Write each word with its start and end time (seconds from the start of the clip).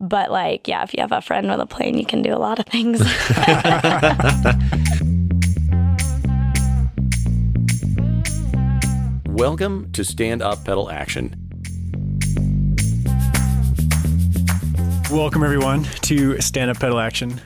But 0.00 0.30
like, 0.30 0.68
yeah, 0.68 0.84
if 0.84 0.94
you 0.94 1.00
have 1.00 1.10
a 1.10 1.20
friend 1.20 1.50
with 1.50 1.58
a 1.58 1.66
plane, 1.66 1.98
you 1.98 2.06
can 2.06 2.22
do 2.22 2.32
a 2.32 2.38
lot 2.38 2.60
of 2.60 2.66
things. 2.66 3.00
Welcome 9.26 9.90
to 9.94 10.04
Stand 10.04 10.40
Up 10.40 10.64
Pedal 10.64 10.88
Action. 10.88 11.34
Welcome, 15.10 15.42
everyone, 15.42 15.82
to 16.02 16.40
Stand 16.40 16.70
Up 16.70 16.78
Pedal 16.78 17.00
Action. 17.00 17.40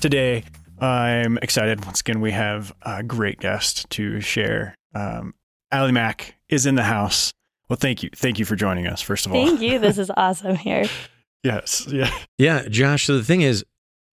Today, 0.00 0.44
I'm 0.80 1.36
excited. 1.42 1.84
Once 1.84 2.00
again, 2.00 2.22
we 2.22 2.32
have 2.32 2.72
a 2.80 3.02
great 3.02 3.38
guest 3.38 3.90
to 3.90 4.22
share. 4.22 4.74
Um, 4.94 5.34
Allie 5.70 5.92
Mack 5.92 6.36
is 6.48 6.64
in 6.64 6.74
the 6.74 6.84
house. 6.84 7.34
Well, 7.68 7.76
thank 7.76 8.02
you. 8.02 8.08
Thank 8.16 8.38
you 8.38 8.46
for 8.46 8.56
joining 8.56 8.86
us, 8.86 9.02
first 9.02 9.26
of 9.26 9.34
all. 9.34 9.46
Thank 9.46 9.60
you. 9.60 9.78
This 9.78 9.98
is 9.98 10.10
awesome 10.16 10.56
here. 10.56 10.86
Yes. 11.42 11.86
Yeah. 11.90 12.10
Yeah, 12.38 12.68
Josh. 12.68 13.04
So 13.06 13.16
the 13.16 13.24
thing 13.24 13.42
is, 13.42 13.64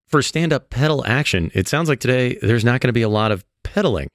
for 0.08 0.22
stand 0.22 0.54
up 0.54 0.70
pedal 0.70 1.06
action, 1.06 1.52
it 1.54 1.68
sounds 1.68 1.90
like 1.90 2.00
today 2.00 2.38
there's 2.42 2.64
not 2.66 2.82
going 2.82 2.90
to 2.90 2.94
be 2.94 3.02
a 3.02 3.10
lot 3.10 3.32
of 3.32 3.44
pedaling. 3.64 4.08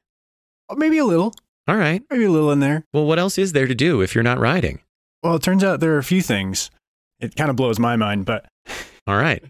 Maybe 0.76 0.98
a 0.98 1.04
little. 1.04 1.34
All 1.68 1.76
right. 1.76 2.02
Maybe 2.10 2.24
a 2.24 2.30
little 2.30 2.50
in 2.52 2.60
there. 2.60 2.84
Well, 2.92 3.04
what 3.06 3.18
else 3.18 3.38
is 3.38 3.52
there 3.52 3.66
to 3.66 3.74
do 3.74 4.00
if 4.00 4.14
you're 4.14 4.24
not 4.24 4.38
riding? 4.38 4.80
Well, 5.22 5.34
it 5.36 5.42
turns 5.42 5.62
out 5.64 5.80
there 5.80 5.94
are 5.94 5.98
a 5.98 6.04
few 6.04 6.22
things. 6.22 6.70
It 7.18 7.36
kind 7.36 7.50
of 7.50 7.56
blows 7.56 7.78
my 7.78 7.96
mind, 7.96 8.24
but 8.24 8.46
All 9.06 9.16
right. 9.16 9.42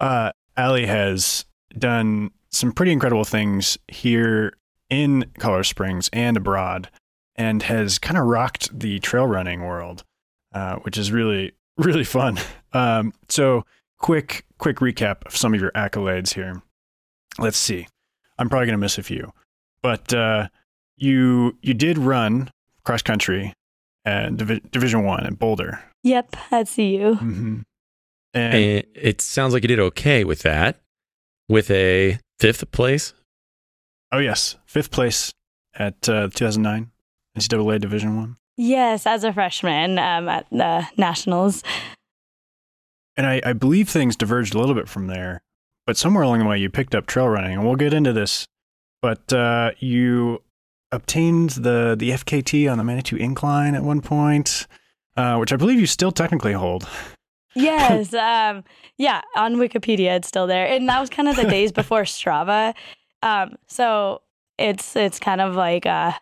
uh, 0.00 0.32
Allie 0.56 0.86
has 0.86 1.44
done 1.78 2.30
some 2.50 2.72
pretty 2.72 2.92
incredible 2.92 3.24
things 3.24 3.78
here 3.88 4.54
in 4.90 5.24
Colorado 5.38 5.62
Springs 5.62 6.10
and 6.12 6.36
abroad, 6.36 6.90
and 7.36 7.62
has 7.62 7.98
kind 7.98 8.18
of 8.18 8.24
rocked 8.26 8.78
the 8.78 8.98
trail 8.98 9.26
running 9.26 9.62
world, 9.62 10.04
uh, 10.54 10.76
which 10.76 10.98
is 10.98 11.10
really 11.12 11.52
really 11.76 12.04
fun. 12.04 12.38
Um, 12.72 13.12
so, 13.28 13.64
quick 13.98 14.44
quick 14.58 14.76
recap 14.78 15.26
of 15.26 15.36
some 15.36 15.54
of 15.54 15.60
your 15.60 15.70
accolades 15.72 16.34
here. 16.34 16.62
Let's 17.38 17.58
see. 17.58 17.86
I'm 18.38 18.48
probably 18.48 18.66
gonna 18.66 18.78
miss 18.78 18.98
a 18.98 19.02
few, 19.02 19.32
but 19.82 20.12
uh, 20.12 20.48
you 20.96 21.56
you 21.62 21.74
did 21.74 21.98
run 21.98 22.50
cross 22.84 23.02
country 23.02 23.52
at 24.04 24.36
Divi- 24.36 24.62
Division 24.70 25.04
One 25.04 25.26
at 25.26 25.38
Boulder. 25.38 25.82
Yep, 26.02 26.36
I 26.50 26.64
see 26.64 26.96
you. 26.96 27.14
Mm-hmm. 27.14 27.60
And 28.34 28.54
And 28.54 28.84
it 28.94 29.20
sounds 29.20 29.52
like 29.52 29.62
you 29.62 29.68
did 29.68 29.78
okay 29.80 30.24
with 30.24 30.40
that, 30.42 30.80
with 31.48 31.70
a 31.70 32.18
fifth 32.40 32.70
place. 32.72 33.14
Oh 34.10 34.18
yes, 34.18 34.56
fifth 34.66 34.90
place 34.90 35.32
at 35.74 36.08
uh, 36.08 36.28
2009 36.28 36.90
NCAA 37.38 37.80
Division 37.80 38.16
One. 38.16 38.36
Yes, 38.56 39.06
as 39.06 39.24
a 39.24 39.32
freshman 39.32 39.98
um, 39.98 40.28
at 40.28 40.46
the 40.50 40.86
Nationals. 40.96 41.62
And 43.16 43.26
I, 43.26 43.40
I 43.44 43.52
believe 43.52 43.88
things 43.88 44.16
diverged 44.16 44.54
a 44.54 44.58
little 44.58 44.74
bit 44.74 44.88
from 44.88 45.06
there, 45.06 45.42
but 45.86 45.96
somewhere 45.96 46.22
along 46.22 46.40
the 46.40 46.44
way 46.46 46.58
you 46.58 46.70
picked 46.70 46.94
up 46.94 47.06
trail 47.06 47.28
running, 47.28 47.52
and 47.52 47.64
we'll 47.64 47.76
get 47.76 47.92
into 47.92 48.12
this. 48.12 48.46
But 49.00 49.32
uh, 49.32 49.72
you 49.78 50.42
obtained 50.90 51.50
the 51.50 51.96
the 51.98 52.10
FKT 52.10 52.70
on 52.70 52.78
the 52.78 52.84
Manitou 52.84 53.16
Incline 53.16 53.74
at 53.74 53.82
one 53.82 54.00
point, 54.00 54.66
uh, 55.16 55.36
which 55.36 55.52
I 55.52 55.56
believe 55.56 55.80
you 55.80 55.86
still 55.86 56.12
technically 56.12 56.52
hold. 56.52 56.88
Yes, 57.54 58.14
um, 58.14 58.64
yeah, 58.96 59.22
on 59.36 59.56
Wikipedia 59.56 60.16
it's 60.16 60.28
still 60.28 60.46
there, 60.46 60.66
and 60.66 60.88
that 60.88 61.00
was 61.00 61.10
kind 61.10 61.28
of 61.28 61.36
the 61.36 61.44
days 61.44 61.72
before 61.72 62.02
Strava. 62.02 62.74
Um, 63.22 63.56
so 63.66 64.22
it's 64.58 64.94
it's 64.94 65.18
kind 65.18 65.40
of 65.40 65.56
like 65.56 65.86
uh, 65.86 66.12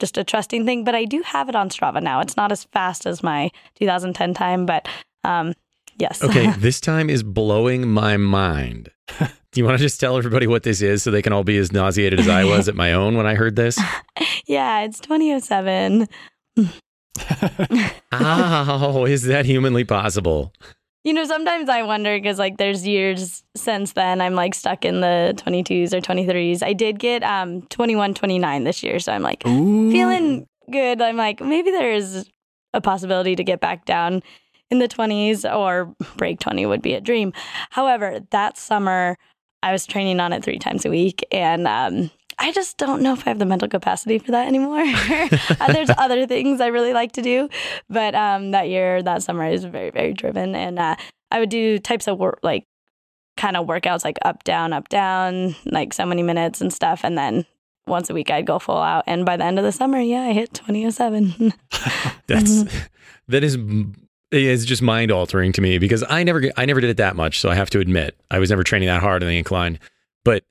just 0.00 0.18
a 0.18 0.24
trusting 0.24 0.66
thing, 0.66 0.82
but 0.82 0.94
I 0.94 1.04
do 1.04 1.22
have 1.22 1.48
it 1.48 1.54
on 1.54 1.68
Strava 1.68 2.02
now. 2.02 2.20
It's 2.20 2.36
not 2.36 2.50
as 2.50 2.64
fast 2.64 3.06
as 3.06 3.22
my 3.22 3.50
2010 3.76 4.34
time, 4.34 4.66
but 4.66 4.88
um, 5.22 5.54
yes. 5.98 6.24
Okay, 6.24 6.50
this 6.58 6.80
time 6.80 7.08
is 7.08 7.22
blowing 7.22 7.88
my 7.88 8.16
mind. 8.16 8.90
Do 9.18 9.26
you 9.54 9.64
want 9.64 9.78
to 9.78 9.82
just 9.82 10.00
tell 10.00 10.16
everybody 10.16 10.46
what 10.46 10.62
this 10.62 10.82
is 10.82 11.02
so 11.02 11.10
they 11.10 11.22
can 11.22 11.32
all 11.32 11.44
be 11.44 11.58
as 11.58 11.72
nauseated 11.72 12.18
as 12.18 12.28
I 12.28 12.44
was 12.44 12.68
at 12.68 12.74
my 12.74 12.92
own 12.92 13.16
when 13.16 13.26
I 13.26 13.34
heard 13.34 13.56
this? 13.56 13.78
yeah, 14.46 14.80
it's 14.80 14.98
2007. 15.00 16.08
How 18.10 19.04
is 19.06 19.24
that 19.24 19.44
humanly 19.44 19.84
possible? 19.84 20.52
You 21.02 21.14
know, 21.14 21.24
sometimes 21.24 21.70
I 21.70 21.82
wonder 21.82 22.16
because 22.18 22.38
like 22.38 22.58
there's 22.58 22.86
years 22.86 23.42
since 23.56 23.92
then 23.94 24.20
I'm 24.20 24.34
like 24.34 24.54
stuck 24.54 24.84
in 24.84 25.00
the 25.00 25.32
22s 25.36 25.94
or 25.94 26.00
23s. 26.00 26.62
I 26.62 26.74
did 26.74 26.98
get 26.98 27.22
um 27.22 27.62
21 27.62 28.14
29 28.14 28.64
this 28.64 28.82
year, 28.82 28.98
so 28.98 29.12
I'm 29.12 29.22
like 29.22 29.46
Ooh. 29.46 29.90
feeling 29.90 30.46
good. 30.70 31.00
I'm 31.00 31.16
like 31.16 31.40
maybe 31.40 31.70
there 31.70 31.92
is 31.92 32.28
a 32.74 32.80
possibility 32.80 33.34
to 33.34 33.42
get 33.42 33.60
back 33.60 33.86
down 33.86 34.22
in 34.70 34.78
the 34.78 34.88
20s 34.88 35.44
or 35.44 35.94
break 36.16 36.38
20 36.38 36.66
would 36.66 36.82
be 36.82 36.94
a 36.94 37.00
dream. 37.00 37.32
However, 37.70 38.20
that 38.30 38.58
summer 38.58 39.16
I 39.62 39.72
was 39.72 39.86
training 39.86 40.20
on 40.20 40.32
it 40.34 40.44
3 40.44 40.58
times 40.58 40.84
a 40.84 40.90
week 40.90 41.24
and 41.32 41.66
um 41.66 42.10
I 42.40 42.52
just 42.52 42.78
don't 42.78 43.02
know 43.02 43.12
if 43.12 43.26
I 43.26 43.30
have 43.30 43.38
the 43.38 43.44
mental 43.44 43.68
capacity 43.68 44.18
for 44.18 44.32
that 44.32 44.46
anymore. 44.48 44.82
Uh, 45.60 45.72
There's 45.72 45.90
other 45.98 46.26
things 46.26 46.60
I 46.60 46.68
really 46.68 46.92
like 46.92 47.12
to 47.12 47.22
do, 47.22 47.48
but 47.88 48.14
um, 48.14 48.52
that 48.52 48.68
year, 48.68 49.02
that 49.02 49.22
summer, 49.22 49.42
I 49.42 49.50
was 49.50 49.64
very, 49.64 49.90
very 49.90 50.14
driven, 50.14 50.54
and 50.54 50.78
uh, 50.78 50.96
I 51.30 51.38
would 51.38 51.50
do 51.50 51.78
types 51.78 52.08
of 52.08 52.18
work, 52.18 52.38
like 52.42 52.64
kind 53.36 53.56
of 53.56 53.66
workouts, 53.66 54.04
like 54.04 54.18
up, 54.22 54.42
down, 54.44 54.72
up, 54.72 54.88
down, 54.88 55.54
like 55.66 55.92
so 55.92 56.06
many 56.06 56.22
minutes 56.22 56.60
and 56.60 56.72
stuff, 56.72 57.04
and 57.04 57.18
then 57.18 57.44
once 57.86 58.08
a 58.08 58.14
week 58.14 58.30
I'd 58.30 58.46
go 58.46 58.58
full 58.58 58.78
out. 58.78 59.04
And 59.06 59.26
by 59.26 59.36
the 59.36 59.44
end 59.44 59.58
of 59.58 59.64
the 59.64 59.72
summer, 59.72 60.00
yeah, 60.00 60.22
I 60.22 60.32
hit 60.32 60.54
2007. 60.54 61.52
That's 62.26 62.64
that 63.28 63.44
is 63.44 63.58
is 64.32 64.64
just 64.64 64.80
mind 64.80 65.10
altering 65.10 65.52
to 65.52 65.60
me 65.60 65.78
because 65.78 66.04
I 66.08 66.22
never 66.22 66.50
I 66.56 66.64
never 66.64 66.80
did 66.80 66.90
it 66.90 66.96
that 66.98 67.16
much, 67.16 67.40
so 67.40 67.50
I 67.50 67.54
have 67.54 67.70
to 67.70 67.80
admit 67.80 68.16
I 68.30 68.38
was 68.38 68.50
never 68.50 68.64
training 68.64 68.88
that 68.88 69.00
hard 69.00 69.22
on 69.22 69.28
the 69.28 69.36
incline. 69.36 69.78
But 70.24 70.44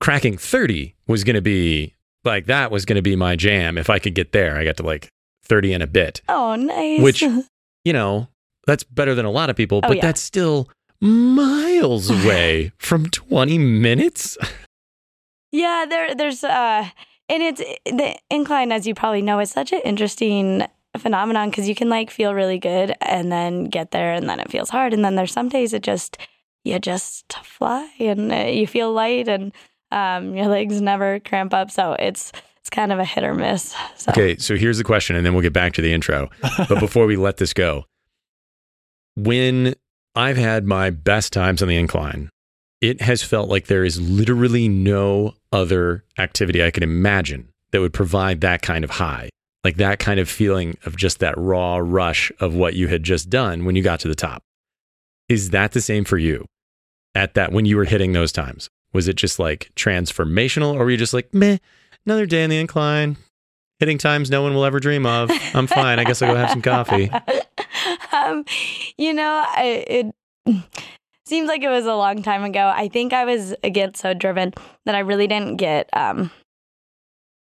cracking 0.00 0.36
30 0.36 0.94
was 1.06 1.24
going 1.24 1.34
to 1.34 1.42
be 1.42 1.94
like 2.24 2.46
that 2.46 2.70
was 2.70 2.84
going 2.84 2.96
to 2.96 3.02
be 3.02 3.16
my 3.16 3.36
jam 3.36 3.76
if 3.78 3.88
I 3.90 3.98
could 3.98 4.14
get 4.14 4.32
there. 4.32 4.56
I 4.56 4.64
got 4.64 4.76
to 4.78 4.82
like 4.82 5.08
30 5.44 5.74
and 5.74 5.82
a 5.82 5.86
bit. 5.86 6.20
oh, 6.28 6.54
nice. 6.56 7.00
Which- 7.00 7.24
You 7.84 7.94
know, 7.94 8.28
that's 8.66 8.84
better 8.84 9.14
than 9.14 9.24
a 9.24 9.30
lot 9.30 9.48
of 9.48 9.56
people, 9.56 9.78
Oh, 9.82 9.88
but 9.88 9.96
yeah. 9.96 10.02
that's 10.02 10.20
still 10.20 10.68
miles 11.00 12.10
away 12.24 12.72
from 12.78 13.06
20 13.08 13.56
minutes. 13.58 14.36
Yeah, 15.52 15.84
there 15.88 16.14
there's 16.14 16.44
uh 16.44 16.88
and 17.28 17.42
it's 17.42 17.60
the 17.84 18.16
incline 18.30 18.70
as 18.70 18.86
you 18.86 18.94
probably 18.94 19.20
know 19.22 19.40
is 19.40 19.50
such 19.50 19.72
an 19.72 19.80
interesting 19.84 20.62
phenomenon 20.96 21.50
because 21.50 21.68
you 21.68 21.74
can 21.74 21.88
like 21.88 22.08
feel 22.10 22.34
really 22.34 22.58
good 22.58 22.94
and 23.00 23.32
then 23.32 23.64
get 23.64 23.90
there 23.90 24.12
and 24.12 24.28
then 24.28 24.38
it 24.38 24.48
feels 24.50 24.70
hard 24.70 24.92
and 24.92 25.04
then 25.04 25.16
there's 25.16 25.32
some 25.32 25.48
days 25.48 25.72
it 25.72 25.82
just 25.82 26.18
you 26.64 26.78
just 26.78 27.32
fly 27.42 27.90
and 27.98 28.30
uh, 28.32 28.36
you 28.36 28.64
feel 28.66 28.92
light 28.92 29.26
and 29.26 29.52
um 29.92 30.34
your 30.34 30.46
legs 30.46 30.80
never 30.80 31.20
cramp 31.20 31.52
up 31.52 31.70
so 31.70 31.92
it's 31.94 32.32
it's 32.60 32.70
kind 32.70 32.92
of 32.92 32.98
a 32.98 33.04
hit 33.04 33.24
or 33.24 33.34
miss. 33.34 33.74
So 33.96 34.10
Okay, 34.10 34.36
so 34.36 34.54
here's 34.54 34.78
the 34.78 34.84
question, 34.84 35.16
and 35.16 35.24
then 35.24 35.32
we'll 35.32 35.42
get 35.42 35.52
back 35.54 35.72
to 35.74 35.82
the 35.82 35.92
intro. 35.92 36.28
But 36.68 36.78
before 36.78 37.06
we 37.06 37.16
let 37.16 37.38
this 37.38 37.54
go, 37.54 37.86
when 39.16 39.74
I've 40.14 40.36
had 40.36 40.66
my 40.66 40.90
best 40.90 41.32
times 41.32 41.62
on 41.62 41.68
the 41.68 41.76
incline, 41.76 42.28
it 42.80 43.00
has 43.00 43.22
felt 43.22 43.48
like 43.48 43.66
there 43.66 43.84
is 43.84 44.00
literally 44.00 44.68
no 44.68 45.34
other 45.52 46.04
activity 46.18 46.62
I 46.62 46.70
could 46.70 46.82
imagine 46.82 47.48
that 47.72 47.80
would 47.80 47.92
provide 47.92 48.40
that 48.42 48.62
kind 48.62 48.84
of 48.84 48.90
high, 48.90 49.30
like 49.64 49.76
that 49.76 49.98
kind 49.98 50.20
of 50.20 50.28
feeling 50.28 50.76
of 50.84 50.96
just 50.96 51.18
that 51.20 51.36
raw 51.38 51.76
rush 51.76 52.30
of 52.40 52.54
what 52.54 52.74
you 52.74 52.88
had 52.88 53.02
just 53.02 53.30
done 53.30 53.64
when 53.64 53.76
you 53.76 53.82
got 53.82 54.00
to 54.00 54.08
the 54.08 54.14
top. 54.14 54.42
Is 55.28 55.50
that 55.50 55.72
the 55.72 55.80
same 55.80 56.04
for 56.04 56.18
you 56.18 56.46
at 57.14 57.34
that 57.34 57.52
when 57.52 57.64
you 57.64 57.76
were 57.76 57.84
hitting 57.84 58.12
those 58.12 58.32
times? 58.32 58.68
Was 58.92 59.08
it 59.08 59.16
just 59.16 59.38
like 59.38 59.70
transformational, 59.76 60.74
or 60.74 60.78
were 60.84 60.90
you 60.90 60.96
just 60.96 61.14
like, 61.14 61.32
meh, 61.32 61.58
another 62.06 62.26
day 62.26 62.44
on 62.44 62.50
the 62.50 62.58
incline, 62.58 63.16
hitting 63.78 63.98
times 63.98 64.30
no 64.30 64.42
one 64.42 64.54
will 64.54 64.64
ever 64.64 64.80
dream 64.80 65.06
of. 65.06 65.30
I'm 65.54 65.66
fine. 65.66 65.98
I 65.98 66.04
guess 66.04 66.20
I'll 66.22 66.32
go 66.32 66.38
have 66.38 66.50
some 66.50 66.62
coffee. 66.62 67.10
um, 68.12 68.44
you 68.98 69.12
know, 69.12 69.44
I, 69.46 69.84
it 69.86 70.14
seems 71.26 71.48
like 71.48 71.62
it 71.62 71.68
was 71.68 71.86
a 71.86 71.94
long 71.94 72.22
time 72.22 72.44
ago. 72.44 72.72
I 72.74 72.88
think 72.88 73.12
I 73.12 73.24
was 73.24 73.54
again 73.64 73.94
so 73.94 74.12
driven 74.14 74.52
that 74.86 74.94
I 74.94 75.00
really 75.00 75.26
didn't 75.26 75.56
get. 75.56 75.88
Um, 75.92 76.30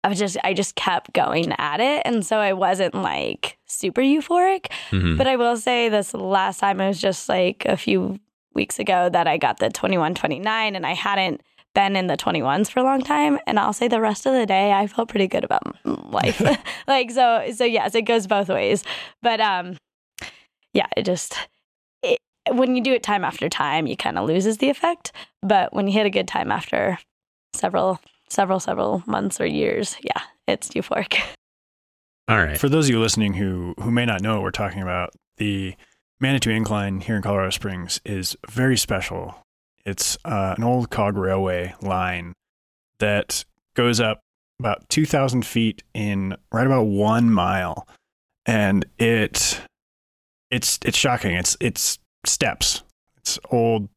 I 0.05 0.09
was 0.09 0.19
just, 0.19 0.35
I 0.43 0.53
just 0.53 0.75
kept 0.75 1.13
going 1.13 1.53
at 1.57 1.79
it, 1.79 2.01
and 2.03 2.25
so 2.25 2.37
I 2.37 2.51
wasn't 2.53 2.93
like 2.95 3.57
super 3.67 4.01
euphoric. 4.01 4.67
Mhm. 4.91 5.17
But 5.17 5.27
I 5.27 5.37
will 5.37 5.55
say 5.55 5.87
this 5.87 6.13
last 6.13 6.59
time 6.59 6.81
I 6.81 6.87
was 6.89 6.99
just 6.99 7.29
like 7.29 7.63
a 7.65 7.77
few 7.77 8.19
weeks 8.53 8.79
ago 8.79 9.09
that 9.09 9.27
I 9.27 9.37
got 9.37 9.59
the 9.59 9.69
21 9.69 10.15
29 10.15 10.75
and 10.75 10.85
I 10.85 10.93
hadn't 10.93 11.41
been 11.73 11.95
in 11.95 12.07
the 12.07 12.17
21s 12.17 12.69
for 12.69 12.79
a 12.79 12.83
long 12.83 13.01
time 13.01 13.39
and 13.47 13.59
I'll 13.59 13.73
say 13.73 13.87
the 13.87 14.01
rest 14.01 14.25
of 14.25 14.33
the 14.33 14.45
day 14.45 14.71
I 14.71 14.85
felt 14.87 15.09
pretty 15.09 15.27
good 15.27 15.43
about 15.43 15.61
m- 15.85 16.11
life. 16.11 16.41
like 16.87 17.11
so 17.11 17.51
so 17.53 17.65
yes, 17.65 17.95
it 17.95 18.03
goes 18.03 18.27
both 18.27 18.49
ways. 18.49 18.83
But 19.21 19.41
um 19.41 19.77
yeah, 20.73 20.87
it 20.95 21.03
just 21.03 21.35
it, 22.01 22.19
when 22.51 22.75
you 22.75 22.83
do 22.83 22.93
it 22.93 23.03
time 23.03 23.23
after 23.23 23.49
time, 23.49 23.87
you 23.87 23.95
kind 23.95 24.17
of 24.17 24.27
loses 24.27 24.57
the 24.57 24.69
effect, 24.69 25.11
but 25.41 25.73
when 25.73 25.87
you 25.87 25.93
hit 25.93 26.05
a 26.05 26.11
good 26.11 26.27
time 26.27 26.51
after 26.51 26.99
several 27.53 27.99
several 28.29 28.59
several 28.59 29.03
months 29.05 29.39
or 29.39 29.45
years, 29.45 29.97
yeah, 30.01 30.21
it's 30.47 30.69
euphoric. 30.69 31.19
All 32.29 32.37
right. 32.37 32.57
For 32.57 32.69
those 32.69 32.85
of 32.85 32.91
you 32.91 32.99
listening 32.99 33.33
who 33.33 33.73
who 33.79 33.91
may 33.91 34.05
not 34.05 34.21
know 34.21 34.35
what 34.35 34.43
we're 34.43 34.51
talking 34.51 34.81
about, 34.81 35.11
the 35.37 35.75
Manitou 36.23 36.51
Incline 36.51 37.01
here 37.01 37.17
in 37.17 37.21
Colorado 37.21 37.49
Springs 37.49 37.99
is 38.05 38.37
very 38.49 38.77
special. 38.77 39.35
It's 39.85 40.17
uh, 40.23 40.55
an 40.57 40.63
old 40.63 40.89
cog 40.89 41.17
railway 41.17 41.75
line 41.81 42.31
that 42.99 43.43
goes 43.75 43.99
up 43.99 44.21
about 44.57 44.87
2,000 44.87 45.45
feet 45.45 45.83
in 45.93 46.37
right 46.49 46.65
about 46.65 46.83
one 46.83 47.29
mile, 47.29 47.85
and 48.45 48.85
it 48.97 49.59
it's 50.49 50.79
it's 50.85 50.97
shocking. 50.97 51.35
It's 51.35 51.57
it's 51.59 51.99
steps. 52.25 52.83
It's 53.17 53.37
old 53.51 53.89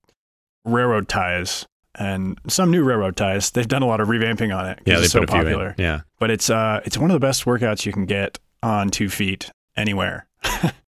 railroad 0.65 1.09
ties 1.09 1.65
and 1.95 2.41
some 2.49 2.73
new 2.73 2.83
railroad 2.83 3.17
ties. 3.17 3.53
They've 3.53 3.69
done 3.69 3.83
a 3.83 3.87
lot 3.87 4.01
of 4.01 4.09
revamping 4.09 4.53
on 4.53 4.67
it. 4.67 4.81
Yeah, 4.85 4.99
it's 4.99 5.13
so 5.13 5.21
put 5.21 5.29
a 5.29 5.33
few 5.33 5.43
popular. 5.43 5.77
Yeah. 5.79 6.01
But 6.19 6.33
it's 6.33 6.51
uh 6.51 6.81
it's 6.85 6.99
one 6.99 7.09
of 7.09 7.15
the 7.15 7.25
best 7.25 7.45
workouts 7.45 7.87
you 7.87 7.93
can 7.93 8.05
get 8.05 8.41
on 8.65 8.91
two 8.91 9.09
feet 9.09 9.49
anywhere. 9.77 10.27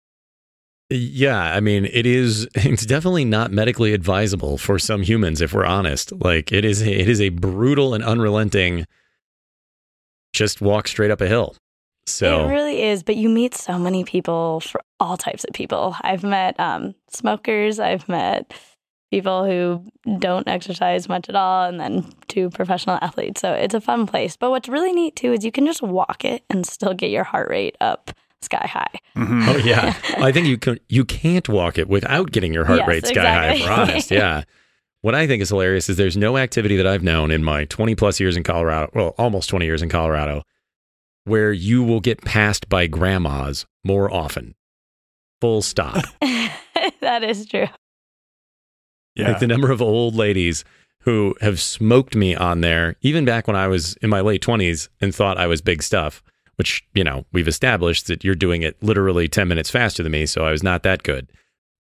Yeah, 0.90 1.54
I 1.54 1.60
mean, 1.60 1.86
it 1.86 2.06
is. 2.06 2.48
It's 2.56 2.86
definitely 2.86 3.26
not 3.26 3.52
medically 3.52 3.94
advisable 3.94 4.58
for 4.58 4.80
some 4.80 5.02
humans, 5.02 5.42
if 5.42 5.54
we're 5.54 5.66
honest. 5.66 6.12
Like 6.12 6.52
it 6.52 6.66
is. 6.66 6.82
It 6.82 7.10
is 7.10 7.22
a 7.22 7.30
brutal 7.30 7.94
and 7.94 8.04
unrelenting. 8.04 8.86
Just 10.34 10.62
walk 10.62 10.88
straight 10.88 11.12
up 11.12 11.22
a 11.22 11.28
hill. 11.28 11.56
So 12.06 12.46
It 12.46 12.52
really 12.52 12.84
is, 12.84 13.04
but 13.04 13.18
you 13.18 13.28
meet 13.28 13.54
so 13.54 13.78
many 13.78 14.06
people 14.06 14.62
for 14.62 14.82
all 15.00 15.18
types 15.18 15.44
of 15.44 15.54
people. 15.54 15.96
I've 16.02 16.24
met 16.24 16.58
um, 16.58 16.96
smokers, 17.10 17.80
I've 17.80 18.08
met 18.08 18.54
people 19.12 19.46
who 19.46 19.84
don't 20.18 20.48
exercise 20.48 21.10
much 21.10 21.28
at 21.28 21.36
all, 21.36 21.66
and 21.66 21.80
then 21.80 22.10
two 22.28 22.50
professional 22.50 22.98
athletes. 23.02 23.42
So 23.42 23.52
it's 23.52 23.74
a 23.74 23.82
fun 23.82 24.08
place. 24.08 24.38
But 24.38 24.52
what's 24.52 24.70
really 24.70 24.94
neat 24.94 25.18
too 25.18 25.34
is 25.34 25.44
you 25.44 25.52
can 25.52 25.66
just 25.66 25.82
walk 25.82 26.24
it 26.24 26.44
and 26.50 26.66
still 26.66 26.94
get 26.94 27.10
your 27.10 27.26
heart 27.26 27.50
rate 27.50 27.76
up 27.82 28.12
sky 28.42 28.68
high. 28.68 29.00
Mhm. 29.16 29.48
Oh 29.48 29.58
yeah, 29.58 29.96
I 30.18 30.32
think 30.32 30.48
you 30.48 30.58
can. 30.58 30.80
You 30.90 31.06
can't 31.06 31.48
walk 31.50 31.78
it 31.78 31.88
without 31.88 32.32
getting 32.32 32.54
your 32.54 32.66
heart 32.66 32.80
Yes, 32.80 32.88
rate 32.88 33.08
sky 33.08 33.32
high. 33.32 33.54
If 33.54 33.62
we're 33.62 33.72
honest, 33.72 34.12
yeah. 34.12 34.44
What 35.02 35.16
I 35.16 35.28
think 35.28 35.42
is 35.42 35.50
hilarious 35.50 35.90
is 35.90 35.98
there's 35.98 36.18
no 36.18 36.38
activity 36.38 36.76
that 36.78 36.88
I've 36.88 37.04
known 37.04 37.30
in 37.32 37.44
my 37.44 37.66
20 37.66 37.94
plus 37.96 38.20
years 38.20 38.36
in 38.36 38.44
Colorado, 38.44 38.90
well, 38.94 39.16
almost 39.18 39.48
20 39.48 39.64
years 39.66 39.82
in 39.82 39.90
Colorado, 39.90 40.44
where 41.24 41.54
you 41.54 41.84
will 41.84 42.00
get 42.00 42.22
passed 42.26 42.68
by 42.68 42.88
grandmas 42.88 43.66
more 43.84 44.12
often. 44.12 44.56
Full 45.40 45.62
stop. 45.62 46.04
that 47.00 47.24
is 47.24 47.46
true. 47.46 47.68
Yeah. 49.16 49.30
Like 49.30 49.40
the 49.40 49.48
number 49.48 49.72
of 49.72 49.82
old 49.82 50.16
ladies 50.16 50.66
who 51.02 51.36
have 51.42 51.60
smoked 51.62 52.16
me 52.16 52.36
on 52.36 52.62
there, 52.62 52.96
even 53.02 53.24
back 53.24 53.48
when 53.48 53.56
I 53.56 53.68
was 53.68 53.96
in 54.02 54.10
my 54.10 54.22
late 54.22 54.42
20s 54.42 54.90
and 55.00 55.14
thought 55.14 55.38
I 55.38 55.48
was 55.48 55.62
big 55.62 55.84
stuff, 55.84 56.24
which, 56.58 56.84
you 56.94 57.04
know, 57.04 57.26
we've 57.32 57.48
established 57.48 58.08
that 58.08 58.24
you're 58.24 58.36
doing 58.36 58.62
it 58.62 58.76
literally 58.84 59.28
10 59.28 59.48
minutes 59.48 59.70
faster 59.70 60.04
than 60.04 60.12
me. 60.12 60.26
So 60.26 60.46
I 60.46 60.52
was 60.52 60.62
not 60.64 60.84
that 60.84 61.02
good. 61.04 61.32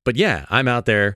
But 0.04 0.16
yeah, 0.16 0.46
I'm 0.50 0.68
out 0.68 0.86
there 0.86 1.14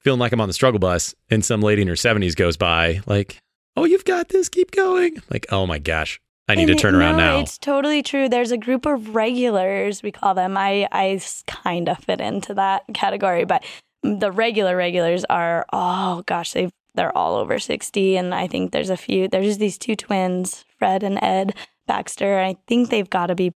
feeling 0.00 0.20
like 0.20 0.32
I'm 0.32 0.40
on 0.40 0.48
the 0.48 0.54
struggle 0.54 0.78
bus 0.78 1.14
and 1.28 1.44
some 1.44 1.60
lady 1.60 1.82
in 1.82 1.88
her 1.88 1.94
70s 1.94 2.36
goes 2.36 2.56
by, 2.56 3.00
like, 3.06 3.38
oh, 3.76 3.84
you've 3.84 4.04
got 4.04 4.28
this, 4.28 4.48
keep 4.48 4.70
going. 4.70 5.20
Like, 5.30 5.46
oh 5.50 5.66
my 5.66 5.78
gosh, 5.78 6.20
I 6.48 6.54
need 6.54 6.68
And 6.70 6.78
to 6.78 6.82
turn 6.82 6.94
it- 6.94 6.98
around 6.98 7.16
no, 7.16 7.24
now. 7.36 7.40
It's 7.40 7.58
totally 7.58 8.02
true. 8.02 8.28
There's 8.28 8.52
a 8.52 8.56
group 8.56 8.86
of 8.86 9.14
regulars, 9.14 10.02
we 10.02 10.12
call 10.12 10.34
them. 10.34 10.56
I, 10.56 10.86
I 10.92 11.20
kind 11.46 11.88
of 11.88 11.98
fit 11.98 12.20
into 12.20 12.54
that 12.54 12.82
category, 12.94 13.44
but 13.44 13.64
the 14.02 14.30
regular 14.30 14.76
regulars 14.76 15.24
are, 15.24 15.66
oh 15.72 16.22
gosh, 16.26 16.52
they've, 16.52 16.70
they're 16.94 17.16
all 17.16 17.36
over 17.36 17.58
60. 17.58 18.16
And 18.16 18.34
I 18.34 18.46
think 18.46 18.70
there's 18.72 18.90
a 18.90 18.96
few, 18.96 19.28
there's 19.28 19.46
just 19.46 19.60
these 19.60 19.78
two 19.78 19.96
twins, 19.96 20.64
Fred 20.78 21.02
and 21.02 21.18
Ed 21.22 21.54
Baxter. 21.88 22.38
I 22.38 22.56
think 22.68 22.90
they've 22.90 23.10
got 23.10 23.26
to 23.26 23.34
be 23.34 23.50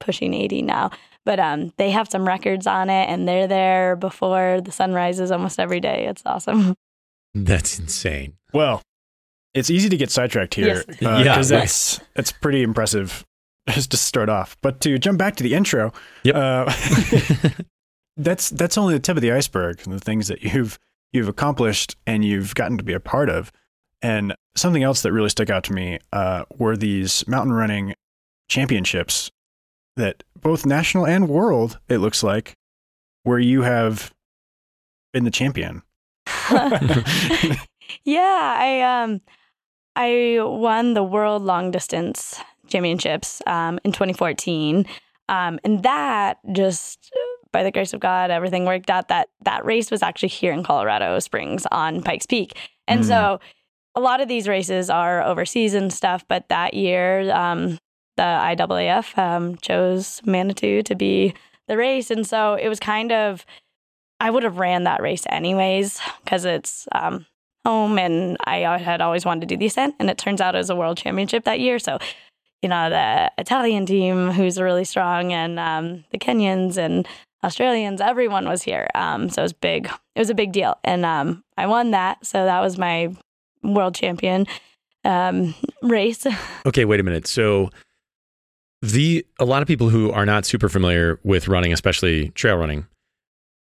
pushing 0.00 0.34
80 0.34 0.62
now. 0.62 0.90
But 1.24 1.38
um, 1.38 1.72
they 1.76 1.90
have 1.90 2.08
some 2.10 2.26
records 2.26 2.66
on 2.66 2.90
it 2.90 3.08
and 3.08 3.28
they're 3.28 3.46
there 3.46 3.94
before 3.94 4.60
the 4.64 4.72
sun 4.72 4.92
rises 4.94 5.30
almost 5.30 5.60
every 5.60 5.78
day. 5.78 6.06
It's 6.06 6.22
awesome. 6.26 6.74
That's 7.34 7.78
insane. 7.78 8.34
Well, 8.52 8.82
it's 9.54 9.70
easy 9.70 9.88
to 9.90 9.96
get 9.96 10.10
sidetracked 10.10 10.54
here 10.54 10.66
Yes. 10.68 10.84
because 10.86 11.24
Yeah, 11.24 11.36
right. 11.36 11.46
that's 11.46 12.00
that's 12.14 12.32
pretty 12.32 12.62
impressive 12.62 13.24
just 13.68 13.90
to 13.92 13.96
start 13.96 14.28
off. 14.28 14.56
But 14.62 14.80
to 14.80 14.98
jump 14.98 15.18
back 15.18 15.36
to 15.36 15.42
the 15.44 15.54
intro, 15.54 15.92
Yep. 16.24 16.34
uh, 16.34 16.72
that's 18.16 18.50
that's 18.50 18.78
only 18.78 18.94
the 18.94 19.00
tip 19.00 19.16
of 19.16 19.22
the 19.22 19.32
iceberg. 19.32 19.80
and 19.84 19.92
The 19.94 20.00
things 20.00 20.28
that 20.28 20.42
you've 20.42 20.78
you've 21.12 21.28
accomplished 21.28 21.96
and 22.06 22.24
you've 22.24 22.54
gotten 22.54 22.78
to 22.78 22.84
be 22.84 22.92
a 22.94 23.00
part 23.00 23.28
of. 23.28 23.52
And 24.02 24.34
something 24.56 24.82
else 24.82 25.02
that 25.02 25.12
really 25.12 25.28
stuck 25.28 25.50
out 25.50 25.64
to 25.64 25.72
me 25.72 25.98
uh, 26.12 26.44
were 26.56 26.76
these 26.76 27.26
mountain 27.28 27.52
running 27.52 27.94
championships 28.48 29.30
that 29.96 30.22
both 30.40 30.64
national 30.64 31.06
and 31.06 31.28
world, 31.28 31.78
it 31.88 31.98
looks 31.98 32.22
like, 32.22 32.54
where 33.24 33.38
you 33.38 33.62
have 33.62 34.12
been 35.12 35.24
the 35.24 35.30
champion. 35.30 35.82
yeah, 38.04 38.54
I 38.58 38.80
um 39.02 39.20
I 39.96 40.38
won 40.40 40.94
the 40.94 41.02
world 41.02 41.42
long 41.42 41.70
distance 41.70 42.40
championships 42.68 43.42
um, 43.46 43.78
in 43.84 43.92
2014, 43.92 44.86
um, 45.28 45.58
and 45.64 45.82
that 45.82 46.38
just 46.52 47.10
by 47.52 47.62
the 47.64 47.72
grace 47.72 47.92
of 47.92 48.00
God, 48.00 48.30
everything 48.30 48.64
worked 48.64 48.90
out. 48.90 49.08
That 49.08 49.28
that 49.44 49.64
race 49.64 49.90
was 49.90 50.02
actually 50.02 50.28
here 50.28 50.52
in 50.52 50.62
Colorado 50.62 51.18
Springs 51.18 51.66
on 51.72 52.02
Pikes 52.02 52.26
Peak, 52.26 52.56
and 52.88 53.02
Mm. 53.02 53.06
so 53.08 53.40
a 53.94 54.00
lot 54.00 54.20
of 54.20 54.28
these 54.28 54.48
races 54.48 54.90
are 54.90 55.22
overseas 55.22 55.74
and 55.74 55.92
stuff. 55.92 56.24
But 56.28 56.48
that 56.48 56.74
year, 56.74 57.30
um, 57.32 57.78
the 58.16 58.22
IAAF 58.22 59.16
um, 59.18 59.56
chose 59.56 60.20
Manitou 60.24 60.82
to 60.82 60.94
be 60.94 61.34
the 61.68 61.76
race, 61.76 62.10
and 62.10 62.26
so 62.26 62.54
it 62.54 62.68
was 62.68 62.80
kind 62.80 63.12
of 63.12 63.44
I 64.20 64.30
would 64.30 64.42
have 64.42 64.58
ran 64.58 64.84
that 64.84 65.00
race 65.00 65.24
anyways 65.30 65.98
because 66.22 66.44
it's 66.44 66.86
um, 66.92 67.26
home 67.64 67.98
and 67.98 68.36
I 68.44 68.78
had 68.78 69.00
always 69.00 69.24
wanted 69.24 69.40
to 69.40 69.54
do 69.54 69.58
the 69.58 69.66
ascent 69.66 69.94
and 69.98 70.10
it 70.10 70.18
turns 70.18 70.40
out 70.40 70.54
it 70.54 70.58
was 70.58 70.70
a 70.70 70.76
world 70.76 70.98
championship 70.98 71.44
that 71.44 71.58
year. 71.58 71.78
So, 71.78 71.98
you 72.62 72.68
know, 72.68 72.90
the 72.90 73.32
Italian 73.38 73.86
team 73.86 74.30
who's 74.30 74.60
really 74.60 74.84
strong 74.84 75.32
and 75.32 75.58
um, 75.58 76.04
the 76.10 76.18
Kenyans 76.18 76.76
and 76.76 77.08
Australians, 77.42 78.02
everyone 78.02 78.46
was 78.46 78.62
here. 78.62 78.88
Um, 78.94 79.30
so 79.30 79.40
it 79.40 79.44
was 79.44 79.52
big. 79.54 79.86
It 80.14 80.18
was 80.18 80.28
a 80.28 80.34
big 80.34 80.52
deal. 80.52 80.76
And 80.84 81.06
um, 81.06 81.42
I 81.56 81.66
won 81.66 81.90
that. 81.92 82.24
So 82.26 82.44
that 82.44 82.60
was 82.60 82.76
my 82.76 83.14
world 83.62 83.94
champion 83.94 84.46
um, 85.04 85.54
race. 85.82 86.26
Okay, 86.66 86.84
wait 86.84 87.00
a 87.00 87.02
minute. 87.02 87.26
So 87.26 87.70
the 88.82 89.26
a 89.38 89.44
lot 89.44 89.62
of 89.62 89.68
people 89.68 89.88
who 89.88 90.10
are 90.10 90.26
not 90.26 90.44
super 90.44 90.68
familiar 90.68 91.18
with 91.24 91.48
running, 91.48 91.72
especially 91.72 92.28
trail 92.30 92.56
running, 92.56 92.86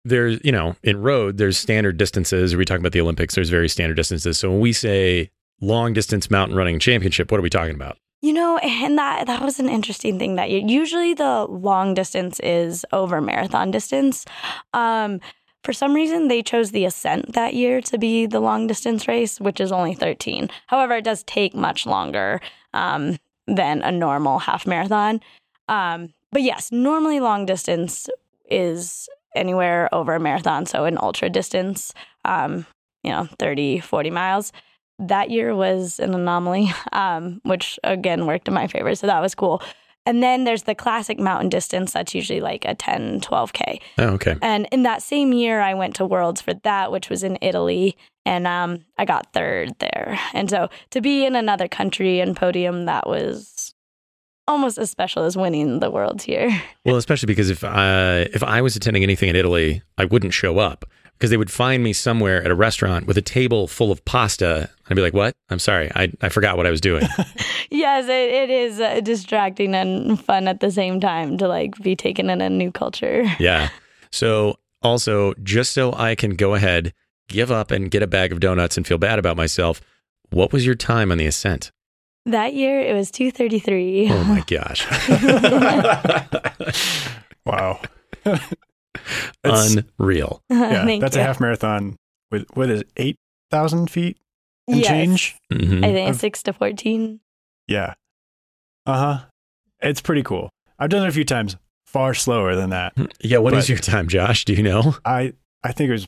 there's 0.05 0.39
you 0.43 0.51
know 0.51 0.75
in 0.83 1.01
road 1.01 1.37
there's 1.37 1.57
standard 1.57 1.97
distances. 1.97 2.55
We 2.55 2.65
talk 2.65 2.79
about 2.79 2.91
the 2.91 3.01
Olympics. 3.01 3.35
There's 3.35 3.49
very 3.49 3.67
standard 3.67 3.95
distances. 3.95 4.37
So 4.37 4.51
when 4.51 4.59
we 4.59 4.73
say 4.73 5.31
long 5.59 5.93
distance 5.93 6.29
mountain 6.29 6.55
running 6.55 6.77
championship, 6.79 7.31
what 7.31 7.39
are 7.39 7.43
we 7.43 7.49
talking 7.49 7.75
about? 7.75 7.97
You 8.21 8.33
know, 8.33 8.57
and 8.59 8.97
that 8.97 9.27
that 9.27 9.41
was 9.41 9.59
an 9.59 9.69
interesting 9.69 10.19
thing 10.19 10.35
that 10.35 10.51
year. 10.51 10.61
Usually 10.63 11.13
the 11.13 11.45
long 11.45 11.93
distance 11.93 12.39
is 12.41 12.85
over 12.93 13.21
marathon 13.21 13.71
distance. 13.71 14.23
Um, 14.73 15.19
for 15.63 15.73
some 15.73 15.93
reason, 15.93 16.27
they 16.27 16.43
chose 16.43 16.71
the 16.71 16.85
ascent 16.85 17.33
that 17.33 17.53
year 17.53 17.81
to 17.81 17.97
be 17.97 18.25
the 18.25 18.39
long 18.39 18.67
distance 18.67 19.07
race, 19.07 19.39
which 19.39 19.59
is 19.59 19.71
only 19.71 19.93
13. 19.93 20.49
However, 20.67 20.95
it 20.95 21.03
does 21.03 21.23
take 21.23 21.55
much 21.55 21.85
longer 21.85 22.41
um, 22.73 23.17
than 23.47 23.81
a 23.81 23.91
normal 23.91 24.39
half 24.39 24.67
marathon. 24.67 25.21
Um, 25.69 26.13
but 26.31 26.41
yes, 26.41 26.71
normally 26.71 27.19
long 27.19 27.45
distance 27.45 28.09
is 28.49 29.07
anywhere 29.35 29.93
over 29.93 30.13
a 30.13 30.19
marathon. 30.19 30.65
So 30.65 30.85
an 30.85 30.97
ultra 30.97 31.29
distance, 31.29 31.93
um, 32.25 32.65
you 33.03 33.11
know, 33.11 33.27
30, 33.39 33.79
40 33.79 34.09
miles 34.09 34.51
that 34.99 35.29
year 35.29 35.55
was 35.55 35.99
an 35.99 36.13
anomaly, 36.13 36.71
um, 36.91 37.41
which 37.43 37.79
again 37.83 38.25
worked 38.25 38.47
in 38.47 38.53
my 38.53 38.67
favor. 38.67 38.95
So 38.95 39.07
that 39.07 39.21
was 39.21 39.35
cool. 39.35 39.61
And 40.05 40.21
then 40.21 40.43
there's 40.43 40.63
the 40.63 40.75
classic 40.75 41.19
mountain 41.19 41.49
distance 41.49 41.93
that's 41.93 42.13
usually 42.13 42.41
like 42.41 42.65
a 42.65 42.75
10, 42.75 43.21
12K. 43.21 43.79
Oh, 43.99 44.07
okay. 44.09 44.35
And 44.41 44.67
in 44.71 44.83
that 44.83 45.01
same 45.01 45.31
year, 45.31 45.61
I 45.61 45.73
went 45.73 45.95
to 45.95 46.05
Worlds 46.05 46.41
for 46.41 46.53
that, 46.53 46.91
which 46.91 47.09
was 47.09 47.23
in 47.23 47.37
Italy. 47.41 47.95
And 48.25 48.47
um, 48.47 48.85
I 48.97 49.05
got 49.05 49.31
third 49.33 49.71
there. 49.79 50.19
And 50.33 50.49
so 50.49 50.69
to 50.91 51.01
be 51.01 51.25
in 51.25 51.35
another 51.35 51.67
country 51.67 52.19
and 52.19 52.35
podium, 52.35 52.85
that 52.85 53.07
was 53.07 53.73
almost 54.47 54.77
as 54.77 54.89
special 54.89 55.23
as 55.23 55.37
winning 55.37 55.79
the 55.79 55.91
Worlds 55.91 56.23
here. 56.23 56.49
Well, 56.85 56.97
especially 56.97 57.27
because 57.27 57.49
if 57.49 57.63
I 57.63 58.27
if 58.33 58.43
I 58.43 58.61
was 58.61 58.75
attending 58.75 59.03
anything 59.03 59.29
in 59.29 59.37
Italy, 59.37 59.81
I 59.97 60.03
wouldn't 60.03 60.33
show 60.33 60.59
up 60.59 60.83
because 61.13 61.29
they 61.29 61.37
would 61.37 61.49
find 61.49 61.81
me 61.81 61.93
somewhere 61.93 62.43
at 62.43 62.51
a 62.51 62.55
restaurant 62.55 63.07
with 63.07 63.17
a 63.17 63.21
table 63.21 63.69
full 63.69 63.89
of 63.89 64.03
pasta. 64.03 64.69
I'd 64.89 64.95
be 64.95 65.01
like, 65.01 65.13
"What? 65.13 65.33
I'm 65.49 65.59
sorry, 65.59 65.89
I 65.95 66.11
I 66.21 66.29
forgot 66.29 66.57
what 66.57 66.67
I 66.67 66.71
was 66.71 66.81
doing." 66.81 67.03
yes, 67.71 68.05
it, 68.05 68.09
it 68.33 68.49
is 68.49 68.79
uh, 68.79 68.99
distracting 69.01 69.73
and 69.75 70.19
fun 70.23 70.47
at 70.47 70.59
the 70.59 70.71
same 70.71 70.99
time 70.99 71.37
to 71.37 71.47
like 71.47 71.75
be 71.81 71.95
taken 71.95 72.29
in 72.29 72.41
a 72.41 72.49
new 72.49 72.71
culture. 72.71 73.23
yeah. 73.39 73.69
So 74.11 74.57
also, 74.81 75.33
just 75.43 75.71
so 75.71 75.93
I 75.93 76.15
can 76.15 76.35
go 76.35 76.53
ahead, 76.55 76.93
give 77.29 77.51
up 77.51 77.71
and 77.71 77.89
get 77.89 78.03
a 78.03 78.07
bag 78.07 78.31
of 78.33 78.39
donuts 78.41 78.75
and 78.77 78.85
feel 78.85 78.97
bad 78.97 79.19
about 79.19 79.37
myself. 79.37 79.79
What 80.31 80.51
was 80.51 80.65
your 80.65 80.75
time 80.75 81.11
on 81.11 81.17
the 81.17 81.25
ascent? 81.27 81.71
That 82.25 82.53
year 82.53 82.79
it 82.79 82.93
was 82.93 83.11
233. 83.11 84.09
Oh 84.11 84.23
my 84.23 84.41
gosh. 84.47 84.85
Wow. 87.45 87.81
It's- 88.25 89.75
Unreal. 89.99 90.41
yeah, 90.49 90.85
Thank 90.85 91.01
that's 91.01 91.15
you. 91.15 91.21
a 91.21 91.25
half 91.25 91.39
marathon 91.39 91.97
with 92.31 92.45
what 92.53 92.69
is 92.69 92.81
it, 92.81 92.89
eight 92.97 93.17
thousand 93.51 93.89
feet 93.91 94.17
and 94.67 94.77
Yes. 94.79 94.87
change. 94.87 95.35
Mhm. 95.51 95.77
I 95.79 95.81
think 95.81 95.85
I've- 95.85 96.09
it's 96.11 96.19
six 96.19 96.43
to 96.43 96.53
fourteen. 96.53 97.19
Yeah. 97.67 97.93
Uh 98.85 98.97
huh. 98.97 99.25
It's 99.81 100.01
pretty 100.01 100.23
cool. 100.23 100.49
I've 100.79 100.89
done 100.89 101.03
it 101.05 101.09
a 101.09 101.11
few 101.11 101.25
times, 101.25 101.55
far 101.85 102.13
slower 102.13 102.55
than 102.55 102.69
that. 102.71 102.93
Yeah. 103.21 103.37
What 103.39 103.53
is 103.53 103.65
But- 103.65 103.69
your 103.69 103.77
time, 103.79 104.07
Josh? 104.07 104.45
Do 104.45 104.53
you 104.53 104.63
know? 104.63 104.95
I 105.05 105.33
I 105.63 105.71
think 105.71 105.89
it 105.89 105.93
was 105.93 106.07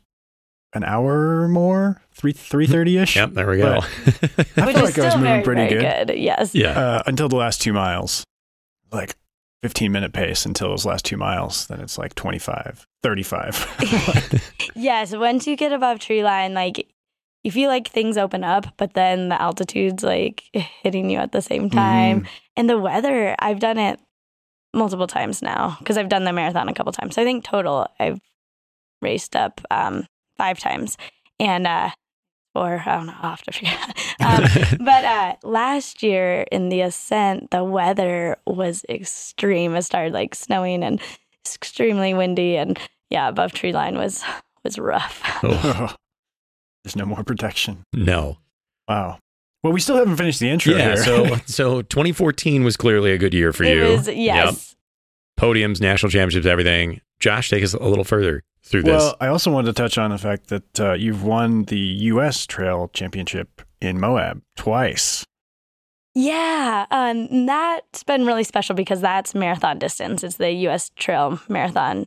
an 0.74 0.83
hour 0.83 1.41
or 1.41 1.47
more, 1.47 2.01
three 2.13 2.33
three 2.33 2.67
thirty 2.67 2.97
ish. 2.97 3.15
Yep. 3.15 3.31
There 3.31 3.47
we 3.50 3.57
go. 3.57 3.75
I 3.75 3.79
Which 3.79 3.85
feel 4.27 4.65
like 4.65 5.00
I 5.00 5.05
was 5.05 5.15
moving 5.15 5.21
very, 5.24 5.43
pretty 5.43 5.67
very 5.75 6.05
good. 6.05 6.17
Yes. 6.19 6.53
yeah. 6.53 6.77
Uh, 6.79 7.03
until 7.05 7.29
the 7.29 7.38
last 7.38 7.62
two 7.62 7.71
miles, 7.71 8.25
like 8.91 9.15
fifteen 9.63 9.91
minute 9.93 10.12
pace 10.12 10.45
until 10.45 10.69
those 10.69 10.85
last 10.85 11.05
two 11.05 11.15
miles. 11.17 11.67
Then 11.67 11.79
it's 11.79 11.97
like 11.97 12.13
25, 12.15 12.85
35. 13.03 14.51
Yes. 14.77 15.15
Once 15.15 15.47
you 15.47 15.55
get 15.55 15.71
above 15.71 16.00
tree 16.00 16.21
line, 16.24 16.53
like 16.53 16.85
you 17.45 17.51
feel 17.51 17.69
like 17.69 17.87
things 17.87 18.17
open 18.17 18.43
up, 18.43 18.65
but 18.75 18.93
then 18.95 19.29
the 19.29 19.39
altitude's 19.39 20.03
like 20.03 20.43
hitting 20.83 21.09
you 21.11 21.19
at 21.19 21.31
the 21.31 21.41
same 21.41 21.69
time. 21.69 22.21
Mhm. 22.21 22.27
And 22.57 22.69
the 22.69 22.79
weather, 22.79 23.35
I've 23.39 23.59
done 23.59 23.77
it 23.77 23.99
multiple 24.73 25.07
times 25.07 25.41
now 25.41 25.75
because 25.79 25.97
I've 25.97 26.09
done 26.09 26.23
the 26.23 26.33
marathon 26.33 26.67
a 26.67 26.73
couple 26.73 26.91
times. 26.91 27.15
So 27.15 27.21
I 27.21 27.25
think 27.25 27.43
total 27.43 27.87
I've 27.99 28.19
raced 29.01 29.35
up 29.35 29.61
um, 29.69 30.07
five 30.37 30.57
times. 30.59 30.97
And, 31.39 31.67
uh, 31.67 31.91
or 32.55 32.81
I 32.85 32.95
don't 32.95 33.07
know, 33.07 33.13
I'll 33.21 33.29
have 33.31 33.43
to 33.43 33.51
figure 33.51 33.77
out. 33.79 33.95
Um, 34.25 34.43
but 34.79 35.03
uh, 35.03 35.35
last 35.43 36.01
year 36.01 36.45
in 36.49 36.69
the 36.69 36.79
ascent, 36.81 37.51
the 37.51 37.63
weather 37.65 38.37
was 38.47 38.85
extreme. 38.89 39.75
It 39.75 39.81
started 39.83 40.13
like 40.13 40.33
snowing 40.33 40.83
and 40.83 41.01
extremely 41.45 42.13
windy. 42.13 42.55
And 42.55 42.79
yeah, 43.09 43.27
above 43.27 43.51
tree 43.51 43.73
line 43.73 43.97
was 43.97 44.23
was 44.63 44.79
rough. 44.79 45.21
Oh, 45.43 45.93
There's 46.85 46.95
no 46.95 47.05
more 47.05 47.23
protection. 47.23 47.83
no. 47.93 48.37
Wow. 48.87 49.17
Well, 49.63 49.73
we 49.73 49.79
still 49.79 49.95
haven't 49.97 50.17
finished 50.17 50.39
the 50.39 50.47
intro 50.49 50.75
Yeah. 50.75 50.93
here. 50.93 50.97
So, 50.97 51.35
so 51.47 51.81
2014 51.81 52.63
was 52.63 52.77
clearly 52.77 53.11
a 53.11 53.17
good 53.17 53.33
year 53.33 53.51
for 53.51 53.63
it 53.63 53.75
you. 53.75 53.83
was 53.83 54.07
yes. 54.07 54.75
Podiums, 55.39 55.81
national 55.81 56.11
championships, 56.11 56.45
everything. 56.45 57.01
Josh, 57.19 57.49
take 57.49 57.63
us 57.63 57.73
a 57.73 57.83
little 57.83 58.03
further 58.03 58.43
through 58.63 58.83
this. 58.83 58.91
Well, 59.01 59.15
I 59.19 59.27
also 59.27 59.51
wanted 59.51 59.67
to 59.67 59.73
touch 59.73 59.97
on 59.97 60.11
the 60.11 60.19
fact 60.19 60.47
that 60.49 60.79
uh, 60.79 60.93
you've 60.93 61.23
won 61.23 61.63
the 61.65 61.79
U.S. 61.79 62.45
Trail 62.45 62.89
Championship 62.93 63.63
in 63.81 63.99
Moab 63.99 64.43
twice. 64.55 65.25
Yeah, 66.13 66.85
um, 66.91 67.27
and 67.31 67.49
that's 67.49 68.03
been 68.03 68.25
really 68.25 68.43
special 68.43 68.75
because 68.75 69.01
that's 69.01 69.35
marathon 69.35 69.79
distance. 69.79 70.23
It's 70.23 70.37
the 70.37 70.51
U.S. 70.51 70.91
Trail 70.95 71.39
Marathon 71.49 72.05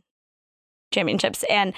Championships, 0.91 1.43
and 1.49 1.73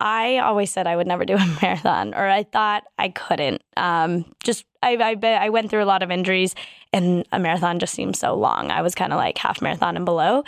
I 0.00 0.38
always 0.38 0.70
said 0.70 0.86
I 0.86 0.96
would 0.96 1.06
never 1.06 1.24
do 1.24 1.36
a 1.36 1.58
marathon, 1.62 2.14
or 2.14 2.26
I 2.26 2.42
thought 2.44 2.84
I 2.98 3.10
couldn't. 3.10 3.62
Um, 3.76 4.24
just 4.42 4.64
I, 4.82 4.96
I 4.96 5.26
I 5.26 5.48
went 5.50 5.70
through 5.70 5.82
a 5.82 5.84
lot 5.84 6.02
of 6.02 6.10
injuries, 6.10 6.54
and 6.92 7.26
a 7.32 7.38
marathon 7.38 7.78
just 7.78 7.94
seemed 7.94 8.16
so 8.16 8.34
long. 8.34 8.70
I 8.70 8.82
was 8.82 8.94
kind 8.94 9.12
of 9.12 9.18
like 9.18 9.38
half 9.38 9.60
marathon 9.60 9.96
and 9.96 10.04
below, 10.04 10.44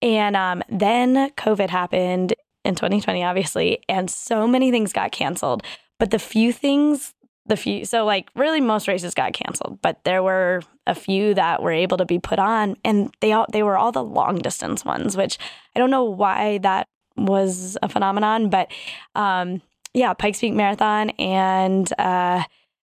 and 0.00 0.36
um, 0.36 0.62
then 0.68 1.30
COVID 1.32 1.70
happened 1.70 2.34
in 2.64 2.74
2020, 2.74 3.22
obviously, 3.22 3.80
and 3.88 4.10
so 4.10 4.46
many 4.46 4.70
things 4.70 4.92
got 4.92 5.12
canceled. 5.12 5.62
But 5.98 6.10
the 6.10 6.18
few 6.18 6.52
things 6.52 7.14
the 7.46 7.56
few 7.56 7.84
so 7.84 8.04
like 8.04 8.30
really 8.34 8.60
most 8.60 8.88
races 8.88 9.14
got 9.14 9.34
canceled 9.34 9.78
but 9.82 10.02
there 10.04 10.22
were 10.22 10.62
a 10.86 10.94
few 10.94 11.34
that 11.34 11.62
were 11.62 11.72
able 11.72 11.96
to 11.96 12.06
be 12.06 12.18
put 12.18 12.38
on 12.38 12.74
and 12.84 13.14
they 13.20 13.32
all 13.32 13.46
they 13.52 13.62
were 13.62 13.76
all 13.76 13.92
the 13.92 14.02
long 14.02 14.38
distance 14.38 14.84
ones 14.84 15.16
which 15.16 15.38
i 15.76 15.78
don't 15.78 15.90
know 15.90 16.04
why 16.04 16.58
that 16.58 16.88
was 17.16 17.76
a 17.82 17.88
phenomenon 17.88 18.50
but 18.50 18.70
um 19.14 19.60
yeah 19.92 20.12
pikes 20.14 20.40
peak 20.40 20.52
marathon 20.52 21.10
and 21.10 21.92
uh 21.98 22.42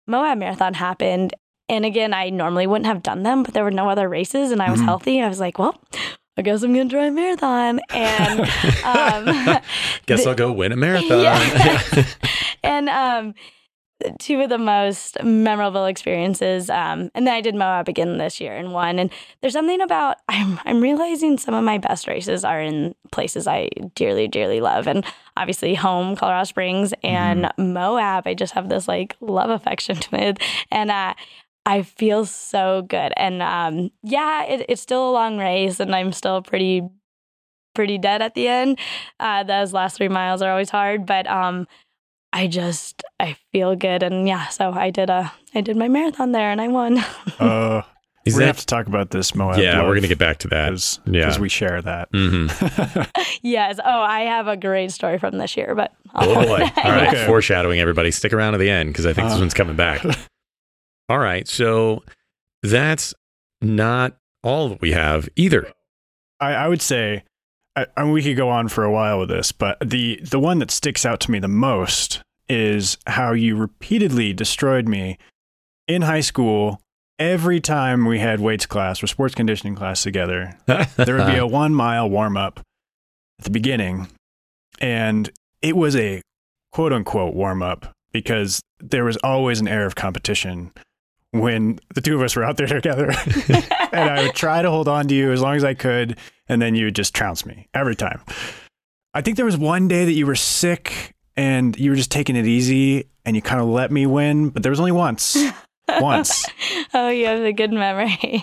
moab 0.06 0.38
marathon 0.38 0.72
happened 0.74 1.34
and 1.68 1.84
again 1.84 2.14
i 2.14 2.30
normally 2.30 2.66
wouldn't 2.66 2.86
have 2.86 3.02
done 3.02 3.22
them 3.22 3.42
but 3.42 3.52
there 3.54 3.64
were 3.64 3.70
no 3.70 3.88
other 3.90 4.08
races 4.08 4.50
and 4.50 4.62
i 4.62 4.70
was 4.70 4.80
Mhm. 4.80 4.84
healthy 4.86 5.20
i 5.20 5.28
was 5.28 5.38
like 5.40 5.58
well 5.58 5.78
i 6.38 6.42
guess 6.42 6.62
i'm 6.62 6.72
gonna 6.74 6.88
try 6.88 7.06
a 7.06 7.10
marathon 7.10 7.80
and 7.90 8.40
um 8.84 9.60
Guess 10.06 10.24
the- 10.24 10.30
I'll 10.30 10.34
go 10.34 10.50
win 10.52 10.72
a 10.72 10.76
marathon. 10.76 11.20
Yeah. 11.22 12.04
and 12.62 12.88
um, 12.88 13.34
two 14.18 14.40
of 14.40 14.48
the 14.48 14.58
most 14.58 15.22
memorable 15.22 15.86
experiences. 15.86 16.68
Um, 16.68 17.10
and 17.14 17.26
then 17.26 17.34
I 17.34 17.40
did 17.40 17.54
Moab 17.54 17.88
again 17.88 18.18
this 18.18 18.40
year 18.40 18.54
and 18.56 18.72
won. 18.72 18.98
And 18.98 19.10
there's 19.40 19.54
something 19.54 19.80
about 19.80 20.18
I'm 20.28 20.60
I'm 20.64 20.80
realizing 20.80 21.38
some 21.38 21.54
of 21.54 21.64
my 21.64 21.78
best 21.78 22.06
races 22.06 22.44
are 22.44 22.60
in 22.60 22.94
places 23.12 23.46
I 23.46 23.70
dearly 23.94 24.28
dearly 24.28 24.60
love, 24.60 24.86
and 24.86 25.04
obviously 25.36 25.74
home 25.74 26.16
Colorado 26.16 26.44
Springs 26.44 26.92
and 27.02 27.50
Moab. 27.58 28.26
I 28.26 28.34
just 28.34 28.54
have 28.54 28.68
this 28.68 28.88
like 28.88 29.16
love 29.20 29.50
affection 29.50 29.98
with, 30.12 30.38
and 30.70 30.90
uh, 30.90 31.14
I 31.64 31.82
feel 31.82 32.26
so 32.26 32.82
good. 32.82 33.12
And 33.16 33.42
um, 33.42 33.90
yeah, 34.02 34.44
it, 34.44 34.66
it's 34.68 34.82
still 34.82 35.10
a 35.10 35.12
long 35.12 35.38
race, 35.38 35.80
and 35.80 35.94
I'm 35.94 36.12
still 36.12 36.42
pretty 36.42 36.82
pretty 37.74 37.98
dead 37.98 38.22
at 38.22 38.34
the 38.34 38.48
end. 38.48 38.78
Uh, 39.20 39.44
those 39.44 39.72
last 39.72 39.96
three 39.96 40.08
miles 40.08 40.42
are 40.42 40.50
always 40.50 40.70
hard, 40.70 41.06
but 41.06 41.28
um, 41.28 41.66
I 42.36 42.46
just 42.48 43.02
I 43.18 43.36
feel 43.52 43.74
good, 43.76 44.02
and 44.02 44.28
yeah. 44.28 44.48
So 44.48 44.70
I 44.72 44.90
did 44.90 45.08
a 45.10 45.32
I 45.54 45.60
did 45.62 45.76
my 45.76 45.88
marathon 45.88 46.32
there, 46.32 46.50
and 46.50 46.60
I 46.60 46.68
won. 46.68 47.02
Uh, 47.38 47.82
Is 48.24 48.34
we're 48.34 48.40
gonna 48.40 48.46
have 48.48 48.58
to 48.58 48.66
talk 48.66 48.86
about 48.86 49.10
this 49.10 49.34
Moab. 49.34 49.58
Yeah, 49.58 49.82
we're 49.84 49.94
gonna 49.94 50.08
get 50.08 50.18
back 50.18 50.38
to 50.38 50.48
that. 50.48 50.70
because 50.70 51.00
Yeah. 51.06 51.38
we 51.38 51.48
share 51.48 51.80
that. 51.82 52.08
hmm 52.12 52.46
yes. 53.42 53.78
Oh, 53.84 54.00
I 54.00 54.22
have 54.22 54.48
a 54.48 54.56
great 54.56 54.90
story 54.90 55.18
from 55.18 55.38
this 55.38 55.56
year, 55.56 55.74
but 55.74 55.92
Oh 56.14 56.34
boy! 56.34 56.60
All 56.84 56.90
right, 56.90 57.08
Okay. 57.08 57.26
foreshadowing 57.26 57.78
everybody. 57.80 58.10
Stick 58.10 58.32
around 58.32 58.52
to 58.52 58.58
the 58.58 58.70
end 58.70 58.90
because 58.90 59.06
I 59.06 59.12
think 59.12 59.28
this 59.28 59.36
Uh. 59.36 59.40
one's 59.40 59.54
coming 59.54 59.76
back. 59.76 60.04
All 61.08 61.18
right, 61.18 61.46
so 61.46 62.02
that's 62.62 63.14
not 63.62 64.16
all 64.42 64.68
that 64.70 64.80
we 64.80 64.92
have 64.92 65.28
either. 65.36 65.72
I, 66.40 66.52
I 66.52 66.68
would 66.68 66.82
say, 66.82 67.22
I, 67.76 67.86
I 67.96 68.02
mean, 68.04 68.12
we 68.12 68.22
could 68.22 68.36
go 68.36 68.48
on 68.48 68.68
for 68.68 68.82
a 68.84 68.90
while 68.90 69.20
with 69.20 69.28
this, 69.28 69.52
but 69.52 69.78
the 69.84 70.18
the 70.22 70.40
one 70.40 70.58
that 70.60 70.70
sticks 70.70 71.04
out 71.06 71.20
to 71.20 71.30
me 71.30 71.38
the 71.38 71.48
most 71.48 72.22
is 72.48 72.98
how 73.06 73.32
you 73.32 73.56
repeatedly 73.56 74.32
destroyed 74.32 74.88
me 74.88 75.18
in 75.88 76.02
high 76.02 76.20
school. 76.20 76.80
Every 77.18 77.60
time 77.60 78.04
we 78.04 78.18
had 78.18 78.40
weights 78.40 78.66
class 78.66 79.02
or 79.02 79.06
sports 79.06 79.34
conditioning 79.34 79.74
class 79.74 80.02
together, 80.02 80.58
there 80.66 81.16
would 81.16 81.26
be 81.26 81.38
a 81.38 81.46
one 81.46 81.74
mile 81.74 82.08
warm 82.10 82.36
up 82.36 82.60
at 83.38 83.44
the 83.44 83.50
beginning, 83.50 84.08
and 84.80 85.30
it 85.62 85.76
was 85.76 85.96
a 85.96 86.20
quote 86.72 86.92
unquote 86.92 87.34
warm 87.34 87.62
up 87.62 87.94
because 88.12 88.60
there 88.80 89.04
was 89.04 89.16
always 89.18 89.60
an 89.60 89.68
air 89.68 89.86
of 89.86 89.94
competition 89.94 90.72
when 91.32 91.78
the 91.94 92.00
two 92.00 92.14
of 92.14 92.22
us 92.22 92.36
were 92.36 92.44
out 92.44 92.58
there 92.58 92.66
together. 92.80 93.10
and 93.92 94.10
I 94.10 94.24
would 94.24 94.34
try 94.34 94.60
to 94.60 94.70
hold 94.70 94.88
on 94.88 95.08
to 95.08 95.14
you 95.14 95.32
as 95.32 95.40
long 95.40 95.56
as 95.56 95.64
I 95.64 95.74
could, 95.74 96.18
and 96.48 96.60
then 96.60 96.74
you 96.74 96.86
would 96.86 96.96
just 96.96 97.14
trounce 97.14 97.46
me 97.46 97.68
every 97.72 97.96
time. 97.96 98.20
I 99.14 99.22
think 99.22 99.38
there 99.38 99.46
was 99.46 99.56
one 99.56 99.88
day 99.88 100.04
that 100.04 100.12
you 100.12 100.26
were 100.26 100.34
sick 100.34 101.14
and 101.36 101.76
you 101.78 101.90
were 101.90 101.96
just 101.96 102.10
taking 102.10 102.36
it 102.36 102.46
easy 102.46 103.08
and 103.24 103.36
you 103.36 103.42
kind 103.42 103.60
of 103.60 103.66
let 103.68 103.90
me 103.90 104.06
win, 104.06 104.50
but 104.50 104.62
there 104.62 104.70
was 104.70 104.78
only 104.80 104.92
once. 104.92 105.36
once. 106.00 106.44
oh, 106.94 107.08
you 107.08 107.26
have 107.26 107.40
a 107.40 107.52
good 107.52 107.72
memory. 107.72 108.42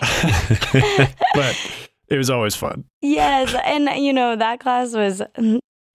But 1.34 1.56
it 2.08 2.16
was 2.18 2.30
always 2.30 2.54
fun. 2.54 2.84
yes, 3.02 3.54
and 3.64 3.88
you 4.04 4.12
know 4.12 4.36
that 4.36 4.60
class 4.60 4.94
was 4.94 5.22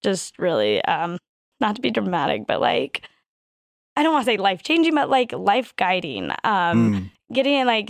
just 0.04 0.38
really 0.40 0.84
um 0.86 1.18
not 1.62 1.76
to 1.76 1.82
be 1.82 1.92
dramatic, 1.92 2.46
but 2.48 2.60
like 2.62 3.08
I 3.96 4.04
don't 4.04 4.14
want 4.14 4.26
to 4.26 4.32
say 4.32 4.38
life 4.38 4.64
changing, 4.64 4.96
but 4.96 5.10
like 5.10 5.32
life 5.34 5.76
guiding. 5.76 6.32
Um, 6.44 6.94
Mm. 6.94 7.12
getting 7.34 7.54
in 7.56 7.68
like 7.68 7.88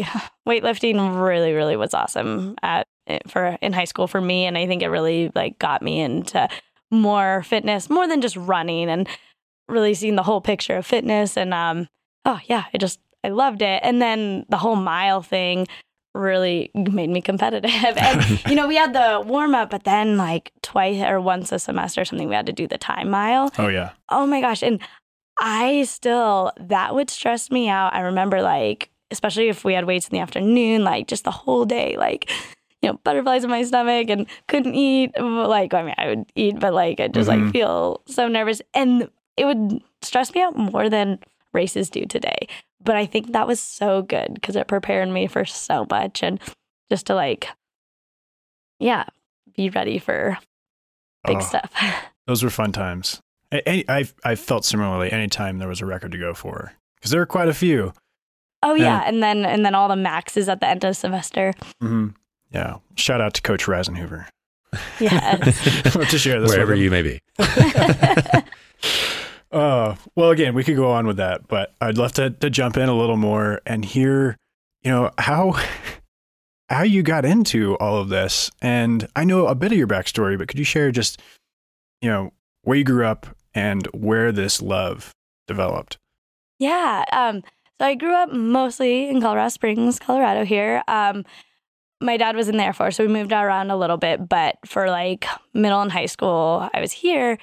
weightlifting 0.48 1.22
really 1.24 1.54
really 1.54 1.75
was 1.78 1.94
awesome 1.94 2.56
at 2.63 2.86
eh, 3.08 3.20
for 3.28 3.58
in 3.62 3.74
high 3.74 3.86
school 3.86 4.08
for 4.08 4.20
me 4.20 4.46
and 4.46 4.58
i 4.58 4.66
think 4.68 4.82
it 4.82 4.89
really 4.89 5.32
like 5.36 5.58
got 5.60 5.82
me 5.82 6.00
into 6.01 6.48
more 6.91 7.43
fitness 7.43 7.89
more 7.89 8.08
than 8.08 8.22
just 8.22 8.36
running 8.36 8.89
and 8.89 9.08
really 9.67 9.93
seeing 9.93 10.15
the 10.15 10.24
whole 10.24 10.41
picture 10.41 10.75
of 10.77 10.86
fitness 10.86 11.38
and 11.38 11.53
um 11.53 11.88
oh 12.25 12.39
yeah 12.46 12.65
i 12.74 12.77
just 12.77 13.00
i 13.24 13.29
loved 13.29 13.62
it 13.62 13.79
and 13.84 14.01
then 14.01 14.46
the 14.50 14.58
whole 14.58 14.75
mile 14.75 15.22
thing 15.22 15.67
really 16.15 16.72
made 16.74 17.10
me 17.10 17.22
competitive 17.22 17.69
and 17.98 18.43
you 18.50 18.55
know 18.55 18.67
we 18.67 18.75
had 18.75 18.93
the 18.93 19.22
warm 19.25 19.53
up 19.53 19.69
but 19.69 19.84
then 19.84 20.17
like 20.17 20.51
twice 20.63 21.00
or 21.03 21.22
once 21.22 21.51
a 21.51 21.60
semester 21.60 22.01
or 22.01 22.05
something 22.05 22.27
we 22.27 22.34
had 22.36 22.48
to 22.48 22.51
do 22.51 22.67
the 22.67 22.77
time 22.79 23.10
mile 23.10 23.51
Oh, 23.60 23.67
yeah. 23.67 23.91
Oh 24.10 24.25
my 24.25 24.41
gosh. 24.41 24.63
And 24.63 24.79
I 25.39 25.84
still, 25.84 26.51
that 26.60 26.93
would 26.96 27.10
stress 27.10 27.50
me 27.50 27.69
out. 27.69 27.93
I 27.93 28.01
remember, 28.01 28.41
like, 28.41 28.89
especially 29.12 29.48
if 29.48 29.63
we 29.63 29.74
had 29.74 29.86
weights 29.86 30.08
in 30.08 30.12
the 30.15 30.22
afternoon, 30.22 30.84
like, 30.84 31.08
just 31.08 31.24
the 31.24 31.31
whole 31.31 31.63
day, 31.65 31.96
like, 31.98 32.29
you 32.81 32.89
know, 32.89 33.00
butterflies 33.03 33.43
in 33.43 33.50
my 33.50 33.63
stomach 33.63 34.09
and 34.09 34.25
couldn't 34.48 34.74
eat. 34.75 35.12
Like, 35.19 35.74
I 35.74 35.83
mean, 35.83 35.95
I 35.98 36.07
would 36.07 36.31
eat, 36.36 36.59
but 36.59 36.74
like, 36.74 37.00
I 37.00 37.07
just 37.09 37.29
Mhm. 37.29 37.43
like 37.43 37.51
feel 37.51 38.01
so 38.07 38.27
nervous. 38.27 38.62
And 38.74 39.09
it 39.38 39.45
would 39.45 39.81
stress 40.01 40.33
me 40.33 40.41
out 40.41 40.55
more 40.57 40.89
than 40.89 41.19
races 41.53 41.89
do 41.89 42.05
today. 42.05 42.48
But 42.81 42.95
I 42.95 43.05
think 43.05 43.33
that 43.33 43.48
was 43.48 43.59
so 43.59 44.01
good 44.01 44.33
because 44.33 44.55
it 44.55 44.67
prepared 44.67 45.09
me 45.09 45.27
for 45.27 45.43
so 45.45 45.86
much 45.89 46.24
and 46.24 46.39
just 46.89 47.05
to 47.07 47.15
like, 47.15 47.50
yeah, 48.79 49.05
be 49.55 49.69
ready 49.69 50.00
for 50.00 50.38
big 51.25 51.38
Oh, 51.38 51.41
stuff. 51.41 51.71
Those 52.27 52.43
were 52.43 52.50
fun 52.50 52.71
times. 52.71 53.19
I, 53.51 53.83
I, 53.89 54.07
I 54.24 54.36
felt 54.36 54.63
similarly 54.63 55.12
anytime 55.12 55.57
there 55.57 55.67
was 55.67 55.81
a 55.81 55.86
record 55.86 56.12
to 56.12 56.17
go 56.19 56.33
for 56.36 56.74
because 56.95 57.12
there 57.12 57.19
were 57.19 57.25
quite 57.25 57.48
a 57.50 57.53
few. 57.53 57.93
Oh 58.62 58.75
yeah, 58.75 59.03
and 59.05 59.24
then 59.24 59.45
and 59.45 59.65
then 59.65 59.74
all 59.74 59.88
the 59.88 59.95
maxes 59.95 60.48
at 60.50 60.59
the 60.59 60.67
end 60.67 60.83
of 60.83 60.89
the 60.91 60.93
semester. 60.93 61.53
hmm 61.81 62.09
Yeah. 62.51 62.77
Shout 62.96 63.22
out 63.22 63.34
to 63.36 63.41
Coach 63.41 63.65
Reisenhoover. 63.65 64.27
Yes. 65.00 65.96
Love 65.96 66.10
to 66.10 66.18
share 66.18 66.39
this 66.41 66.51
Wherever 66.51 66.75
you 66.75 66.91
may 66.91 67.01
be. 67.01 67.20
Uh, 69.51 69.96
well, 70.15 70.29
again, 70.29 70.53
we 70.53 70.63
could 70.63 70.75
go 70.75 70.91
on 70.91 71.08
with 71.08 71.18
that, 71.18 71.48
but 71.48 71.74
I'd 71.82 71.98
love 71.98 72.12
to, 72.13 72.29
to 72.29 72.50
jump 72.50 72.77
in 72.77 72.88
a 72.88 72.96
little 72.96 73.18
more 73.18 73.62
and 73.65 73.84
hear, 73.84 74.38
you 74.84 74.91
know, 74.91 75.10
how 75.18 75.60
how 76.70 76.84
you 76.84 77.01
got 77.01 77.25
into 77.25 77.75
all 77.77 77.98
of 77.98 78.10
this. 78.10 78.51
And 78.62 79.08
I 79.15 79.24
know 79.24 79.48
a 79.48 79.56
bit 79.56 79.72
of 79.72 79.77
your 79.77 79.88
backstory, 79.88 80.38
but 80.38 80.48
could 80.48 80.60
you 80.60 80.65
share 80.65 80.91
just, 80.91 81.20
you 82.01 82.10
know, 82.10 82.32
where 82.62 82.77
you 82.77 82.84
grew 82.84 83.06
up 83.06 83.25
and 83.56 83.88
where 83.88 84.32
this 84.32 84.62
love 84.62 85.15
developed? 85.48 85.98
Yeah. 86.60 87.03
Um, 87.12 87.41
so 87.79 87.88
I 87.88 87.96
grew 87.96 88.13
up 88.13 88.32
mostly 88.32 89.10
in 89.10 89.20
Colorado 89.20 89.50
Springs, 89.50 89.98
Colorado 89.98 90.46
here. 90.46 90.84
Um, 90.88 91.25
my 92.01 92.18
dad 92.18 92.36
was 92.36 92.48
in 92.48 92.58
the 92.58 92.63
Air 92.63 92.74
Force, 92.74 92.96
so 92.96 93.06
we 93.06 93.12
moved 93.12 93.32
around 93.32 93.72
a 93.72 93.77
little 93.77 93.98
bit, 93.98 94.29
but 94.29 94.58
for 94.65 94.89
like 94.89 95.25
middle 95.53 95.82
and 95.82 95.91
high 95.91 96.06
school, 96.06 96.70
I 96.74 96.79
was 96.79 96.91
here. 96.91 97.38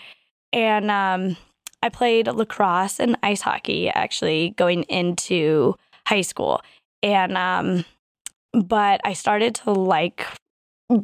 And 0.53 0.91
um, 0.91 1.37
I 1.83 1.89
played 1.89 2.27
lacrosse 2.27 2.99
and 2.99 3.19
ice 3.23 3.43
hockey 3.43 3.91
actually 3.91 4.51
going 4.57 4.85
into 4.85 5.75
high 6.07 6.23
school. 6.23 6.63
And 7.03 7.37
um, 7.37 7.85
but 8.53 9.01
I 9.05 9.13
started 9.13 9.55
to 9.57 9.73
like 9.73 10.27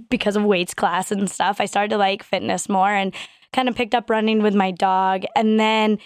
because 0.08 0.36
of 0.36 0.44
weights 0.44 0.74
class 0.74 1.10
and 1.10 1.30
stuff, 1.30 1.60
I 1.60 1.66
started 1.66 1.90
to 1.90 1.98
like 1.98 2.22
fitness 2.22 2.68
more 2.68 2.90
and 2.90 3.14
kind 3.52 3.68
of 3.68 3.76
picked 3.76 3.94
up 3.94 4.08
running 4.08 4.42
with 4.42 4.54
my 4.54 4.70
dog. 4.70 5.24
And 5.36 5.60
then 5.60 5.98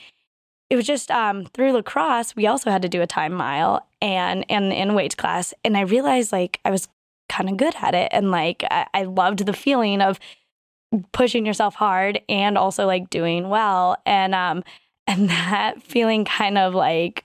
it 0.69 0.77
was 0.77 0.87
just 0.87 1.11
um, 1.11 1.45
through 1.45 1.73
lacrosse, 1.73 2.35
we 2.35 2.47
also 2.47 2.71
had 2.71 2.83
to 2.83 2.89
do 2.89 3.03
a 3.03 3.07
time 3.07 3.33
mile 3.33 3.87
and 4.03 4.45
and 4.51 4.73
in 4.73 4.95
weights 4.95 5.15
class. 5.15 5.55
And 5.65 5.77
I 5.77 5.83
realized 5.83 6.33
like 6.33 6.59
I 6.65 6.71
was 6.71 6.89
kind 7.29 7.49
of 7.49 7.57
good 7.57 7.75
at 7.83 7.95
it. 7.95 8.09
And 8.13 8.31
like 8.31 8.65
I, 8.71 8.87
I 8.95 9.03
loved 9.05 9.45
the 9.47 9.53
feeling 9.53 10.01
of 10.01 10.19
pushing 11.13 11.45
yourself 11.45 11.75
hard 11.75 12.21
and 12.29 12.57
also 12.57 12.87
like 12.87 13.11
doing 13.11 13.49
well. 13.49 13.97
And 14.07 14.35
um 14.35 14.63
and 15.07 15.29
that 15.31 15.83
feeling 15.83 16.25
kind 16.25 16.59
of 16.59 16.75
like 16.75 17.25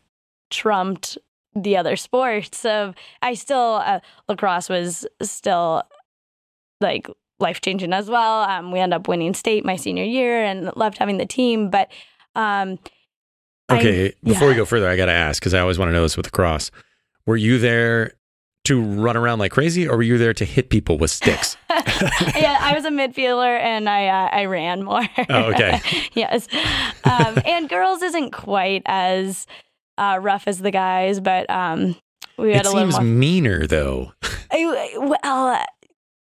trumped 0.50 1.18
the 1.56 1.76
other 1.78 1.96
sports 1.96 2.64
of 2.64 2.94
I 3.22 3.34
still 3.34 3.82
uh, 3.84 4.00
lacrosse 4.30 4.70
was 4.70 5.06
still 5.22 5.84
like 6.80 7.08
life 7.40 7.60
changing 7.62 7.92
as 7.94 8.10
well. 8.10 8.42
Um, 8.44 8.72
we 8.72 8.80
end 8.80 8.94
up 8.94 9.08
winning 9.08 9.34
state 9.34 9.66
my 9.66 9.76
senior 9.76 10.04
year 10.04 10.44
and 10.44 10.72
loved 10.76 10.98
having 11.00 11.18
the 11.18 11.26
team, 11.26 11.70
but 11.70 11.92
um, 12.36 12.78
I- 13.70 13.80
Okay, 13.80 14.14
before 14.24 14.48
we 14.48 14.54
go 14.56 14.66
further, 14.66 14.88
I 14.88 14.96
got 14.96 15.06
to 15.08 15.12
ask 15.12 15.42
because 15.42 15.54
I 15.54 15.60
always 15.60 15.80
want 15.80 15.90
to 15.90 15.94
know 15.94 16.04
this 16.04 16.16
with 16.18 16.28
lacrosse. 16.28 16.70
Were 17.26 17.38
you 17.38 17.58
there 17.58 18.14
to 18.72 18.82
run 18.82 19.18
around 19.18 19.40
like 19.40 19.52
crazy, 19.52 19.88
or 19.88 19.98
were 19.98 20.04
you 20.04 20.18
there 20.18 20.34
to 20.34 20.46
hit 20.46 20.70
people 20.70 20.98
with 20.98 21.12
sticks? 21.12 21.58
yeah, 21.70 22.58
I 22.62 22.74
was 22.76 22.86
a 22.86 22.90
midfielder 22.90 23.60
and 23.60 23.90
I 23.90 24.08
uh, 24.08 24.30
I 24.32 24.46
ran 24.46 24.84
more. 24.84 25.04
Oh, 25.30 25.44
okay. 25.52 25.82
yes, 26.14 26.48
um, 27.04 27.38
and 27.46 27.68
girls 27.70 28.02
isn't 28.02 28.32
quite 28.32 28.82
as 28.86 29.46
uh, 29.98 30.20
rough 30.22 30.48
as 30.48 30.60
the 30.60 30.72
guys, 30.72 31.20
but 31.20 31.50
um, 31.50 31.96
we 32.38 32.54
had 32.54 32.66
it 32.66 32.70
a 32.72 32.72
little 32.72 32.90
It 32.90 32.92
seems 32.94 32.96
more. 32.96 33.04
meaner 33.04 33.68
though. 33.68 34.14
I- 34.52 34.94
well, 34.98 35.66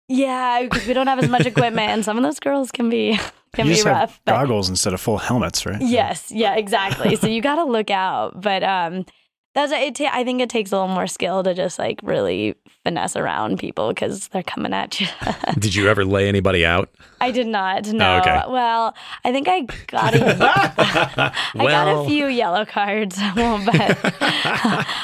yeah, 0.09 0.61
because 0.63 0.85
we 0.85 0.93
don't 0.93 1.07
have 1.07 1.19
as 1.19 1.29
much 1.29 1.45
equipment, 1.45 1.89
and 1.89 2.03
some 2.05 2.17
of 2.17 2.23
those 2.23 2.39
girls 2.39 2.71
can 2.71 2.89
be 2.89 3.17
can 3.53 3.65
you 3.67 3.71
be 3.71 3.75
just 3.75 3.85
rough. 3.85 3.97
have 4.11 4.19
but- 4.25 4.33
goggles 4.33 4.69
instead 4.69 4.93
of 4.93 5.01
full 5.01 5.17
helmets, 5.17 5.65
right? 5.65 5.81
Yes, 5.81 6.31
yeah, 6.31 6.55
exactly. 6.55 7.15
so 7.15 7.27
you 7.27 7.41
got 7.41 7.55
to 7.55 7.63
look 7.63 7.89
out, 7.91 8.39
but 8.41 8.63
um, 8.63 9.05
that's 9.53 9.71
it. 9.71 9.95
Ta- 9.95 10.11
I 10.11 10.23
think 10.23 10.41
it 10.41 10.49
takes 10.49 10.71
a 10.71 10.75
little 10.75 10.93
more 10.93 11.07
skill 11.07 11.43
to 11.43 11.53
just 11.53 11.77
like 11.79 11.99
really 12.03 12.55
finesse 12.83 13.15
around 13.15 13.59
people 13.59 13.89
because 13.89 14.27
they're 14.29 14.43
coming 14.43 14.73
at 14.73 14.99
you. 14.99 15.07
Did 15.59 15.75
you 15.75 15.87
ever 15.89 16.03
lay 16.03 16.27
anybody 16.27 16.65
out? 16.65 16.89
I 17.21 17.31
did 17.31 17.47
not. 17.47 17.85
No. 17.87 18.15
Oh, 18.15 18.19
okay. 18.19 18.41
Well, 18.49 18.95
I 19.23 19.31
think 19.31 19.47
I 19.47 19.61
got 19.87 20.13
a, 20.13 20.35
I 21.55 21.65
got 21.67 21.87
a 21.87 22.05
few 22.09 22.27
yellow 22.27 22.65
cards, 22.65 23.17
well, 23.35 23.63
but 23.63 23.97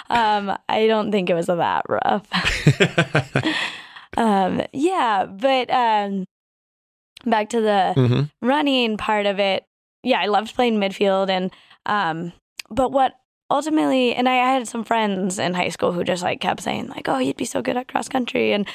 um, 0.09 0.57
I 0.67 0.85
don't 0.87 1.11
think 1.11 1.29
it 1.29 1.33
was 1.33 1.45
that 1.45 1.85
rough. 1.87 2.27
um, 4.17 4.61
yeah, 4.73 5.25
but 5.25 5.69
um, 5.69 6.25
back 7.25 7.49
to 7.49 7.61
the 7.61 7.93
hmm 7.93 8.21
running 8.45 8.97
part 8.97 9.25
of 9.25 9.39
it, 9.39 9.65
yeah, 10.03 10.19
I 10.19 10.25
loved 10.27 10.55
playing 10.55 10.79
midfield 10.79 11.29
and 11.29 11.51
um 11.85 12.33
but 12.69 12.91
what 12.91 13.13
ultimately 13.49 14.13
and 14.15 14.27
I, 14.27 14.35
had 14.35 14.67
some 14.67 14.83
friends 14.83 15.39
in 15.39 15.53
high 15.53 15.69
school 15.69 15.91
who 15.91 16.03
just 16.03 16.23
like 16.23 16.41
kept 16.41 16.61
saying 16.61 16.87
like, 16.87 17.07
"Oh, 17.07 17.19
you'd 17.19 17.37
be 17.37 17.45
so 17.45 17.61
good 17.61 17.77
at 17.77 17.87
cross 17.87 18.09
country." 18.09 18.53
And 18.53 18.67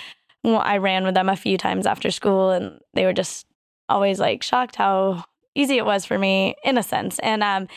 well, 0.42 0.60
I 0.64 0.76
ran 0.76 1.04
with 1.04 1.14
them 1.14 1.28
a 1.28 1.36
few 1.36 1.56
times 1.56 1.86
after 1.86 2.10
school 2.10 2.50
and 2.50 2.78
they 2.92 3.04
were 3.04 3.12
just 3.12 3.46
always 3.88 4.20
like 4.20 4.42
shocked 4.42 4.76
how 4.76 5.24
easy 5.54 5.76
it 5.78 5.86
was 5.86 6.04
for 6.04 6.18
me 6.18 6.54
in 6.64 6.78
a 6.78 6.82
sense. 6.82 7.18
And 7.20 7.42
um 7.42 7.68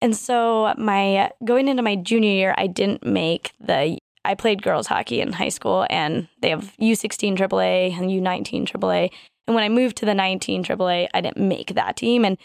and 0.00 0.16
so 0.16 0.74
my 0.76 1.30
going 1.44 1.68
into 1.68 1.82
my 1.82 1.96
junior 1.96 2.30
year, 2.30 2.54
I 2.56 2.66
didn't 2.66 3.04
make 3.04 3.52
the 3.60 3.98
I 4.24 4.34
played 4.34 4.62
girls 4.62 4.88
hockey 4.88 5.20
in 5.20 5.32
high 5.32 5.48
school 5.48 5.86
and 5.88 6.28
they 6.42 6.50
have 6.50 6.74
U16 6.80 7.36
AAA 7.36 7.96
and 7.96 8.10
U19 8.10 8.66
AAA. 8.66 9.10
And 9.46 9.54
when 9.54 9.64
I 9.64 9.68
moved 9.68 9.96
to 9.98 10.04
the 10.04 10.14
19 10.14 10.64
AAA, 10.64 11.08
I 11.14 11.20
didn't 11.20 11.38
make 11.38 11.74
that 11.74 11.96
team. 11.96 12.24
And 12.24 12.36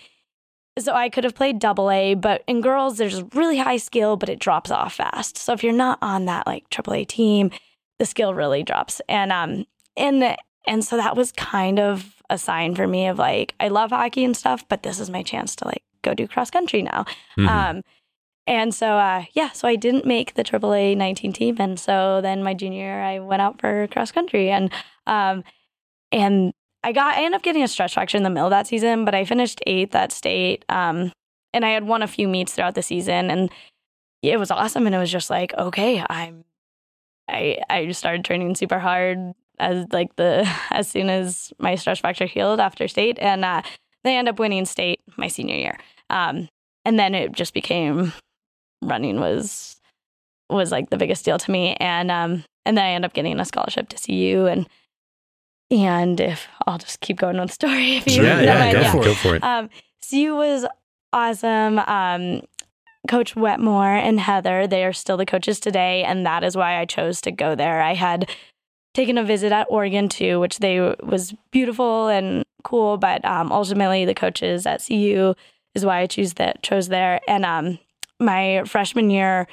so 0.80 0.94
I 0.94 1.10
could 1.10 1.24
have 1.24 1.36
played 1.36 1.60
double 1.60 1.92
A, 1.92 2.16
but 2.16 2.44
in 2.48 2.62
girls, 2.62 2.98
there's 2.98 3.22
really 3.36 3.58
high 3.60 3.78
skill, 3.78 4.18
but 4.18 4.30
it 4.30 4.40
drops 4.40 4.72
off 4.72 4.96
fast. 4.96 5.38
So 5.38 5.54
if 5.54 5.64
you're 5.64 5.74
not 5.74 6.00
on 6.02 6.26
that 6.26 6.48
like 6.48 6.70
AAA 6.70 7.08
team, 7.08 7.52
the 8.00 8.06
skill 8.06 8.34
really 8.34 8.64
drops. 8.64 9.02
And 9.08 9.32
um 9.32 9.66
and 9.96 10.36
and 10.66 10.84
so 10.84 10.98
that 10.98 11.16
was 11.16 11.32
kind 11.34 11.80
of 11.80 12.16
a 12.30 12.38
sign 12.38 12.74
for 12.74 12.88
me 12.88 13.08
of 13.08 13.20
like 13.20 13.54
I 13.60 13.68
love 13.68 13.92
hockey 13.92 14.24
and 14.24 14.36
stuff, 14.36 14.68
but 14.68 14.84
this 14.84 15.00
is 15.00 15.10
my 15.10 15.22
chance 15.22 15.56
to 15.58 15.66
like 15.66 15.84
go 16.02 16.14
do 16.14 16.28
cross 16.28 16.50
country 16.50 16.82
now. 16.82 17.06
Mhm. 17.38 17.48
Um 17.48 17.82
and 18.48 18.74
so 18.74 18.98
uh 18.98 19.26
yeah, 19.34 19.52
so 19.52 19.68
I 19.68 19.76
didn't 19.76 20.06
make 20.06 20.34
the 20.34 20.44
AAA 20.44 20.98
19 20.98 21.34
team 21.34 21.58
and 21.60 21.80
so 21.80 22.20
then 22.22 22.44
my 22.44 22.56
junior 22.56 22.80
year 22.80 23.02
I 23.04 23.20
went 23.20 23.42
out 23.44 23.62
for 23.62 23.88
cross 23.88 24.12
country 24.12 24.50
and 24.50 24.72
um 25.06 25.44
and 26.12 26.54
I 26.84 26.92
got 26.92 27.16
I 27.16 27.24
ended 27.24 27.36
up 27.36 27.44
getting 27.44 27.64
a 27.64 27.68
stress 27.68 27.94
fracture 27.94 28.18
in 28.18 28.24
the 28.24 28.30
middle 28.30 28.48
of 28.48 28.52
that 28.52 28.68
season, 28.68 29.06
but 29.06 29.16
I 29.16 29.26
finished 29.26 29.62
eighth 29.66 29.96
at 29.96 30.12
state. 30.12 30.66
Um, 30.70 31.12
and 31.54 31.66
I 31.66 31.70
had 31.70 31.86
won 31.86 32.02
a 32.02 32.08
few 32.08 32.28
meets 32.28 32.54
throughout 32.54 32.76
the 32.76 32.82
season, 32.82 33.30
and 33.30 33.50
it 34.22 34.40
was 34.40 34.52
awesome. 34.52 34.86
And 34.86 34.96
it 34.96 35.00
was 35.00 35.12
just 35.12 35.30
like, 35.30 35.54
okay, 35.54 36.04
I'm, 36.10 36.44
I 37.30 37.60
I 37.70 37.92
started 37.92 38.26
training 38.26 38.56
super 38.56 38.80
hard 38.80 39.34
as 39.60 39.86
like 39.92 40.16
the 40.16 40.50
as 40.72 40.88
soon 40.88 41.10
as 41.10 41.54
my 41.60 41.76
stress 41.76 42.00
fracture 42.00 42.26
healed 42.26 42.60
after 42.60 42.88
state, 42.88 43.18
and 43.20 43.46
uh, 43.46 43.62
they 44.04 44.18
end 44.18 44.28
up 44.28 44.40
winning 44.40 44.66
state 44.66 45.00
my 45.18 45.28
senior 45.28 45.56
year. 45.56 45.78
Um, 46.10 46.50
and 46.86 47.00
then 47.00 47.16
it 47.16 47.32
just 47.32 47.54
became 47.54 48.12
running 48.82 49.20
was 49.20 49.80
was 50.50 50.72
like 50.72 50.90
the 50.90 50.98
biggest 50.98 51.24
deal 51.24 51.38
to 51.38 51.52
me, 51.52 51.76
and 51.80 52.12
um, 52.12 52.44
and 52.66 52.78
then 52.78 52.84
I 52.86 52.90
ended 52.90 53.10
up 53.10 53.14
getting 53.14 53.40
a 53.40 53.46
scholarship 53.46 53.88
to 53.90 53.98
CU 53.98 54.48
and. 54.48 54.68
And 55.74 56.20
if 56.20 56.48
I'll 56.68 56.78
just 56.78 57.00
keep 57.00 57.18
going 57.18 57.38
the 57.38 57.48
story, 57.48 57.98
if 57.98 58.08
you 58.08 58.24
yeah, 58.24 58.42
yeah, 58.42 58.72
go, 58.72 58.80
yeah. 58.80 58.92
For 58.92 59.02
it, 59.02 59.04
go 59.06 59.14
for 59.16 59.36
it. 59.36 59.44
um, 59.44 59.70
CU 60.08 60.36
was 60.36 60.66
awesome. 61.12 61.80
Um, 61.80 62.42
Coach 63.08 63.36
Wetmore 63.36 63.96
and 63.96 64.20
Heather, 64.20 64.66
they 64.66 64.86
are 64.86 64.94
still 64.94 65.18
the 65.18 65.26
coaches 65.26 65.60
today, 65.60 66.04
and 66.04 66.26
that 66.26 66.44
is 66.44 66.56
why 66.56 66.80
I 66.80 66.86
chose 66.86 67.20
to 67.22 67.32
go 67.32 67.56
there. 67.56 67.82
I 67.82 67.96
had 67.96 68.30
taken 68.94 69.18
a 69.18 69.24
visit 69.24 69.52
at 69.52 69.68
Oregon 69.70 70.08
too, 70.08 70.40
which 70.40 70.60
they 70.60 70.80
was 70.80 71.34
beautiful 71.52 72.08
and 72.08 72.44
cool, 72.64 72.98
but 72.98 73.24
um, 73.26 73.52
ultimately 73.52 74.06
the 74.06 74.14
coaches 74.14 74.66
at 74.66 74.86
CU 74.86 75.34
is 75.76 75.86
why 75.86 76.00
I 76.00 76.06
choose 76.06 76.34
that 76.34 76.64
chose 76.64 76.88
there. 76.88 77.20
And 77.28 77.44
um, 77.44 77.80
my 78.20 78.64
freshman 78.66 79.10
year, 79.10 79.48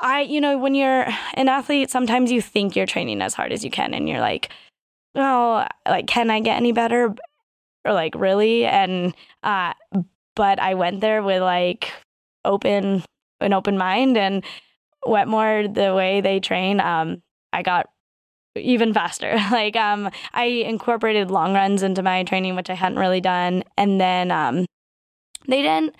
I 0.00 0.22
you 0.22 0.40
know 0.40 0.58
when 0.58 0.74
you're 0.74 1.06
an 1.34 1.48
athlete, 1.48 1.90
sometimes 1.90 2.32
you 2.32 2.40
think 2.40 2.74
you're 2.74 2.86
training 2.86 3.22
as 3.22 3.34
hard 3.34 3.52
as 3.52 3.64
you 3.64 3.70
can, 3.70 3.94
and 3.94 4.08
you're 4.08 4.20
like, 4.20 4.50
oh, 5.16 5.66
like 5.86 6.06
can 6.06 6.30
I 6.30 6.40
get 6.40 6.56
any 6.56 6.72
better? 6.72 7.14
Or 7.84 7.92
like 7.92 8.14
really? 8.14 8.64
And 8.64 9.14
uh, 9.42 9.74
but 10.34 10.60
I 10.60 10.74
went 10.74 11.00
there 11.00 11.22
with 11.22 11.42
like 11.42 11.92
open 12.44 13.02
an 13.40 13.52
open 13.52 13.76
mind 13.76 14.16
and 14.16 14.44
Wetmore 15.04 15.68
the 15.68 15.94
way 15.94 16.20
they 16.20 16.40
train 16.40 16.80
um 16.80 17.22
I 17.52 17.62
got 17.62 17.86
even 18.56 18.94
faster 18.94 19.34
like 19.50 19.76
um 19.76 20.10
I 20.32 20.44
incorporated 20.44 21.30
long 21.30 21.54
runs 21.54 21.82
into 21.82 22.02
my 22.02 22.22
training 22.22 22.56
which 22.56 22.70
I 22.70 22.74
hadn't 22.74 22.98
really 22.98 23.20
done 23.20 23.64
and 23.76 24.00
then 24.00 24.30
um 24.30 24.66
they 25.48 25.62
didn't 25.62 25.94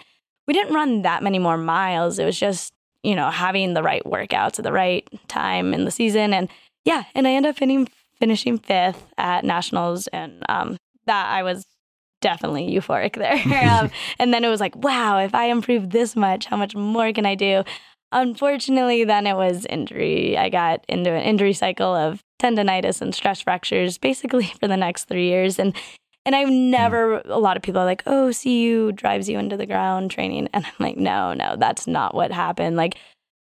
we 0.47 0.55
didn't 0.55 0.75
run 0.75 1.03
that 1.03 1.23
many 1.23 1.39
more 1.39 1.59
miles 1.59 2.19
it 2.19 2.25
was 2.25 2.39
just 2.39 2.73
you 3.03 3.15
know 3.15 3.31
having 3.31 3.75
the 3.75 3.83
right 3.83 4.05
workouts 4.05 4.59
at 4.59 4.65
the 4.65 4.73
right 4.73 5.07
time 5.29 5.75
in 5.75 5.85
the 5.85 5.91
season 5.91 6.33
and 6.33 6.49
yeah 6.85 7.05
and 7.15 7.27
I 7.27 7.33
ended 7.33 7.51
up 7.51 7.57
finishing 7.57 7.89
finishing 8.19 8.59
fifth 8.59 9.07
at 9.19 9.45
nationals 9.45 10.07
and 10.09 10.43
um 10.49 10.77
that 11.07 11.29
I 11.29 11.43
was 11.43 11.67
definitely 12.21 12.69
euphoric 12.75 13.15
there. 13.15 13.35
um, 13.71 13.91
and 14.19 14.33
then 14.33 14.45
it 14.45 14.49
was 14.49 14.61
like, 14.61 14.77
wow, 14.77 15.19
if 15.19 15.35
I 15.35 15.47
improve 15.47 15.91
this 15.91 16.17
much, 16.17 16.47
how 16.47 16.57
much 16.57 16.75
more 16.75 17.13
can 17.13 17.27
I 17.27 17.35
do? 17.35 17.65
Unfortunately, 18.13 19.05
then 19.05 19.27
it 19.27 19.37
was 19.37 19.67
injury. 19.67 20.39
I 20.39 20.49
got 20.49 20.85
into 20.89 21.11
an 21.11 21.23
injury 21.23 21.53
cycle 21.53 21.95
of 21.95 22.21
tendonitis 22.41 23.01
and 23.01 23.15
stress 23.15 23.41
fractures 23.41 23.99
basically 23.99 24.47
for 24.61 24.69
the 24.69 24.77
next 24.77 25.05
three 25.05 25.29
years. 25.29 25.59
And 25.59 25.75
and 26.25 26.35
I've 26.35 26.51
never, 26.51 27.21
a 27.27 27.39
lot 27.39 27.57
of 27.57 27.63
people 27.63 27.81
are 27.81 27.85
like, 27.85 28.03
oh, 28.05 28.33
CU 28.33 28.91
drives 28.91 29.29
you 29.29 29.39
into 29.39 29.57
the 29.57 29.65
ground 29.65 30.11
training. 30.11 30.49
And 30.53 30.67
I'm 30.67 30.73
like, 30.81 30.97
no, 30.97 31.35
no, 31.35 31.55
that's 31.57 31.87
not 31.87 32.17
what 32.17 32.33
happened. 32.33 32.77
Like, 32.77 32.97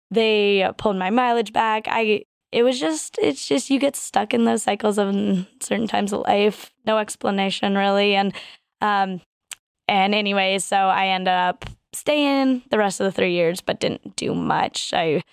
they 0.09 0.67
pulled 0.79 0.95
my 0.95 1.11
mileage 1.11 1.53
back. 1.53 1.83
I, 1.87 2.23
it 2.51 2.63
was 2.63 2.79
just, 2.79 3.17
it's 3.21 3.47
just, 3.47 3.69
you 3.69 3.79
get 3.79 3.95
stuck 3.95 4.33
in 4.33 4.45
those 4.45 4.63
cycles 4.63 4.97
of 4.97 5.07
certain 5.61 5.87
times 5.87 6.13
of 6.13 6.21
life, 6.21 6.71
no 6.85 6.97
explanation 6.97 7.77
really. 7.77 8.15
And, 8.15 8.33
um, 8.81 9.21
and 9.87 10.15
anyway, 10.15 10.59
so 10.59 10.75
I 10.75 11.07
ended 11.07 11.33
up 11.33 11.65
staying 11.93 12.63
the 12.69 12.77
rest 12.77 12.99
of 12.99 13.05
the 13.05 13.11
three 13.11 13.33
years, 13.33 13.61
but 13.61 13.79
didn't 13.79 14.15
do 14.15 14.33
much. 14.33 14.93
I, 14.93 15.23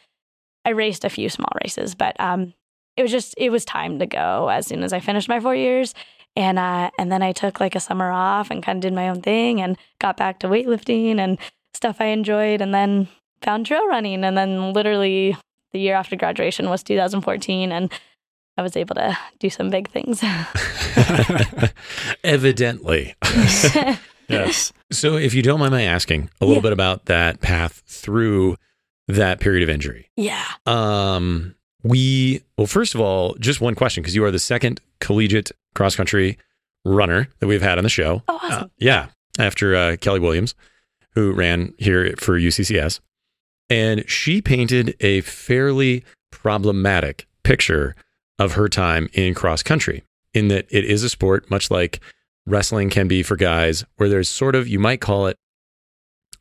I 0.64 0.70
raced 0.70 1.04
a 1.04 1.10
few 1.10 1.28
small 1.28 1.52
races, 1.64 1.94
but, 1.94 2.18
um, 2.20 2.54
it 2.96 3.02
was 3.02 3.12
just, 3.12 3.34
it 3.38 3.50
was 3.50 3.64
time 3.64 3.98
to 4.00 4.06
go 4.06 4.48
as 4.48 4.66
soon 4.66 4.82
as 4.82 4.92
I 4.92 5.00
finished 5.00 5.28
my 5.28 5.38
four 5.38 5.54
years 5.54 5.94
and 6.38 6.58
uh, 6.58 6.90
and 6.98 7.10
then 7.10 7.22
I 7.22 7.32
took 7.32 7.58
like 7.58 7.74
a 7.74 7.80
summer 7.80 8.12
off 8.12 8.50
and 8.50 8.62
kind 8.62 8.76
of 8.76 8.82
did 8.82 8.94
my 8.94 9.08
own 9.08 9.22
thing 9.22 9.60
and 9.60 9.76
got 9.98 10.16
back 10.16 10.38
to 10.40 10.46
weightlifting 10.46 11.18
and 11.18 11.36
stuff 11.74 12.00
I 12.00 12.06
enjoyed, 12.06 12.60
and 12.60 12.72
then 12.72 13.08
found 13.42 13.66
trail 13.66 13.86
running, 13.88 14.24
and 14.24 14.36
then 14.38 14.72
literally 14.72 15.36
the 15.72 15.80
year 15.80 15.94
after 15.94 16.16
graduation 16.16 16.68
was 16.70 16.82
2014, 16.82 17.72
and 17.72 17.92
I 18.56 18.62
was 18.62 18.76
able 18.76 18.94
to 18.96 19.16
do 19.38 19.50
some 19.50 19.70
big 19.70 19.88
things. 19.90 20.22
Evidently. 22.24 23.14
yes. 24.28 24.72
So, 24.90 25.16
if 25.16 25.34
you 25.34 25.42
don't 25.42 25.60
mind 25.60 25.72
my 25.72 25.82
asking 25.82 26.30
a 26.40 26.46
little 26.46 26.62
Yeah. 26.62 26.68
bit 26.68 26.72
about 26.72 27.04
that 27.06 27.40
path 27.40 27.82
through 27.86 28.56
that 29.06 29.40
period 29.40 29.62
of 29.62 29.70
injury. 29.70 30.10
yeah. 30.16 30.44
Um, 30.66 31.54
we 31.84 32.42
well, 32.56 32.66
first 32.66 32.94
of 32.96 33.00
all, 33.00 33.34
just 33.38 33.60
one 33.60 33.74
question 33.76 34.02
because 34.02 34.14
you 34.16 34.24
are 34.24 34.32
the 34.32 34.38
second 34.40 34.80
collegiate 35.00 35.52
cross 35.76 35.94
country 35.94 36.36
runner 36.84 37.28
that 37.38 37.46
we've 37.46 37.62
had 37.62 37.78
on 37.78 37.84
the 37.84 37.90
show. 37.90 38.22
Oh, 38.28 38.40
awesome. 38.42 38.64
Uh, 38.64 38.68
yeah, 38.78 39.06
after 39.38 39.76
uh, 39.76 39.96
Kelly 40.00 40.18
Williams, 40.18 40.56
who 41.14 41.32
ran 41.32 41.72
here 41.78 42.14
for 42.18 42.36
UCCS, 42.38 42.98
and 43.70 44.08
she 44.08 44.40
painted 44.40 44.96
a 45.00 45.20
fairly 45.22 46.04
problematic 46.30 47.26
picture 47.42 47.94
of 48.38 48.52
her 48.52 48.68
time 48.68 49.08
in 49.12 49.34
cross 49.34 49.62
country. 49.62 50.04
In 50.34 50.48
that 50.48 50.66
it 50.70 50.84
is 50.84 51.02
a 51.02 51.08
sport, 51.08 51.50
much 51.50 51.70
like 51.70 52.00
wrestling 52.46 52.90
can 52.90 53.08
be 53.08 53.22
for 53.22 53.36
guys, 53.36 53.84
where 53.96 54.08
there's 54.08 54.28
sort 54.28 54.54
of 54.54 54.68
you 54.68 54.78
might 54.78 55.00
call 55.00 55.26
it 55.26 55.36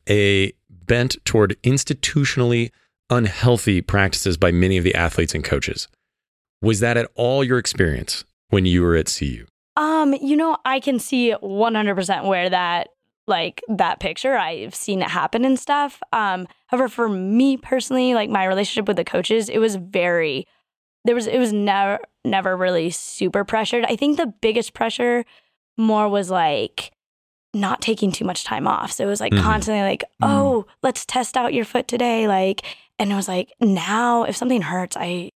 a 0.09 0.53
bent 0.69 1.17
toward 1.25 1.61
institutionally 1.63 2.71
unhealthy 3.09 3.81
practices 3.81 4.37
by 4.37 4.51
many 4.51 4.77
of 4.77 4.83
the 4.83 4.95
athletes 4.95 5.33
and 5.33 5.43
coaches. 5.43 5.87
Was 6.61 6.79
that 6.79 6.97
at 6.97 7.09
all 7.15 7.43
your 7.43 7.57
experience 7.57 8.25
when 8.49 8.65
you 8.65 8.81
were 8.81 8.95
at 8.95 9.13
CU? 9.17 9.45
Um, 9.75 10.13
you 10.13 10.35
know, 10.35 10.57
I 10.65 10.79
can 10.79 10.99
see 10.99 11.33
100% 11.41 12.25
where 12.25 12.49
that 12.49 12.89
like 13.27 13.61
that 13.67 13.99
picture. 13.99 14.35
I've 14.37 14.73
seen 14.75 15.01
it 15.01 15.09
happen 15.09 15.43
and 15.45 15.59
stuff. 15.59 16.01
Um, 16.13 16.47
however, 16.67 16.87
for 16.89 17.09
me 17.09 17.57
personally, 17.57 18.13
like 18.13 18.29
my 18.29 18.45
relationship 18.45 18.87
with 18.87 18.97
the 18.97 19.03
coaches, 19.03 19.49
it 19.49 19.59
was 19.59 19.75
very 19.75 20.47
there 21.05 21.15
was 21.15 21.27
it 21.27 21.37
was 21.39 21.53
never 21.53 21.99
never 22.25 22.57
really 22.57 22.89
super 22.89 23.43
pressured. 23.45 23.85
I 23.85 23.95
think 23.95 24.17
the 24.17 24.33
biggest 24.41 24.73
pressure 24.73 25.23
more 25.77 26.09
was 26.09 26.29
like 26.29 26.91
not 27.53 27.81
taking 27.81 28.11
too 28.11 28.25
much 28.25 28.43
time 28.43 28.67
off. 28.67 28.91
So 28.91 29.03
it 29.05 29.07
was 29.07 29.21
like 29.21 29.31
Mhm. 29.33 29.41
constantly 29.41 29.81
like, 29.81 30.03
Mhm. 30.21 30.27
"Oh, 30.29 30.65
let's 30.83 31.05
test 31.05 31.37
out 31.37 31.53
your 31.53 31.65
foot 31.65 31.87
today." 31.87 32.27
Like 32.27 32.63
and 32.99 33.11
it 33.11 33.15
was 33.15 33.27
like, 33.27 33.53
"Now 33.61 34.23
if 34.23 34.35
something 34.35 34.61
hurts, 34.63 34.97
I 34.97 35.31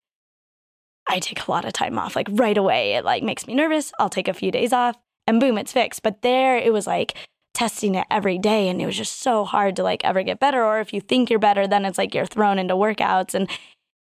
I 1.08 1.20
take 1.20 1.48
a 1.48 1.52
lot 1.52 1.66
of 1.66 1.74
time 1.74 1.98
off 1.98 2.16
like 2.16 2.28
right 2.32 2.58
away. 2.58 2.94
It 2.94 3.04
like 3.06 3.24
makes 3.24 3.48
me 3.48 3.54
nervous. 3.56 3.92
I'll 4.00 4.10
take 4.10 4.28
a 4.28 4.34
few 4.34 4.52
days 4.52 4.74
off 4.74 4.96
and 5.28 5.40
boom, 5.40 5.58
it's 5.58 5.74
fixed. 5.74 6.04
But 6.04 6.22
there 6.22 6.58
it 6.58 6.72
was 6.74 6.86
like 6.88 7.16
testing 7.60 7.96
it 7.96 8.08
every 8.10 8.38
day 8.38 8.70
and 8.70 8.82
it 8.82 8.86
was 8.86 8.96
just 8.96 9.20
so 9.22 9.44
hard 9.44 9.76
to 9.76 9.84
like 9.84 10.06
ever 10.06 10.24
get 10.24 10.40
better 10.40 10.64
or 10.64 10.80
if 10.80 10.94
you 10.94 11.02
think 11.02 11.30
you're 11.30 11.40
better 11.40 11.68
then 11.68 11.84
it's 11.84 11.98
like 11.98 12.14
you're 12.16 12.26
thrown 12.26 12.58
into 12.58 12.74
workouts 12.74 13.34
and 13.34 13.50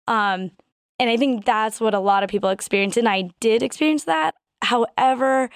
um 0.08 0.52
and 1.00 1.10
I 1.10 1.16
think 1.18 1.46
that's 1.46 1.80
what 1.80 1.94
a 1.94 2.00
lot 2.00 2.24
of 2.24 2.30
people 2.30 2.50
experience 2.50 2.98
and 2.98 3.08
I 3.08 3.30
did 3.42 3.64
experience 3.64 4.06
that. 4.06 4.34
However, 4.62 5.50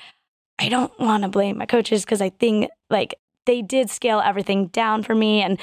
I 0.59 0.67
don't 0.69 0.97
want 0.99 1.23
to 1.23 1.29
blame 1.29 1.57
my 1.57 1.65
coaches 1.65 2.03
because 2.05 2.21
I 2.21 2.29
think 2.29 2.69
like 2.89 3.15
they 3.45 3.61
did 3.61 3.89
scale 3.89 4.21
everything 4.23 4.67
down 4.67 5.03
for 5.03 5.15
me 5.15 5.41
and 5.41 5.59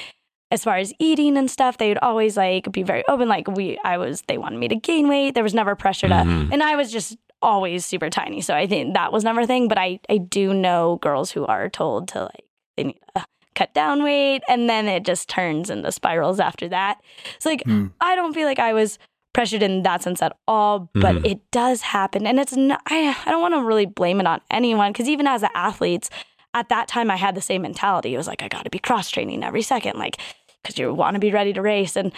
as 0.50 0.62
far 0.64 0.76
as 0.76 0.92
eating 0.98 1.36
and 1.36 1.50
stuff, 1.50 1.76
they 1.76 1.88
would 1.88 1.98
always 1.98 2.36
like 2.36 2.70
be 2.72 2.82
very 2.82 3.02
open. 3.08 3.28
Like 3.28 3.48
we, 3.48 3.78
I 3.84 3.98
was, 3.98 4.22
they 4.28 4.38
wanted 4.38 4.58
me 4.60 4.68
to 4.68 4.76
gain 4.76 5.08
weight. 5.08 5.34
There 5.34 5.42
was 5.42 5.54
never 5.54 5.74
pressure 5.74 6.08
to, 6.08 6.14
Mhm. 6.14 6.52
and 6.52 6.62
I 6.62 6.76
was 6.76 6.90
just 6.92 7.16
always 7.42 7.84
super 7.86 8.10
tiny. 8.10 8.40
So 8.40 8.54
I 8.54 8.66
think 8.66 8.94
that 8.94 9.12
was 9.12 9.24
never 9.24 9.40
a 9.42 9.46
thing. 9.46 9.68
But 9.68 9.78
I, 9.78 10.00
I 10.08 10.18
do 10.18 10.52
know 10.54 10.98
girls 11.02 11.30
who 11.30 11.44
are 11.46 11.68
told 11.68 12.08
to 12.08 12.22
like 12.22 12.44
they 12.76 12.84
need 12.84 13.00
to 13.16 13.24
cut 13.54 13.72
down 13.74 14.02
weight, 14.02 14.42
and 14.48 14.68
then 14.68 14.86
it 14.86 15.04
just 15.04 15.28
turns 15.28 15.70
into 15.70 15.90
spirals 15.92 16.40
after 16.40 16.68
that. 16.68 17.00
So 17.38 17.48
like 17.50 17.62
Hmm. 17.64 17.86
I 18.00 18.14
don't 18.16 18.34
feel 18.34 18.46
like 18.46 18.58
I 18.58 18.72
was 18.72 18.98
pressured 19.32 19.62
in 19.62 19.82
that 19.82 20.02
sense 20.02 20.22
at 20.22 20.36
all, 20.48 20.90
but 20.94 21.16
Mhm. 21.16 21.26
it 21.26 21.50
does 21.50 21.82
happen, 21.82 22.26
and 22.26 22.38
it's 22.40 22.56
not. 22.56 22.80
I 22.86 23.16
I 23.26 23.30
don't 23.30 23.40
want 23.42 23.54
to 23.54 23.62
really 23.62 23.86
blame 23.86 24.20
it 24.20 24.26
on 24.26 24.40
anyone 24.50 24.92
because 24.92 25.08
even 25.08 25.26
as 25.26 25.44
athletes, 25.54 26.10
at 26.54 26.68
that 26.70 26.88
time 26.88 27.10
I 27.10 27.16
had 27.16 27.34
the 27.34 27.42
same 27.42 27.62
mentality. 27.62 28.14
It 28.14 28.16
was 28.18 28.26
like 28.26 28.42
I 28.42 28.48
got 28.48 28.64
to 28.64 28.70
be 28.70 28.78
cross 28.78 29.10
training 29.10 29.44
every 29.44 29.62
second, 29.62 29.98
like 29.98 30.16
because 30.62 30.78
you 30.78 30.92
want 30.92 31.14
to 31.14 31.20
be 31.20 31.30
ready 31.30 31.52
to 31.52 31.62
race, 31.62 31.96
and 31.96 32.12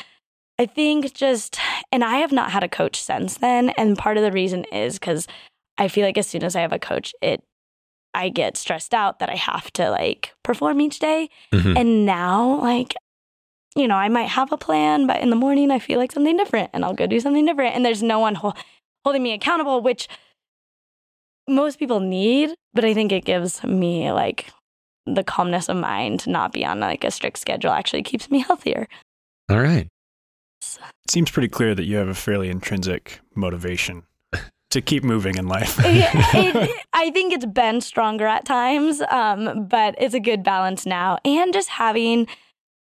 I 0.58 0.66
think 0.66 1.14
just 1.14 1.58
and 1.92 2.02
I 2.04 2.16
have 2.18 2.32
not 2.32 2.50
had 2.50 2.64
a 2.64 2.68
coach 2.68 3.00
since 3.00 3.38
then, 3.38 3.70
and 3.70 3.96
part 3.96 4.16
of 4.16 4.22
the 4.22 4.32
reason 4.32 4.64
is 4.72 4.98
because 4.98 5.26
I 5.78 5.88
feel 5.88 6.04
like 6.04 6.18
as 6.18 6.26
soon 6.26 6.42
as 6.42 6.56
I 6.56 6.60
have 6.60 6.72
a 6.72 6.78
coach, 6.78 7.14
it 7.22 7.42
I 8.14 8.28
get 8.30 8.56
stressed 8.56 8.94
out 8.94 9.18
that 9.20 9.30
I 9.30 9.36
have 9.36 9.70
to 9.74 9.90
like 9.90 10.34
perform 10.42 10.80
each 10.80 10.98
day. 10.98 11.28
Mhm. 11.52 11.78
And 11.78 12.06
now, 12.06 12.60
like, 12.60 12.94
you 13.76 13.86
know, 13.86 13.94
I 13.96 14.08
might 14.08 14.28
have 14.30 14.50
a 14.50 14.56
plan, 14.56 15.06
but 15.06 15.20
in 15.20 15.30
the 15.30 15.36
morning 15.36 15.70
I 15.70 15.78
feel 15.78 15.98
like 15.98 16.10
something 16.10 16.36
different 16.36 16.70
and 16.72 16.84
I'll 16.84 16.94
go 16.94 17.06
do 17.06 17.20
something 17.20 17.44
different. 17.46 17.76
And 17.76 17.84
there's 17.84 18.02
no 18.02 18.18
one 18.18 18.34
hol- 18.34 18.56
holding 19.04 19.22
me 19.22 19.32
accountable, 19.32 19.80
which 19.82 20.08
most 21.46 21.78
people 21.78 22.00
need. 22.00 22.50
But 22.74 22.84
I 22.84 22.94
think 22.94 23.12
it 23.12 23.24
gives 23.24 23.62
me 23.62 24.10
like 24.10 24.46
the 25.06 25.22
calmness 25.24 25.68
of 25.68 25.76
mind 25.76 26.20
to 26.20 26.30
not 26.30 26.52
be 26.52 26.64
on 26.64 26.80
like 26.80 27.04
a 27.04 27.10
strict 27.10 27.38
schedule 27.38 27.70
actually 27.70 28.02
keeps 28.02 28.30
me 28.30 28.40
healthier. 28.40 28.88
All 29.48 29.60
right. 29.60 29.86
It 30.60 31.10
seems 31.10 31.30
pretty 31.30 31.48
clear 31.48 31.74
that 31.74 31.84
you 31.84 31.96
have 31.96 32.08
a 32.08 32.14
fairly 32.14 32.48
intrinsic 32.48 33.20
motivation 33.34 34.02
to 34.70 34.80
keep 34.80 35.02
moving 35.04 35.36
in 35.36 35.46
life. 35.48 35.78
It- 35.84 36.10
it- 36.34 36.84
I 36.92 37.10
think 37.10 37.32
it's 37.32 37.46
been 37.46 37.80
stronger 37.80 38.26
at 38.26 38.44
times, 38.44 39.00
um, 39.08 39.66
but 39.68 39.94
it's 39.98 40.14
a 40.14 40.20
good 40.20 40.42
balance 40.42 40.84
now. 40.84 41.18
And 41.24 41.52
just 41.52 41.68
having 41.68 42.26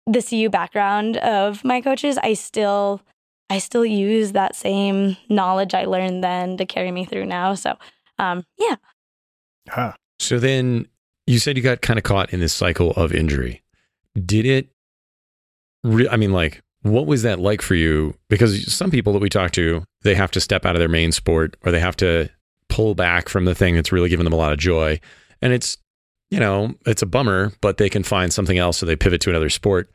the 0.07 0.21
CU 0.23 0.49
background 0.49 1.17
of 1.17 1.63
my 1.63 1.81
coaches, 1.81 2.17
I 2.23 2.33
still, 2.33 3.01
I 3.49 3.59
still 3.59 3.85
use 3.85 4.31
that 4.31 4.55
same 4.55 5.17
knowledge 5.29 5.73
I 5.75 5.85
learned 5.85 6.23
then 6.23 6.57
to 6.57 6.65
carry 6.65 6.91
me 6.91 7.05
through 7.05 7.25
now. 7.27 7.53
So, 7.53 7.77
um, 8.17 8.43
yeah, 8.57 8.75
Huh. 9.69 9.93
So 10.19 10.39
then 10.39 10.87
you 11.27 11.39
said 11.39 11.57
you 11.57 11.63
got 11.63 11.81
kind 11.81 11.99
of 11.99 12.03
caught 12.03 12.31
in 12.33 12.39
this 12.39 12.53
cycle 12.53 12.91
of 12.91 13.13
injury. 13.13 13.61
Did 14.25 14.45
it, 14.45 14.69
re- 15.83 16.07
I 16.09 16.15
mean, 16.17 16.31
like, 16.31 16.63
what 16.91 17.07
was 17.07 17.23
that 17.23 17.39
like 17.39 17.61
for 17.61 17.75
you? 17.75 18.15
Because 18.29 18.71
some 18.71 18.91
people 18.91 19.13
that 19.13 19.21
we 19.21 19.29
talk 19.29 19.51
to, 19.51 19.83
they 20.01 20.15
have 20.15 20.31
to 20.31 20.41
step 20.41 20.65
out 20.65 20.75
of 20.75 20.79
their 20.79 20.87
main 20.87 21.11
sport 21.11 21.55
or 21.65 21.71
they 21.71 21.79
have 21.79 21.95
to 21.97 22.29
pull 22.69 22.95
back 22.95 23.29
from 23.29 23.45
the 23.45 23.55
thing 23.55 23.75
that's 23.75 23.91
really 23.91 24.09
giving 24.09 24.23
them 24.23 24.33
a 24.33 24.37
lot 24.37 24.53
of 24.53 24.59
joy. 24.59 24.99
And 25.41 25.53
it's, 25.53 25.77
you 26.29 26.39
know, 26.39 26.75
it's 26.85 27.01
a 27.01 27.07
bummer, 27.07 27.53
but 27.61 27.77
they 27.77 27.89
can 27.89 28.03
find 28.03 28.33
something 28.33 28.57
else 28.57 28.77
so 28.77 28.85
they 28.85 28.95
pivot 28.95 29.21
to 29.21 29.29
another 29.29 29.49
sport. 29.49 29.89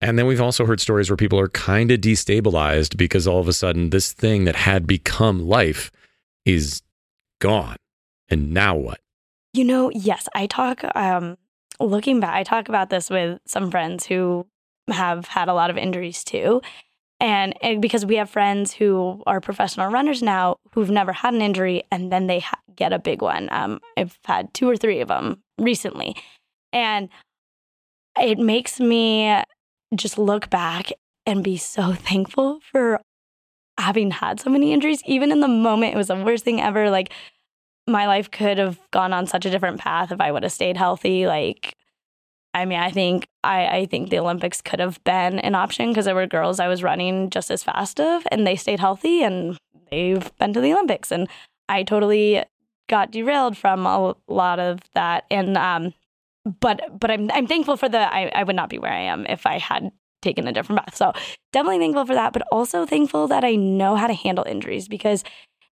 And 0.00 0.18
then 0.18 0.26
we've 0.26 0.40
also 0.40 0.66
heard 0.66 0.80
stories 0.80 1.08
where 1.08 1.16
people 1.16 1.38
are 1.40 1.48
kind 1.48 1.90
of 1.90 2.00
destabilized 2.00 2.96
because 2.96 3.26
all 3.26 3.40
of 3.40 3.48
a 3.48 3.52
sudden 3.52 3.90
this 3.90 4.12
thing 4.12 4.44
that 4.44 4.56
had 4.56 4.86
become 4.86 5.46
life 5.46 5.90
is 6.44 6.82
gone. 7.40 7.76
And 8.28 8.52
now 8.52 8.74
what? 8.76 9.00
You 9.52 9.64
know, 9.64 9.90
yes, 9.94 10.28
I 10.34 10.46
talk, 10.46 10.84
um, 10.94 11.36
looking 11.80 12.20
back, 12.20 12.34
I 12.34 12.42
talk 12.42 12.68
about 12.68 12.90
this 12.90 13.08
with 13.08 13.40
some 13.46 13.70
friends 13.70 14.06
who 14.06 14.46
have 14.90 15.26
had 15.26 15.48
a 15.48 15.54
lot 15.54 15.70
of 15.70 15.76
injuries 15.76 16.24
too. 16.24 16.60
And, 17.18 17.54
and 17.62 17.80
because 17.80 18.04
we 18.04 18.16
have 18.16 18.28
friends 18.28 18.74
who 18.74 19.22
are 19.26 19.40
professional 19.40 19.90
runners 19.90 20.22
now 20.22 20.56
who've 20.72 20.90
never 20.90 21.12
had 21.12 21.32
an 21.32 21.40
injury 21.40 21.84
and 21.90 22.12
then 22.12 22.26
they 22.26 22.40
ha- 22.40 22.60
get 22.74 22.92
a 22.92 22.98
big 22.98 23.22
one. 23.22 23.48
Um, 23.50 23.80
I've 23.96 24.18
had 24.24 24.52
two 24.52 24.68
or 24.68 24.76
three 24.76 25.00
of 25.00 25.08
them 25.08 25.42
recently. 25.58 26.14
And 26.72 27.08
it 28.20 28.38
makes 28.38 28.80
me 28.80 29.42
just 29.94 30.18
look 30.18 30.50
back 30.50 30.92
and 31.24 31.42
be 31.42 31.56
so 31.56 31.92
thankful 31.94 32.60
for 32.70 33.00
having 33.78 34.10
had 34.10 34.40
so 34.40 34.50
many 34.50 34.72
injuries. 34.72 35.02
Even 35.06 35.32
in 35.32 35.40
the 35.40 35.48
moment, 35.48 35.94
it 35.94 35.96
was 35.96 36.08
the 36.08 36.16
worst 36.16 36.44
thing 36.44 36.60
ever. 36.60 36.90
Like, 36.90 37.12
my 37.86 38.06
life 38.06 38.30
could 38.30 38.58
have 38.58 38.78
gone 38.90 39.12
on 39.12 39.26
such 39.26 39.46
a 39.46 39.50
different 39.50 39.78
path 39.78 40.10
if 40.10 40.20
I 40.20 40.32
would 40.32 40.42
have 40.42 40.52
stayed 40.52 40.76
healthy. 40.76 41.26
Like, 41.26 41.74
I 42.56 42.64
mean, 42.64 42.78
I 42.78 42.90
think 42.90 43.28
I, 43.44 43.66
I 43.66 43.86
think 43.86 44.08
the 44.08 44.18
Olympics 44.18 44.62
could 44.62 44.80
have 44.80 45.02
been 45.04 45.38
an 45.40 45.54
option 45.54 45.90
because 45.90 46.06
there 46.06 46.14
were 46.14 46.26
girls 46.26 46.58
I 46.58 46.68
was 46.68 46.82
running 46.82 47.28
just 47.28 47.50
as 47.50 47.62
fast 47.62 48.00
of, 48.00 48.26
and 48.32 48.46
they 48.46 48.56
stayed 48.56 48.80
healthy 48.80 49.22
and 49.22 49.58
they've 49.90 50.34
been 50.38 50.54
to 50.54 50.62
the 50.62 50.72
Olympics, 50.72 51.12
and 51.12 51.28
I 51.68 51.82
totally 51.82 52.42
got 52.88 53.10
derailed 53.10 53.58
from 53.58 53.84
a 53.84 54.14
lot 54.26 54.58
of 54.58 54.80
that. 54.94 55.26
And 55.30 55.58
um, 55.58 55.92
but 56.60 56.98
but 56.98 57.10
I'm 57.10 57.30
I'm 57.32 57.46
thankful 57.46 57.76
for 57.76 57.90
the 57.90 57.98
I, 57.98 58.32
I 58.34 58.42
would 58.42 58.56
not 58.56 58.70
be 58.70 58.78
where 58.78 58.92
I 58.92 59.00
am 59.00 59.26
if 59.26 59.44
I 59.44 59.58
had 59.58 59.92
taken 60.22 60.48
a 60.48 60.52
different 60.52 60.80
path. 60.80 60.96
So 60.96 61.12
definitely 61.52 61.80
thankful 61.80 62.06
for 62.06 62.14
that, 62.14 62.32
but 62.32 62.42
also 62.50 62.86
thankful 62.86 63.28
that 63.28 63.44
I 63.44 63.54
know 63.56 63.96
how 63.96 64.06
to 64.06 64.14
handle 64.14 64.46
injuries 64.48 64.88
because 64.88 65.24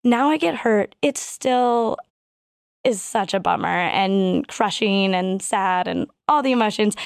now 0.03 0.31
I 0.31 0.37
get 0.37 0.57
hurt. 0.57 0.97
It 1.01 1.17
still 1.17 1.97
is 2.85 3.01
such 3.01 3.35
a 3.35 3.41
bummer 3.41 3.69
and 3.69 4.49
crushing 4.49 5.15
and 5.15 5.41
sad 5.41 5.87
and 5.87 6.09
all 6.33 6.43
the 6.43 6.53
emotions, 6.53 6.97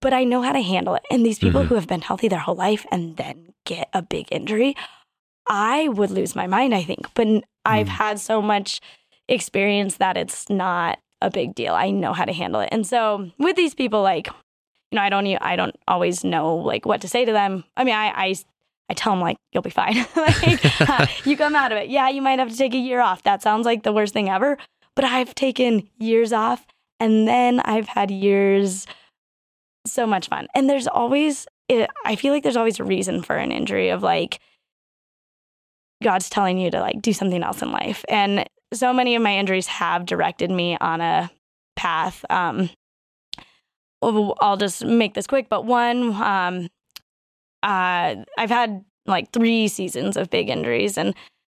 but 0.00 0.12
I 0.12 0.24
know 0.24 0.42
how 0.42 0.52
to 0.52 0.60
handle 0.62 0.94
it. 0.94 1.02
And 1.10 1.24
these 1.24 1.38
people 1.38 1.62
Mhm. 1.62 1.66
who 1.68 1.74
have 1.76 1.86
been 1.86 2.02
healthy 2.02 2.28
their 2.28 2.38
whole 2.40 2.54
life 2.54 2.84
and 2.90 3.16
then 3.16 3.54
get 3.64 3.88
a 3.92 4.02
big 4.02 4.26
injury, 4.30 4.76
I 5.48 5.88
would 5.88 6.10
lose 6.10 6.34
my 6.36 6.46
mind, 6.46 6.74
I 6.74 6.82
think. 6.82 7.12
But 7.14 7.26
I've 7.64 7.86
Mm. 7.88 7.98
had 7.98 8.20
so 8.20 8.40
much 8.42 8.80
experience 9.28 9.96
that 9.96 10.16
it's 10.16 10.48
not 10.50 10.98
a 11.22 11.30
big 11.30 11.54
deal. 11.54 11.74
I 11.74 11.90
know 11.90 12.12
how 12.12 12.24
to 12.24 12.32
handle 12.32 12.60
it. 12.60 12.68
And 12.72 12.86
so 12.86 13.30
with 13.38 13.56
these 13.56 13.74
people, 13.74 14.02
like, 14.02 14.26
you 14.90 14.96
know, 14.96 15.02
I 15.02 15.08
don't, 15.08 15.26
I 15.40 15.56
don't 15.56 15.76
always 15.88 16.22
know 16.24 16.56
like 16.56 16.84
what 16.84 17.00
to 17.00 17.08
say 17.08 17.24
to 17.24 17.32
them. 17.32 17.64
I 17.76 17.84
mean, 17.84 17.94
I, 17.94 18.08
I, 18.08 18.34
I 18.90 18.94
tell 18.94 19.12
them 19.12 19.20
like, 19.20 19.36
you'll 19.52 19.62
be 19.62 19.70
fine. 19.70 19.96
like, 20.16 20.60
uh, 20.80 21.06
you 21.24 21.36
come 21.36 21.56
out 21.56 21.72
of 21.72 21.78
it. 21.78 21.88
Yeah, 21.88 22.08
you 22.10 22.20
might 22.20 22.38
have 22.38 22.50
to 22.50 22.56
take 22.56 22.74
a 22.74 22.78
year 22.78 23.00
off. 23.00 23.22
That 23.22 23.40
sounds 23.42 23.64
like 23.64 23.82
the 23.82 23.92
worst 23.92 24.12
thing 24.12 24.28
ever. 24.28 24.58
But 24.94 25.04
I've 25.06 25.34
taken 25.34 25.88
years 25.98 26.32
off, 26.32 26.66
and 27.04 27.28
then 27.28 27.60
I've 27.60 27.86
had 27.86 28.10
years 28.10 28.86
so 29.86 30.06
much 30.06 30.28
fun. 30.28 30.48
And 30.54 30.70
there's 30.70 30.86
always, 30.86 31.46
it, 31.68 31.90
I 32.06 32.16
feel 32.16 32.32
like 32.32 32.42
there's 32.42 32.56
always 32.56 32.80
a 32.80 32.84
reason 32.84 33.22
for 33.22 33.36
an 33.36 33.52
injury 33.52 33.90
of 33.90 34.02
like 34.02 34.40
God's 36.02 36.30
telling 36.30 36.56
you 36.56 36.70
to 36.70 36.80
like 36.80 37.02
do 37.02 37.12
something 37.12 37.42
else 37.42 37.60
in 37.60 37.70
life. 37.72 38.06
And 38.08 38.48
so 38.72 38.94
many 38.94 39.16
of 39.16 39.22
my 39.22 39.36
injuries 39.36 39.66
have 39.66 40.06
directed 40.06 40.50
me 40.50 40.78
on 40.80 41.02
a 41.02 41.30
path. 41.76 42.24
Um, 42.30 42.70
I'll 44.00 44.56
just 44.56 44.82
make 44.82 45.12
this 45.12 45.26
quick, 45.26 45.50
but 45.50 45.66
one, 45.66 46.14
um, 46.14 46.68
uh, 47.62 48.16
I've 48.38 48.48
had 48.48 48.82
like 49.04 49.30
three 49.30 49.68
seasons 49.68 50.16
of 50.16 50.30
big 50.30 50.48
injuries, 50.48 50.96
and 50.96 51.14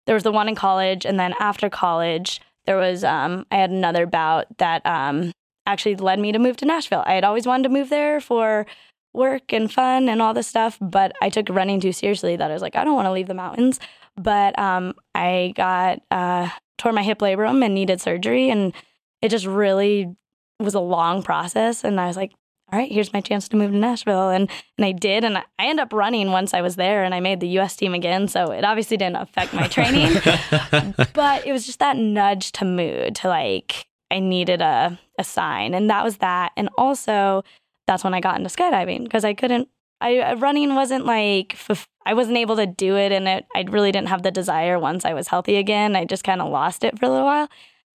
there 0.07 0.15
was 0.15 0.23
the 0.23 0.31
one 0.31 0.47
in 0.47 0.55
college, 0.55 1.05
and 1.05 1.19
then 1.19 1.33
after 1.39 1.69
college, 1.69 2.41
there 2.65 2.77
was 2.77 3.03
um, 3.03 3.45
I 3.51 3.57
had 3.57 3.69
another 3.69 4.05
bout 4.05 4.45
that 4.57 4.85
um, 4.85 5.31
actually 5.65 5.95
led 5.95 6.19
me 6.19 6.31
to 6.31 6.39
move 6.39 6.57
to 6.57 6.65
Nashville. 6.65 7.03
I 7.05 7.13
had 7.13 7.23
always 7.23 7.45
wanted 7.45 7.63
to 7.63 7.69
move 7.69 7.89
there 7.89 8.19
for 8.19 8.65
work 9.13 9.53
and 9.53 9.71
fun 9.71 10.09
and 10.09 10.21
all 10.21 10.33
this 10.33 10.47
stuff, 10.47 10.77
but 10.81 11.13
I 11.21 11.29
took 11.29 11.49
running 11.49 11.79
too 11.79 11.91
seriously 11.91 12.35
that 12.35 12.49
I 12.49 12.53
was 12.53 12.61
like, 12.61 12.75
I 12.75 12.83
don't 12.83 12.95
want 12.95 13.05
to 13.07 13.11
leave 13.11 13.27
the 13.27 13.33
mountains. 13.33 13.79
But 14.17 14.57
um, 14.59 14.93
I 15.13 15.53
got 15.55 16.01
uh, 16.11 16.49
tore 16.77 16.91
my 16.91 17.03
hip 17.03 17.19
labrum 17.19 17.63
and 17.63 17.73
needed 17.73 18.01
surgery, 18.01 18.49
and 18.49 18.73
it 19.21 19.29
just 19.29 19.45
really 19.45 20.15
was 20.59 20.73
a 20.73 20.79
long 20.79 21.23
process. 21.23 21.83
And 21.83 21.99
I 21.99 22.07
was 22.07 22.17
like, 22.17 22.31
all 22.71 22.79
right, 22.79 22.91
here's 22.91 23.13
my 23.13 23.21
chance 23.21 23.47
to 23.49 23.55
move 23.55 23.71
to 23.71 23.77
Nashville, 23.77 24.29
and 24.29 24.49
and 24.77 24.85
I 24.85 24.91
did, 24.91 25.23
and 25.23 25.37
I 25.37 25.43
I 25.59 25.67
ended 25.67 25.83
up 25.83 25.93
running 25.93 26.31
once 26.31 26.53
I 26.53 26.61
was 26.61 26.75
there, 26.75 27.03
and 27.03 27.13
I 27.13 27.19
made 27.19 27.39
the 27.39 27.47
U.S. 27.49 27.75
team 27.75 27.93
again. 27.93 28.27
So 28.27 28.51
it 28.51 28.63
obviously 28.63 28.97
didn't 28.97 29.17
affect 29.17 29.53
my 29.53 29.67
training, 29.67 30.13
but 31.13 31.45
it 31.45 31.51
was 31.51 31.65
just 31.65 31.79
that 31.79 31.97
nudge 31.97 32.51
to 32.53 32.65
mood 32.65 33.15
to 33.17 33.27
like 33.27 33.85
I 34.09 34.19
needed 34.19 34.61
a 34.61 34.99
a 35.19 35.23
sign, 35.23 35.73
and 35.73 35.89
that 35.89 36.03
was 36.03 36.17
that. 36.17 36.53
And 36.57 36.69
also, 36.77 37.43
that's 37.85 38.03
when 38.03 38.15
I 38.15 38.19
got 38.19 38.37
into 38.37 38.49
skydiving 38.49 39.03
because 39.03 39.23
I 39.23 39.33
couldn't. 39.33 39.69
I 40.01 40.33
running 40.33 40.73
wasn't 40.75 41.05
like 41.05 41.57
I 42.05 42.15
wasn't 42.15 42.37
able 42.37 42.55
to 42.55 42.65
do 42.65 42.97
it, 42.97 43.11
and 43.11 43.27
it 43.27 43.45
I 43.55 43.61
really 43.69 43.91
didn't 43.91 44.09
have 44.09 44.23
the 44.23 44.31
desire 44.31 44.79
once 44.79 45.05
I 45.05 45.13
was 45.13 45.27
healthy 45.27 45.57
again. 45.57 45.95
I 45.95 46.05
just 46.05 46.23
kind 46.23 46.41
of 46.41 46.51
lost 46.51 46.83
it 46.83 46.97
for 46.97 47.05
a 47.05 47.09
little 47.09 47.25
while. 47.25 47.47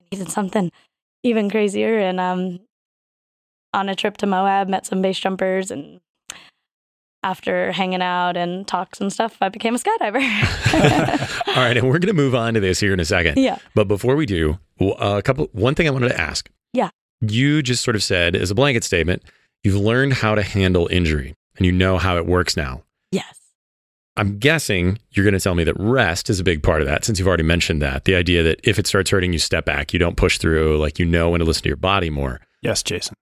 I 0.02 0.06
needed 0.12 0.30
something 0.30 0.72
even 1.24 1.50
crazier, 1.50 1.98
and 2.00 2.20
um, 2.20 2.60
on 3.74 3.90
a 3.90 3.96
trip 3.96 4.18
to 4.18 4.26
Moab, 4.28 4.68
met 4.68 4.86
some 4.86 5.02
base 5.02 5.20
jumpers, 5.20 5.72
and 5.72 6.00
after 7.24 7.72
hanging 7.72 8.02
out 8.02 8.38
and 8.38 8.68
talks 8.68 9.02
and 9.02 9.12
stuff, 9.12 9.38
I 9.42 9.50
became 9.50 9.76
a 9.76 9.80
skydiver. 9.80 11.48
All 11.48 11.56
right, 11.64 11.76
and 11.78 11.88
we're 11.88 12.00
going 12.00 12.08
to 12.08 12.14
move 12.14 12.36
on 12.36 12.54
to 12.54 12.60
this 12.60 12.80
here 12.80 12.94
in 12.94 13.00
a 13.00 13.06
second. 13.06 13.38
yeah, 13.38 13.58
But 13.76 13.88
before 13.88 14.16
we 14.16 14.26
do, 14.26 14.60
w- 14.80 14.96
a 14.98 15.22
couple 15.22 15.50
one 15.52 15.76
thing 15.76 15.88
I 15.88 15.92
wanted 15.92 16.10
to 16.10 16.20
ask. 16.20 16.50
Yeah. 16.74 16.90
You 17.22 17.62
just 17.64 17.84
sort 17.84 17.96
of 17.96 18.04
said 18.04 18.36
as 18.36 18.52
a 18.52 18.56
blanket 18.56 18.84
statement, 18.84 19.24
you've 19.64 19.76
learned 19.76 20.14
how 20.14 20.36
to 20.36 20.44
handle 20.44 20.88
injury 20.92 21.34
and 21.58 21.66
you 21.66 21.72
know 21.72 21.98
how 21.98 22.18
it 22.18 22.26
works 22.28 22.56
now. 22.56 22.84
yes, 23.12 23.40
I'm 24.16 24.38
guessing 24.40 24.98
you're 25.12 25.24
going 25.26 25.34
to 25.36 25.40
tell 25.40 25.54
me 25.56 25.64
that 25.64 25.76
rest 25.80 26.30
is 26.30 26.40
a 26.40 26.44
big 26.44 26.64
part 26.64 26.82
of 26.82 26.88
that 26.88 27.06
since 27.06 27.20
you've 27.20 27.28
already 27.28 27.44
mentioned 27.44 27.82
that. 27.84 28.06
The 28.06 28.16
idea 28.16 28.42
that 28.44 28.60
if 28.64 28.80
it 28.80 28.88
starts 28.88 29.12
hurting, 29.12 29.32
you 29.34 29.38
step 29.40 29.66
back, 29.66 29.94
you 29.94 30.00
don't 30.00 30.18
push 30.18 30.38
through, 30.40 30.78
like 30.80 30.98
you 30.98 31.06
know 31.06 31.30
when 31.32 31.40
to 31.40 31.46
listen 31.46 31.64
to 31.64 31.70
your 31.70 31.76
body 31.78 32.10
more. 32.10 32.42
Yes, 32.64 32.82
Jason. 32.84 33.16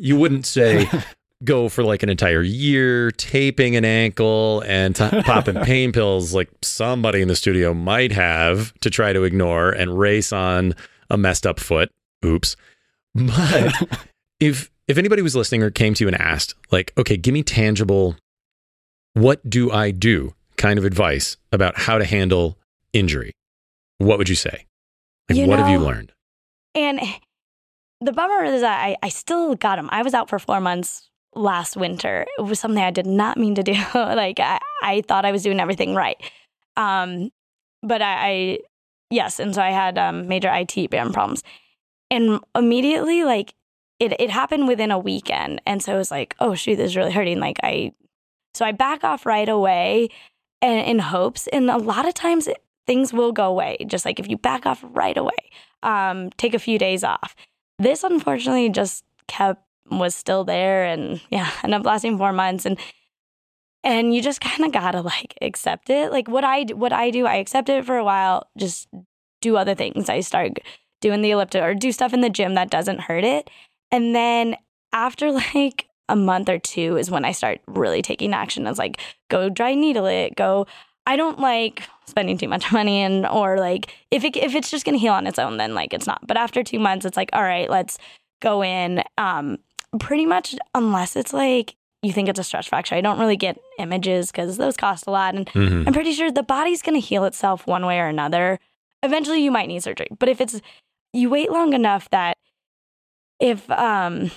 You 0.00 0.16
wouldn't 0.16 0.46
say 0.46 0.88
go 1.44 1.68
for 1.68 1.82
like 1.84 2.02
an 2.02 2.08
entire 2.08 2.42
year 2.42 3.10
taping 3.12 3.76
an 3.76 3.84
ankle 3.84 4.62
and 4.66 4.96
t- 4.96 5.22
popping 5.22 5.54
pain 5.64 5.92
pills 5.92 6.34
like 6.34 6.48
somebody 6.62 7.20
in 7.22 7.28
the 7.28 7.36
studio 7.36 7.74
might 7.74 8.12
have 8.12 8.72
to 8.80 8.90
try 8.90 9.12
to 9.12 9.24
ignore 9.24 9.70
and 9.70 9.98
race 9.98 10.32
on 10.32 10.74
a 11.10 11.16
messed 11.16 11.46
up 11.46 11.60
foot. 11.60 11.90
Oops. 12.24 12.56
But 13.14 13.72
if 14.40 14.70
if 14.88 14.98
anybody 14.98 15.22
was 15.22 15.34
listening 15.36 15.62
or 15.62 15.70
came 15.70 15.94
to 15.94 16.04
you 16.04 16.08
and 16.08 16.20
asked 16.20 16.54
like, 16.70 16.92
"Okay, 16.98 17.16
give 17.16 17.34
me 17.34 17.42
tangible 17.42 18.16
what 19.14 19.48
do 19.48 19.70
I 19.70 19.90
do?" 19.90 20.34
kind 20.56 20.78
of 20.78 20.86
advice 20.86 21.36
about 21.52 21.76
how 21.78 21.98
to 21.98 22.04
handle 22.06 22.56
injury. 22.94 23.32
What 23.98 24.16
would 24.16 24.28
you 24.30 24.34
say? 24.34 24.64
Like 25.28 25.38
You 25.38 25.46
what 25.46 25.58
have 25.58 25.68
you 25.68 25.78
learned? 25.78 26.12
and 26.74 26.98
the 28.00 28.12
bummer 28.12 28.44
is 28.44 28.62
I 28.62 28.96
I 29.02 29.08
still 29.08 29.54
got 29.54 29.78
him. 29.78 29.88
I 29.92 30.02
was 30.02 30.14
out 30.14 30.28
for 30.28 30.38
four 30.38 30.60
months 30.60 31.10
last 31.34 31.76
winter. 31.76 32.26
It 32.38 32.42
was 32.42 32.60
something 32.60 32.82
I 32.82 32.90
did 32.90 33.06
not 33.06 33.36
mean 33.36 33.54
to 33.54 33.62
do. 33.62 33.72
like 33.94 34.40
I 34.40 34.60
I 34.82 35.02
thought 35.02 35.24
I 35.24 35.32
was 35.32 35.42
doing 35.42 35.60
everything 35.60 35.94
right, 35.94 36.16
um, 36.76 37.30
but 37.82 38.02
I, 38.02 38.14
I 38.14 38.58
yes, 39.10 39.40
and 39.40 39.54
so 39.54 39.62
I 39.62 39.70
had 39.70 39.98
um, 39.98 40.28
major 40.28 40.52
IT 40.52 40.90
band 40.90 41.14
problems, 41.14 41.42
and 42.10 42.40
immediately 42.54 43.24
like 43.24 43.54
it 43.98 44.18
it 44.20 44.30
happened 44.30 44.68
within 44.68 44.90
a 44.90 44.98
weekend, 44.98 45.62
and 45.66 45.82
so 45.82 45.94
it 45.94 45.98
was 45.98 46.10
like, 46.10 46.34
oh 46.40 46.54
shoot, 46.54 46.76
this 46.76 46.90
is 46.90 46.96
really 46.96 47.12
hurting. 47.12 47.40
Like 47.40 47.58
I, 47.62 47.92
so 48.54 48.64
I 48.64 48.72
back 48.72 49.04
off 49.04 49.26
right 49.26 49.48
away, 49.48 50.08
and 50.60 50.86
in 50.86 50.98
hopes, 50.98 51.46
and 51.48 51.70
a 51.70 51.78
lot 51.78 52.06
of 52.06 52.14
times 52.14 52.46
it, 52.46 52.62
things 52.86 53.12
will 53.12 53.32
go 53.32 53.46
away. 53.46 53.78
Just 53.86 54.04
like 54.04 54.20
if 54.20 54.28
you 54.28 54.36
back 54.36 54.66
off 54.66 54.84
right 54.90 55.16
away, 55.16 55.50
um, 55.82 56.30
take 56.36 56.54
a 56.54 56.58
few 56.58 56.78
days 56.78 57.02
off. 57.04 57.34
This 57.78 58.04
unfortunately 58.04 58.70
just 58.70 59.04
kept 59.28 59.62
was 59.90 60.14
still 60.14 60.44
there, 60.44 60.84
and 60.84 61.20
yeah, 61.30 61.50
ended 61.62 61.80
up 61.80 61.86
lasting 61.86 62.18
four 62.18 62.32
months, 62.32 62.66
and 62.66 62.78
and 63.84 64.14
you 64.14 64.20
just 64.22 64.40
kind 64.40 64.64
of 64.64 64.72
gotta 64.72 65.00
like 65.00 65.36
accept 65.40 65.90
it. 65.90 66.10
Like 66.10 66.28
what 66.28 66.44
I 66.44 66.64
what 66.72 66.92
I 66.92 67.10
do, 67.10 67.26
I 67.26 67.36
accept 67.36 67.68
it 67.68 67.84
for 67.84 67.96
a 67.96 68.04
while, 68.04 68.48
just 68.56 68.88
do 69.40 69.56
other 69.56 69.74
things. 69.74 70.08
I 70.08 70.20
start 70.20 70.58
doing 71.00 71.22
the 71.22 71.30
elliptical 71.30 71.66
or 71.66 71.74
do 71.74 71.92
stuff 71.92 72.12
in 72.14 72.20
the 72.20 72.30
gym 72.30 72.54
that 72.54 72.70
doesn't 72.70 73.02
hurt 73.02 73.24
it, 73.24 73.50
and 73.90 74.14
then 74.14 74.56
after 74.92 75.32
like 75.54 75.86
a 76.08 76.16
month 76.16 76.48
or 76.48 76.58
two 76.58 76.96
is 76.96 77.10
when 77.10 77.24
I 77.24 77.32
start 77.32 77.60
really 77.66 78.02
taking 78.02 78.32
action. 78.32 78.66
It's 78.66 78.78
like 78.78 79.00
go 79.28 79.48
dry 79.48 79.74
needle 79.74 80.06
it, 80.06 80.36
go. 80.36 80.66
I 81.06 81.16
don't 81.16 81.38
like 81.38 81.82
spending 82.06 82.36
too 82.38 82.48
much 82.48 82.70
money 82.78 83.02
and 83.02 83.26
or 83.26 83.58
like 83.58 83.94
if 84.10 84.24
it 84.24 84.36
if 84.36 84.54
it's 84.54 84.70
just 84.70 84.84
gonna 84.84 84.98
heal 84.98 85.12
on 85.12 85.26
its 85.26 85.38
own, 85.38 85.56
then 85.56 85.74
like 85.74 85.92
it's 85.94 86.06
not. 86.06 86.26
But 86.26 86.36
after 86.36 86.62
two 86.62 86.78
months, 86.78 87.04
it's 87.06 87.16
like 87.16 87.30
all 87.32 87.42
right, 87.42 87.70
let's 87.70 87.98
go 88.40 88.62
in. 88.62 89.02
Um, 89.18 89.58
pretty 90.00 90.26
much 90.26 90.54
unless 90.74 91.16
it's 91.16 91.32
like 91.32 91.74
you 92.02 92.12
think 92.12 92.28
it's 92.28 92.38
a 92.38 92.44
stress 92.44 92.66
fracture. 92.66 92.94
I 92.94 93.00
don't 93.00 93.18
really 93.18 93.36
get 93.36 93.58
images 93.78 94.30
because 94.30 94.56
those 94.58 94.76
cost 94.76 95.06
a 95.06 95.10
lot, 95.10 95.34
and 95.34 95.46
Mhm. 95.48 95.86
I'm 95.86 95.92
pretty 95.92 96.12
sure 96.12 96.30
the 96.30 96.42
body's 96.42 96.82
gonna 96.82 96.98
heal 96.98 97.24
itself 97.24 97.66
one 97.66 97.86
way 97.86 97.98
or 97.98 98.06
another. 98.08 98.58
Eventually, 99.02 99.42
you 99.42 99.50
might 99.50 99.68
need 99.68 99.82
surgery, 99.82 100.08
but 100.18 100.28
if 100.28 100.40
it's 100.40 100.60
you 101.12 101.30
wait 101.30 101.50
long 101.50 101.72
enough 101.72 102.10
that 102.10 102.36
if 103.40 103.68
um 103.70 104.30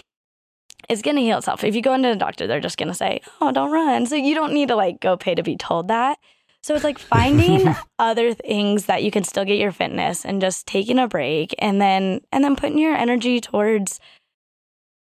it's 0.88 1.02
gonna 1.04 1.20
heal 1.22 1.38
itself. 1.38 1.64
If 1.64 1.76
you 1.76 1.82
go 1.82 1.94
into 1.94 2.10
the 2.10 2.16
doctor, 2.16 2.48
they're 2.48 2.60
just 2.60 2.78
gonna 2.78 2.94
say, 2.96 3.22
"Oh, 3.42 3.52
don't 3.52 3.72
run." 3.72 4.06
So 4.06 4.16
you 4.16 4.34
don't 4.34 4.54
need 4.54 4.70
to 4.70 4.76
like 4.76 5.00
go 5.00 5.18
pay 5.18 5.36
to 5.36 5.44
be 5.44 5.56
told 5.56 5.88
that. 5.90 6.18
So 6.62 6.76
it's 6.76 6.84
like 6.84 7.00
finding 7.00 7.74
other 8.00 8.34
things 8.34 8.86
that 8.86 9.04
you 9.04 9.12
can 9.12 9.24
still 9.24 9.46
get 9.46 9.58
your 9.60 9.72
fitness 9.72 10.26
and 10.26 10.42
just 10.42 10.68
taking 10.68 11.00
a 11.00 11.08
break 11.08 11.56
and 11.60 11.82
then 11.82 12.22
and 12.32 12.44
then 12.44 12.56
putting 12.56 12.78
your 12.78 12.96
energy 12.96 13.40
towards 13.40 14.00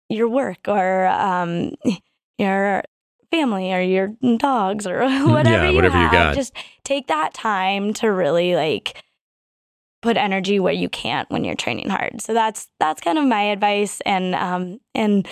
your 0.09 0.29
work 0.29 0.69
or 0.69 1.07
um 1.07 1.73
your 2.38 2.83
family 3.31 3.73
or 3.73 3.81
your 3.81 4.09
dogs 4.37 4.87
or 4.87 5.01
whatever 5.09 5.51
Yeah, 5.51 5.71
you 5.71 5.77
whatever 5.77 5.97
you 5.97 6.03
have. 6.05 6.12
got. 6.12 6.35
Just 6.35 6.55
take 6.85 7.07
that 7.09 7.33
time 7.35 7.93
to 7.95 8.09
really 8.09 8.55
like 8.55 9.03
put 10.03 10.17
energy 10.17 10.59
where 10.59 10.73
you 10.73 10.88
can't 10.88 11.31
when 11.31 11.45
you're 11.45 11.55
training 11.55 11.88
hard. 11.88 12.21
So 12.21 12.35
that's 12.35 12.69
that's 12.81 13.01
kind 13.01 13.19
of 13.19 13.25
my 13.25 13.43
advice 13.43 14.01
and 14.05 14.35
um 14.35 14.81
and 14.95 15.27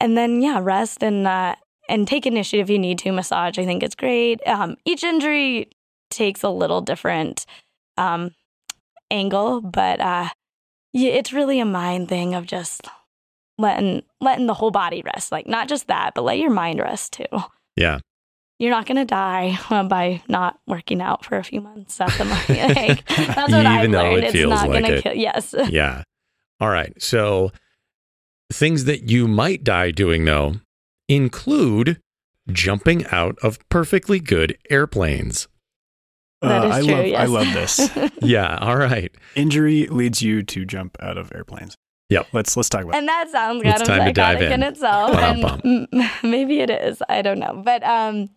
and 0.00 0.16
then 0.16 0.42
yeah, 0.42 0.60
rest 0.60 1.02
and 1.02 1.26
uh 1.26 1.54
and 1.88 2.06
take 2.08 2.26
initiative 2.26 2.66
if 2.66 2.70
you 2.70 2.78
need 2.78 2.98
to. 3.00 3.12
Massage, 3.12 3.58
I 3.58 3.64
think 3.64 3.82
it's 3.82 3.94
great. 3.94 4.40
Um 4.46 4.76
each 4.84 5.04
injury 5.04 5.70
takes 6.10 6.42
a 6.42 6.48
little 6.50 6.80
different 6.80 7.46
um 7.96 8.34
angle, 9.10 9.60
but 9.60 10.00
uh 10.00 10.28
yeah, 10.92 11.12
it's 11.12 11.32
really 11.32 11.58
a 11.60 11.64
mind 11.64 12.08
thing 12.08 12.34
of 12.34 12.46
just 12.46 12.88
letting 13.58 14.02
letting 14.20 14.46
the 14.46 14.54
whole 14.54 14.70
body 14.70 15.02
rest. 15.04 15.32
Like 15.32 15.46
not 15.46 15.68
just 15.68 15.88
that, 15.88 16.12
but 16.14 16.22
let 16.22 16.38
your 16.38 16.50
mind 16.50 16.78
rest 16.80 17.12
too. 17.14 17.24
Yeah. 17.76 17.98
You're 18.60 18.70
not 18.70 18.86
going 18.86 18.98
to 18.98 19.04
die 19.04 19.58
uh, 19.68 19.82
by 19.82 20.22
not 20.28 20.60
working 20.68 21.02
out 21.02 21.24
for 21.24 21.36
a 21.36 21.42
few 21.42 21.60
months 21.60 22.00
at 22.00 22.10
the 22.12 22.24
moment. 22.24 22.48
Like, 22.76 23.04
that's 23.06 23.52
what 23.52 23.66
I've 23.66 23.90
though 23.90 23.98
learned. 23.98 24.24
it 24.24 24.34
it's 24.36 24.48
not 24.48 24.68
like 24.68 24.82
gonna 24.84 24.94
it. 24.94 25.02
kill. 25.02 25.14
Yes. 25.14 25.54
Yeah. 25.68 26.04
All 26.60 26.70
right. 26.70 26.92
So 27.02 27.50
things 28.52 28.84
that 28.84 29.10
you 29.10 29.26
might 29.26 29.64
die 29.64 29.90
doing 29.90 30.24
though 30.24 30.54
include 31.08 32.00
jumping 32.50 33.06
out 33.06 33.36
of 33.42 33.58
perfectly 33.68 34.20
good 34.20 34.56
airplanes. 34.70 35.48
That 36.42 36.64
is 36.66 36.70
Uh, 36.70 36.74
I 36.74 36.82
true, 36.82 36.94
love 37.12 37.20
I 37.20 37.24
love 37.24 37.52
this. 37.54 37.90
Yeah. 38.22 38.58
All 38.60 38.76
right. 38.76 39.10
Injury 39.34 39.86
leads 39.86 40.20
you 40.22 40.42
to 40.42 40.64
jump 40.64 40.96
out 41.00 41.16
of 41.16 41.32
airplanes. 41.34 41.74
Yep. 42.10 42.28
Let's 42.32 42.56
let's 42.56 42.68
talk 42.68 42.82
about. 42.82 42.94
It. 42.94 42.98
And 42.98 43.08
that 43.08 43.30
sounds 43.30 43.62
It's 43.64 43.70
kind 43.70 43.82
of 43.82 43.88
time 43.88 44.04
to 44.06 44.12
dive 44.12 44.38
psychotic 44.38 44.46
in. 44.54 44.62
in. 44.62 44.68
itself. 44.68 45.12
Ba-dum-bum. 45.12 45.60
And 45.64 45.88
m- 45.92 46.10
maybe 46.30 46.60
it 46.60 46.68
is. 46.70 47.02
I 47.08 47.22
don't 47.22 47.38
know. 47.38 47.62
But 47.64 47.82
um, 47.82 48.28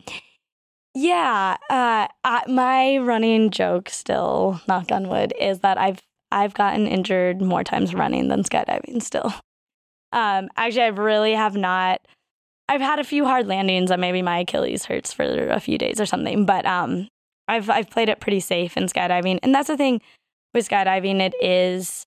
yeah, 0.96 1.58
uh, 1.70 2.08
I, 2.24 2.44
my 2.48 2.98
running 2.98 3.50
joke 3.52 3.90
still, 3.90 4.62
knock 4.68 4.92
on 4.92 5.10
wood, 5.10 5.34
is 5.40 5.60
that 5.60 5.78
I've 5.78 6.02
I've 6.32 6.54
gotten 6.54 6.88
injured 6.88 7.42
more 7.42 7.64
times 7.64 7.94
running 7.94 8.30
than 8.30 8.44
skydiving. 8.44 9.02
Still, 9.04 9.34
um, 10.14 10.50
actually, 10.56 10.84
I 10.84 10.88
really 10.88 11.34
have 11.34 11.56
not. 11.56 12.00
I've 12.70 12.82
had 12.82 13.00
a 13.00 13.04
few 13.04 13.26
hard 13.26 13.48
landings 13.48 13.92
and 13.92 14.02
maybe 14.02 14.22
my 14.22 14.40
Achilles 14.40 14.86
hurts 14.86 15.14
for 15.14 15.50
a 15.50 15.60
few 15.60 15.78
days 15.78 16.02
or 16.02 16.06
something, 16.06 16.46
but 16.46 16.66
um, 16.66 17.08
I've 17.48 17.70
I've 17.70 17.90
played 17.90 18.10
it 18.10 18.20
pretty 18.20 18.40
safe 18.40 18.76
in 18.76 18.86
skydiving, 18.86 19.40
and 19.42 19.56
that's 19.56 19.68
the 19.68 19.78
thing 19.78 20.02
with 20.54 20.68
skydiving. 20.68 21.22
It 21.22 21.34
is 21.42 22.06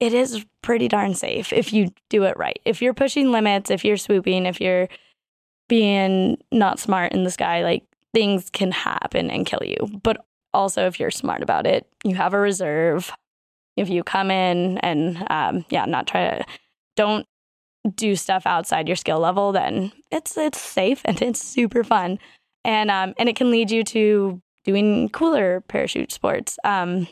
it 0.00 0.12
is 0.12 0.44
pretty 0.62 0.88
darn 0.88 1.14
safe 1.14 1.52
if 1.52 1.72
you 1.72 1.88
do 2.10 2.24
it 2.24 2.36
right. 2.36 2.60
If 2.64 2.82
you're 2.82 2.94
pushing 2.94 3.32
limits, 3.32 3.70
if 3.70 3.84
you're 3.84 3.96
swooping, 3.96 4.44
if 4.46 4.60
you're 4.60 4.88
being 5.68 6.38
not 6.52 6.78
smart 6.78 7.12
in 7.12 7.24
the 7.24 7.30
sky, 7.30 7.62
like 7.62 7.84
things 8.12 8.50
can 8.50 8.72
happen 8.72 9.30
and 9.30 9.46
kill 9.46 9.62
you. 9.64 9.76
But 10.02 10.24
also, 10.52 10.86
if 10.86 11.00
you're 11.00 11.10
smart 11.10 11.42
about 11.42 11.66
it, 11.66 11.86
you 12.04 12.14
have 12.16 12.34
a 12.34 12.38
reserve. 12.38 13.12
If 13.76 13.90
you 13.90 14.02
come 14.02 14.30
in 14.30 14.78
and, 14.78 15.26
um, 15.28 15.64
yeah, 15.68 15.84
not 15.84 16.06
try 16.06 16.30
to, 16.30 16.44
don't 16.96 17.26
do 17.86 18.16
stuff 18.16 18.46
outside 18.46 18.86
your 18.88 18.96
skill 18.96 19.18
level, 19.18 19.52
then 19.52 19.92
it's 20.10 20.36
it's 20.36 20.60
safe 20.60 21.02
and 21.04 21.20
it's 21.22 21.40
super 21.40 21.84
fun, 21.84 22.18
and 22.64 22.90
um, 22.90 23.14
and 23.18 23.28
it 23.28 23.36
can 23.36 23.50
lead 23.50 23.70
you 23.70 23.84
to 23.84 24.40
doing 24.64 25.08
cooler 25.10 25.60
parachute 25.62 26.12
sports. 26.12 26.58
Um, 26.64 27.06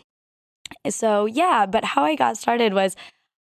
so 0.88 1.26
yeah, 1.26 1.66
but 1.66 1.84
how 1.84 2.04
I 2.04 2.14
got 2.16 2.36
started 2.36 2.74
was 2.74 2.96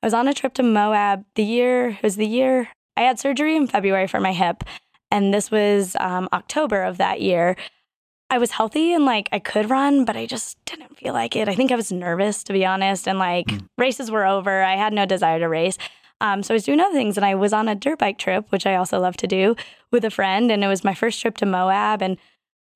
I 0.02 0.06
was 0.06 0.14
on 0.14 0.28
a 0.28 0.34
trip 0.34 0.54
to 0.54 0.62
Moab. 0.62 1.24
The 1.34 1.44
year 1.44 1.90
it 1.90 2.02
was 2.02 2.16
the 2.16 2.26
year 2.26 2.68
I 2.96 3.02
had 3.02 3.18
surgery 3.18 3.56
in 3.56 3.66
February 3.66 4.06
for 4.06 4.20
my 4.20 4.32
hip, 4.32 4.64
and 5.10 5.32
this 5.32 5.50
was 5.50 5.96
um, 6.00 6.28
October 6.32 6.82
of 6.82 6.98
that 6.98 7.20
year. 7.20 7.56
I 8.32 8.38
was 8.38 8.52
healthy 8.52 8.92
and 8.92 9.04
like 9.04 9.28
I 9.32 9.40
could 9.40 9.70
run, 9.70 10.04
but 10.04 10.16
I 10.16 10.24
just 10.24 10.56
didn't 10.64 10.96
feel 10.96 11.12
like 11.12 11.34
it. 11.34 11.48
I 11.48 11.54
think 11.56 11.72
I 11.72 11.76
was 11.76 11.90
nervous 11.90 12.44
to 12.44 12.52
be 12.52 12.64
honest, 12.64 13.08
and 13.08 13.18
like 13.18 13.46
Mm. 13.46 13.66
races 13.76 14.10
were 14.10 14.26
over. 14.26 14.62
I 14.62 14.76
had 14.76 14.92
no 14.92 15.04
desire 15.06 15.38
to 15.40 15.48
race. 15.48 15.78
Um, 16.20 16.42
so 16.42 16.52
I 16.52 16.56
was 16.56 16.64
doing 16.64 16.80
other 16.80 16.94
things, 16.94 17.16
and 17.16 17.24
I 17.24 17.34
was 17.34 17.52
on 17.52 17.68
a 17.68 17.74
dirt 17.74 17.98
bike 17.98 18.18
trip, 18.18 18.46
which 18.50 18.66
I 18.66 18.76
also 18.76 19.00
love 19.00 19.16
to 19.18 19.26
do 19.26 19.56
with 19.90 20.04
a 20.04 20.10
friend, 20.10 20.50
and 20.52 20.62
it 20.62 20.68
was 20.68 20.84
my 20.84 20.94
first 20.94 21.20
trip 21.20 21.36
to 21.38 21.46
Moab, 21.46 22.02
and 22.02 22.18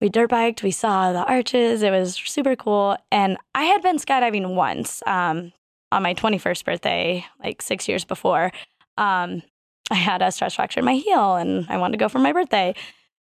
we 0.00 0.08
dirt 0.08 0.30
biked. 0.30 0.62
We 0.62 0.70
saw 0.70 1.12
the 1.12 1.24
arches. 1.24 1.82
It 1.82 1.90
was 1.90 2.14
super 2.14 2.56
cool, 2.56 2.96
and 3.10 3.36
I 3.54 3.64
had 3.64 3.82
been 3.82 3.98
skydiving 3.98 4.54
once 4.54 5.02
um, 5.06 5.52
on 5.92 6.02
my 6.02 6.14
21st 6.14 6.64
birthday, 6.64 7.24
like 7.42 7.62
six 7.62 7.88
years 7.88 8.04
before. 8.04 8.50
Um, 8.96 9.42
I 9.90 9.96
had 9.96 10.22
a 10.22 10.32
stress 10.32 10.54
fracture 10.54 10.80
in 10.80 10.86
my 10.86 10.94
heel, 10.94 11.36
and 11.36 11.66
I 11.68 11.76
wanted 11.76 11.92
to 11.92 12.02
go 12.02 12.08
for 12.08 12.18
my 12.18 12.32
birthday, 12.32 12.74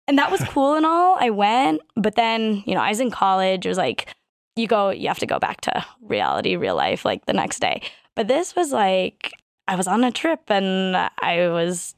and 0.06 0.18
that 0.18 0.30
was 0.30 0.42
cool 0.48 0.74
and 0.74 0.86
all. 0.86 1.16
I 1.20 1.30
went, 1.30 1.82
but 1.96 2.14
then 2.14 2.62
you 2.66 2.74
know 2.74 2.80
I 2.80 2.90
was 2.90 3.00
in 3.00 3.10
college. 3.10 3.66
It 3.66 3.68
was 3.68 3.78
like 3.78 4.14
you 4.56 4.66
go, 4.66 4.90
you 4.90 5.08
have 5.08 5.18
to 5.18 5.26
go 5.26 5.38
back 5.38 5.60
to 5.62 5.84
reality, 6.00 6.56
real 6.56 6.76
life, 6.76 7.04
like 7.04 7.26
the 7.26 7.32
next 7.32 7.60
day. 7.60 7.82
But 8.14 8.28
this 8.28 8.54
was 8.54 8.72
like 8.72 9.32
I 9.68 9.76
was 9.76 9.86
on 9.86 10.04
a 10.04 10.10
trip 10.10 10.40
and 10.48 10.96
I 10.96 11.48
was 11.48 11.94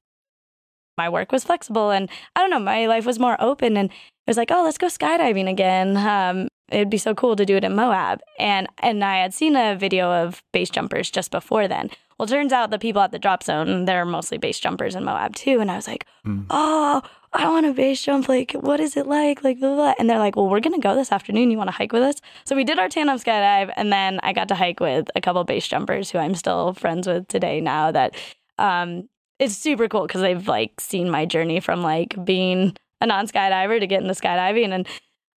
my 0.96 1.08
work 1.08 1.32
was 1.32 1.44
flexible 1.44 1.90
and 1.90 2.08
I 2.36 2.40
don't 2.40 2.50
know, 2.50 2.60
my 2.60 2.86
life 2.86 3.04
was 3.04 3.18
more 3.18 3.36
open 3.40 3.76
and 3.76 3.90
it 3.90 4.28
was 4.30 4.36
like, 4.36 4.50
oh, 4.52 4.62
let's 4.62 4.78
go 4.78 4.86
skydiving 4.86 5.48
again. 5.50 5.96
Um, 5.96 6.48
it'd 6.70 6.88
be 6.90 6.98
so 6.98 7.14
cool 7.14 7.34
to 7.36 7.44
do 7.44 7.56
it 7.56 7.64
in 7.64 7.74
Moab. 7.74 8.20
And 8.38 8.68
and 8.78 9.04
I 9.04 9.18
had 9.18 9.34
seen 9.34 9.56
a 9.56 9.74
video 9.76 10.10
of 10.10 10.42
base 10.52 10.70
jumpers 10.70 11.10
just 11.10 11.30
before 11.30 11.66
then. 11.68 11.90
Well, 12.18 12.26
it 12.26 12.30
turns 12.30 12.52
out 12.52 12.70
the 12.70 12.78
people 12.78 13.02
at 13.02 13.10
the 13.10 13.18
drop 13.18 13.42
zone, 13.42 13.86
they're 13.86 14.04
mostly 14.04 14.38
base 14.38 14.60
jumpers 14.60 14.94
in 14.94 15.04
Moab 15.04 15.34
too. 15.34 15.60
And 15.60 15.70
I 15.70 15.76
was 15.76 15.88
like, 15.88 16.06
Mm. 16.24 16.46
oh, 16.50 17.02
I 17.36 17.48
want 17.48 17.66
to 17.66 17.72
base 17.72 18.00
jump. 18.00 18.28
Like, 18.28 18.52
what 18.52 18.78
is 18.78 18.96
it 18.96 19.08
like? 19.08 19.42
Like, 19.42 19.58
blah, 19.58 19.74
blah, 19.74 19.94
and 19.98 20.08
they're 20.08 20.20
like, 20.20 20.36
well, 20.36 20.48
we're 20.48 20.60
gonna 20.60 20.78
go 20.78 20.94
this 20.94 21.10
afternoon. 21.10 21.50
You 21.50 21.58
want 21.58 21.66
to 21.66 21.76
hike 21.76 21.92
with 21.92 22.02
us? 22.02 22.16
So 22.44 22.54
we 22.54 22.62
did 22.62 22.78
our 22.78 22.88
tandem 22.88 23.18
skydive, 23.18 23.72
and 23.76 23.92
then 23.92 24.20
I 24.22 24.32
got 24.32 24.46
to 24.48 24.54
hike 24.54 24.78
with 24.78 25.10
a 25.16 25.20
couple 25.20 25.42
base 25.42 25.66
jumpers 25.66 26.10
who 26.10 26.18
I'm 26.18 26.36
still 26.36 26.74
friends 26.74 27.08
with 27.08 27.26
today. 27.26 27.60
Now 27.60 27.90
that 27.90 28.14
um, 28.58 29.08
it's 29.40 29.56
super 29.56 29.88
cool 29.88 30.06
because 30.06 30.20
they've 30.20 30.46
like 30.46 30.80
seen 30.80 31.10
my 31.10 31.26
journey 31.26 31.58
from 31.58 31.82
like 31.82 32.14
being 32.24 32.76
a 33.00 33.06
non 33.06 33.26
skydiver 33.26 33.80
to 33.80 33.86
getting 33.88 34.06
the 34.06 34.14
skydiving, 34.14 34.72
and 34.72 34.86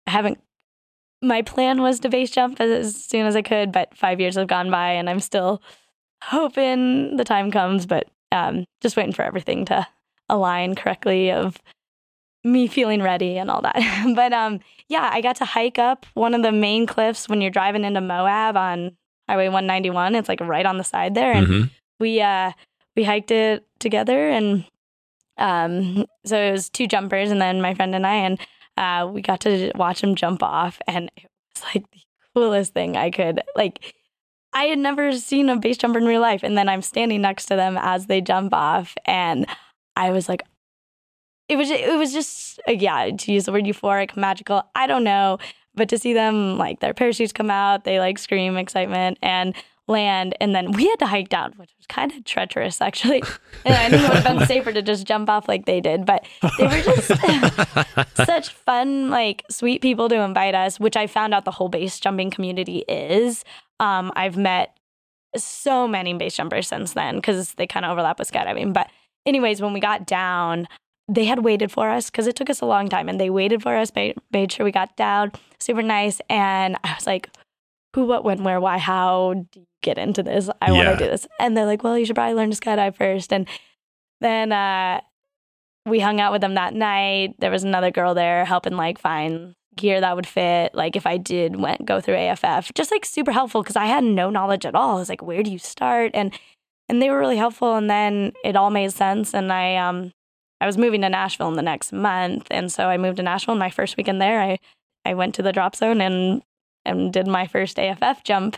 I 0.07 0.11
haven't. 0.11 0.39
My 1.23 1.41
plan 1.41 1.81
was 1.81 1.99
to 2.01 2.11
base 2.11 2.31
jump 2.31 2.61
as 2.61 2.95
soon 2.95 3.25
as 3.27 3.35
I 3.35 3.43
could, 3.43 3.73
but 3.73 3.97
five 3.97 4.21
years 4.21 4.35
have 4.35 4.49
gone 4.49 4.71
by, 4.71 4.93
and 4.93 5.09
I'm 5.09 5.21
still 5.21 5.63
hoping 6.23 7.17
the 7.17 7.25
time 7.25 7.51
comes. 7.51 7.87
But 7.87 8.09
um, 8.33 8.67
just 8.83 8.99
waiting 8.99 9.15
for 9.15 9.23
everything 9.23 9.65
to 9.67 9.87
align 10.29 10.75
correctly 10.75 11.31
of 11.31 11.57
me 12.47 12.67
feeling 12.69 13.03
ready 13.03 13.37
and 13.39 13.51
all 13.51 13.61
that. 13.63 13.77
but 14.15 14.33
um, 14.33 14.61
yeah, 14.89 15.11
I 15.13 15.21
got 15.21 15.37
to 15.37 15.45
hike 15.45 15.79
up 15.79 16.07
one 16.15 16.35
of 16.35 16.43
the 16.43 16.53
main 16.53 16.87
cliffs 16.87 17.29
when 17.29 17.41
you're 17.41 17.51
driving 17.51 17.85
into 17.85 18.01
Moab 18.01 18.57
on 18.57 18.97
Highway 19.29 19.49
191. 19.49 20.15
It's 20.15 20.29
like 20.29 20.41
right 20.41 20.65
on 20.67 20.79
the 20.79 20.85
side 20.85 21.15
there, 21.15 21.33
and 21.33 21.47
Mhm. 21.47 21.71
we 22.01 22.21
uh 22.21 22.53
we 22.95 23.05
hiked 23.05 23.31
it 23.31 23.67
together 23.79 24.29
and 24.31 24.65
um 25.39 26.07
so 26.25 26.39
it 26.39 26.53
was 26.53 26.71
two 26.71 26.87
jumpers 26.87 27.31
and 27.31 27.41
then 27.43 27.61
my 27.61 27.75
friend 27.75 27.95
and 27.95 28.07
I 28.07 28.15
and 28.15 28.39
uh 28.79 29.07
we 29.11 29.21
got 29.21 29.41
to 29.41 29.71
watch 29.75 30.01
them 30.01 30.15
jump 30.15 30.43
off 30.43 30.81
and 30.87 31.11
it 31.17 31.29
was 31.55 31.65
like 31.75 31.91
the 31.91 32.01
coolest 32.35 32.73
thing 32.73 32.97
I 32.97 33.11
could 33.11 33.43
like 33.55 33.95
I 34.55 34.65
had 34.65 34.79
never 34.79 35.13
seen 35.13 35.51
a 35.51 35.57
base 35.57 35.77
jumper 35.77 35.99
in 35.99 36.07
real 36.07 36.23
life 36.23 36.43
and 36.43 36.57
then 36.57 36.69
I'm 36.71 36.81
standing 36.81 37.21
next 37.21 37.47
to 37.47 37.57
them 37.57 37.77
as 37.79 38.07
they 38.07 38.23
jump 38.23 38.55
off 38.55 38.95
and 39.05 39.47
I 39.95 40.11
was 40.11 40.27
like 40.29 40.43
it 41.49 41.57
was 41.57 41.71
it 41.71 41.97
was 41.99 42.13
just 42.13 42.61
yeah 42.67 43.11
to 43.11 43.33
use 43.33 43.45
the 43.45 43.53
word 43.53 43.65
euphoric 43.65 44.17
magical 44.17 44.63
I 44.75 44.87
don't 44.87 45.05
know 45.05 45.39
but 45.75 45.89
to 45.91 45.99
see 45.99 46.13
them 46.13 46.57
like 46.59 46.81
their 46.81 46.95
parachutes 46.95 47.33
come 47.33 47.51
out 47.51 47.85
they 47.85 47.99
like 47.99 48.19
scream 48.19 48.57
excitement 48.57 49.19
and 49.23 49.55
land 49.89 50.35
and 50.41 50.55
then 50.55 50.73
we 50.73 50.89
had 50.89 50.99
to 50.99 51.07
hike 51.07 51.29
down 51.29 51.53
which 51.57 51.71
was 51.79 51.87
kind 51.87 52.13
of 52.13 52.25
treacherous 52.25 52.81
actually. 52.81 53.23
And 53.65 53.75
i 53.75 53.89
think 53.89 54.03
it 54.03 54.09
would 54.09 54.19
have 54.19 54.39
been 54.39 54.47
safer 54.47 54.73
to 54.73 54.83
just 54.83 55.07
jump 55.07 55.31
off 55.31 55.47
like 55.47 55.65
they 55.65 55.81
did 55.81 56.05
but 56.05 56.25
they 56.59 56.67
were 56.67 56.83
just 56.83 57.13
such 58.27 58.49
fun 58.51 59.11
like 59.11 59.45
sweet 59.49 59.83
people 59.83 60.09
to 60.09 60.17
invite 60.17 60.55
us 60.55 60.81
which 60.81 60.97
i 60.97 61.07
found 61.07 61.35
out 61.35 61.45
the 61.45 61.53
whole 61.53 61.69
base 61.69 62.01
jumping 62.01 62.31
community 62.31 62.79
is. 62.89 63.45
Um, 63.79 64.11
i've 64.17 64.37
met 64.37 64.77
so 65.37 65.87
many 65.87 66.15
base 66.15 66.35
jumpers 66.35 66.67
since 66.67 66.95
then 66.95 67.17
because 67.17 67.55
they 67.55 67.67
kind 67.67 67.85
of 67.85 67.93
overlap 67.93 68.19
with 68.19 68.31
skydiving 68.31 68.73
but 68.73 68.91
anyways 69.25 69.61
when 69.61 69.73
we 69.73 69.81
got 69.81 70.07
down 70.07 70.67
they 71.09 71.25
had 71.25 71.45
waited 71.45 71.71
for 71.71 71.89
us 71.91 72.11
because 72.11 72.27
it 72.27 72.35
took 72.37 72.51
us 72.51 72.61
a 72.61 72.67
long 72.67 72.89
time 72.89 73.09
and 73.09 73.21
they 73.21 73.31
waited 73.31 73.63
for 73.63 73.77
us 73.77 73.93
made, 73.95 74.17
made 74.33 74.51
sure 74.51 74.65
we 74.65 74.73
got 74.73 74.97
down 74.97 75.31
super 75.61 75.83
nice 75.83 76.21
and 76.29 76.77
i 76.85 76.95
was 76.95 77.07
like 77.07 77.31
who 77.95 78.05
what 78.07 78.25
when 78.25 78.43
where 78.45 78.61
why 78.61 78.77
how 78.77 79.33
do 79.53 79.61
you 79.61 79.67
get 79.83 79.97
into 79.99 80.23
this? 80.23 80.51
I 80.61 80.73
want 80.73 80.87
Yeah. 80.89 80.97
to 80.97 81.05
do 81.05 81.11
this. 81.11 81.27
And 81.41 81.57
they're 81.57 81.65
like 81.65 81.83
well 81.83 81.97
you 81.99 82.05
should 82.05 82.17
probably 82.17 82.35
learn 82.35 82.51
to 82.51 82.57
skydive 82.57 82.97
first 82.97 83.33
and 83.33 83.47
then 84.21 84.53
uh 84.53 85.01
we 85.87 86.01
hung 86.01 86.21
out 86.21 86.33
with 86.33 86.41
them 86.41 86.55
that 86.55 86.75
night. 86.75 87.37
There 87.39 87.51
was 87.53 87.63
another 87.63 87.91
girl 87.93 88.13
there 88.13 88.45
helping 88.45 88.75
like 88.77 88.99
find 88.99 89.55
gear 89.77 90.01
that 90.01 90.17
would 90.17 90.27
fit 90.27 90.75
like 90.75 90.97
if 90.97 91.07
i 91.07 91.19
did 91.19 91.55
went 91.57 91.85
go 91.85 92.01
through 92.01 92.15
aff 92.17 92.73
just 92.75 92.91
like 92.91 93.05
super 93.05 93.31
helpful 93.31 93.63
because 93.63 93.77
i 93.77 93.85
had 93.85 94.03
no 94.03 94.31
knowledge 94.31 94.65
at 94.67 94.75
all. 94.75 94.97
I 94.97 94.99
was 94.99 95.09
like 95.09 95.23
where 95.23 95.43
do 95.43 95.51
you 95.51 95.59
start? 95.59 96.11
And 96.15 96.33
and 96.89 97.01
they 97.01 97.11
were 97.11 97.19
really 97.19 97.37
helpful 97.37 97.77
and 97.77 97.89
then 97.89 98.33
it 98.45 98.57
all 98.57 98.71
made 98.71 98.93
sense 98.93 99.35
and 99.35 99.53
i 99.53 99.77
um 99.77 100.13
i 100.61 100.67
was 100.67 100.77
moving 100.79 101.03
to 101.03 101.09
nashville 101.09 101.49
in 101.49 101.55
the 101.55 101.63
next 101.63 101.93
month 101.93 102.47
and 102.51 102.73
so 102.73 102.87
i 102.87 102.97
moved 102.97 103.17
to 103.19 103.23
nashville 103.23 103.53
and 103.53 103.59
my 103.59 103.71
first 103.71 103.97
weekend 103.97 104.21
there 104.21 104.41
i 104.41 104.59
i 105.05 105.15
went 105.15 105.35
to 105.35 105.43
the 105.43 105.53
drop 105.53 105.75
zone 105.77 106.01
and 106.01 106.43
and 106.85 107.13
did 107.13 107.27
my 107.27 107.47
first 107.47 107.79
aff 107.79 108.23
jump 108.25 108.57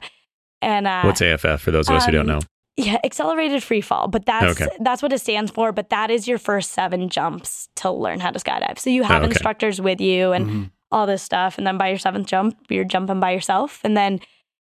And 0.61 0.87
uh, 0.87 1.03
What's 1.07 1.23
AFF 1.23 1.61
for 1.63 1.71
those 1.71 1.89
of 1.89 1.97
us 1.97 2.07
who 2.07 2.13
don't 2.13 2.29
um, 2.29 2.41
know? 2.41 2.41
yeah, 2.77 2.99
accelerated 3.05 3.63
free 3.63 3.81
fall, 3.81 4.07
but 4.09 4.25
that's 4.27 4.61
Okay. 4.61 4.69
that's 4.81 5.03
what 5.03 5.13
it 5.13 5.21
stands 5.21 5.51
for. 5.51 5.73
But 5.73 5.89
that 5.91 6.11
is 6.11 6.27
your 6.29 6.39
first 6.39 6.73
seven 6.73 7.09
jumps 7.09 7.69
to 7.77 7.91
learn 7.91 8.21
how 8.21 8.31
to 8.31 8.39
skydive. 8.39 8.79
So 8.79 8.91
you 8.91 9.03
have 9.05 9.23
Oh, 9.23 9.25
okay. 9.25 9.31
instructors 9.31 9.81
with 9.81 10.01
you 10.01 10.33
and 10.33 10.47
Mhm. 10.47 10.71
all 10.91 11.07
this 11.07 11.23
stuff, 11.23 11.59
and 11.59 11.67
then 11.67 11.79
by 11.79 11.89
your 11.89 11.99
seventh 11.99 12.27
jump, 12.27 12.57
you're 12.69 12.85
jumping 12.85 13.21
by 13.21 13.31
yourself, 13.33 13.81
and 13.85 13.97
then 13.97 14.21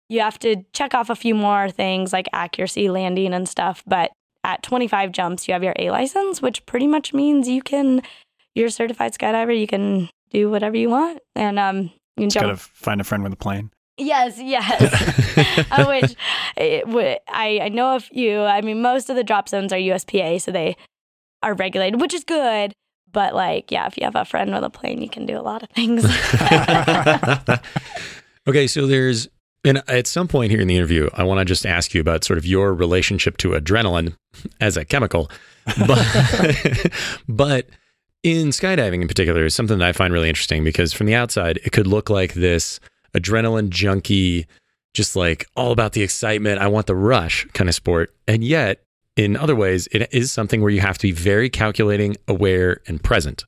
you 0.08 0.20
have 0.20 0.38
to 0.40 0.64
check 0.72 0.92
off 0.94 1.08
a 1.10 1.16
few 1.16 1.34
more 1.34 1.70
things 1.70 2.12
like 2.12 2.26
accuracy, 2.32 2.88
landing, 2.90 3.32
and 3.34 3.48
stuff. 3.48 3.82
But 3.86 4.10
at 4.46 4.62
25 4.62 5.10
jumps, 5.10 5.48
you 5.48 5.52
have 5.52 5.64
your 5.64 5.74
A 5.76 5.90
license, 5.90 6.40
which 6.40 6.64
pretty 6.66 6.86
much 6.86 7.12
means 7.12 7.48
you 7.48 7.60
can 7.60 8.00
you're 8.54 8.68
a 8.68 8.70
certified 8.70 9.12
skydiver. 9.12 9.58
You 9.58 9.66
can 9.66 10.08
do 10.30 10.48
whatever 10.48 10.76
you 10.76 10.88
want, 10.88 11.20
and 11.34 11.58
um, 11.58 11.90
you 12.16 12.22
can 12.22 12.30
Just 12.30 12.42
gotta 12.42 12.56
find 12.56 13.00
a 13.00 13.04
friend 13.04 13.22
with 13.22 13.32
a 13.32 13.36
plane. 13.36 13.70
Yes, 13.98 14.40
yes. 14.40 15.12
Uh, 15.70 15.84
which 15.86 16.14
it, 16.56 17.22
I, 17.28 17.60
I 17.62 17.68
know 17.68 17.96
a 17.96 18.00
few. 18.00 18.40
I 18.40 18.60
mean, 18.60 18.80
most 18.80 19.10
of 19.10 19.16
the 19.16 19.24
drop 19.24 19.48
zones 19.48 19.72
are 19.72 19.78
USPA, 19.78 20.40
so 20.40 20.50
they 20.50 20.76
are 21.42 21.54
regulated, 21.54 22.00
which 22.00 22.14
is 22.14 22.24
good. 22.24 22.72
But 23.10 23.34
like, 23.34 23.70
yeah, 23.70 23.86
if 23.86 23.96
you 23.98 24.04
have 24.04 24.16
a 24.16 24.24
friend 24.24 24.52
with 24.52 24.64
a 24.64 24.70
plane, 24.70 25.02
you 25.02 25.08
can 25.08 25.26
do 25.26 25.38
a 25.38 25.42
lot 25.42 25.62
of 25.62 25.68
things. 25.70 26.04
okay, 28.48 28.66
so 28.66 28.86
there's 28.86 29.28
and 29.66 29.82
at 29.88 30.06
some 30.06 30.28
point 30.28 30.52
here 30.52 30.60
in 30.60 30.68
the 30.68 30.76
interview, 30.76 31.10
I 31.12 31.24
want 31.24 31.40
to 31.40 31.44
just 31.44 31.66
ask 31.66 31.92
you 31.92 32.00
about 32.00 32.22
sort 32.22 32.38
of 32.38 32.46
your 32.46 32.72
relationship 32.72 33.36
to 33.38 33.50
adrenaline 33.50 34.16
as 34.60 34.76
a 34.76 34.84
chemical, 34.84 35.28
but 35.86 36.92
but 37.28 37.66
in 38.22 38.48
skydiving 38.48 39.02
in 39.02 39.08
particular 39.08 39.44
is 39.44 39.54
something 39.54 39.78
that 39.78 39.88
I 39.88 39.92
find 39.92 40.12
really 40.12 40.28
interesting 40.28 40.62
because 40.62 40.92
from 40.92 41.06
the 41.06 41.16
outside 41.16 41.58
it 41.64 41.70
could 41.70 41.88
look 41.88 42.08
like 42.08 42.34
this 42.34 42.78
adrenaline 43.12 43.70
junkie, 43.70 44.46
just 44.94 45.16
like 45.16 45.46
all 45.56 45.72
about 45.72 45.92
the 45.92 46.02
excitement, 46.02 46.60
I 46.60 46.68
want 46.68 46.86
the 46.86 46.94
rush 46.94 47.44
kind 47.52 47.68
of 47.68 47.74
sport, 47.74 48.14
and 48.28 48.44
yet 48.44 48.84
in 49.16 49.36
other 49.36 49.56
ways 49.56 49.88
it 49.90 50.08
is 50.14 50.30
something 50.30 50.62
where 50.62 50.70
you 50.70 50.80
have 50.80 50.98
to 50.98 51.08
be 51.08 51.12
very 51.12 51.50
calculating, 51.50 52.16
aware, 52.28 52.82
and 52.86 53.02
present. 53.02 53.44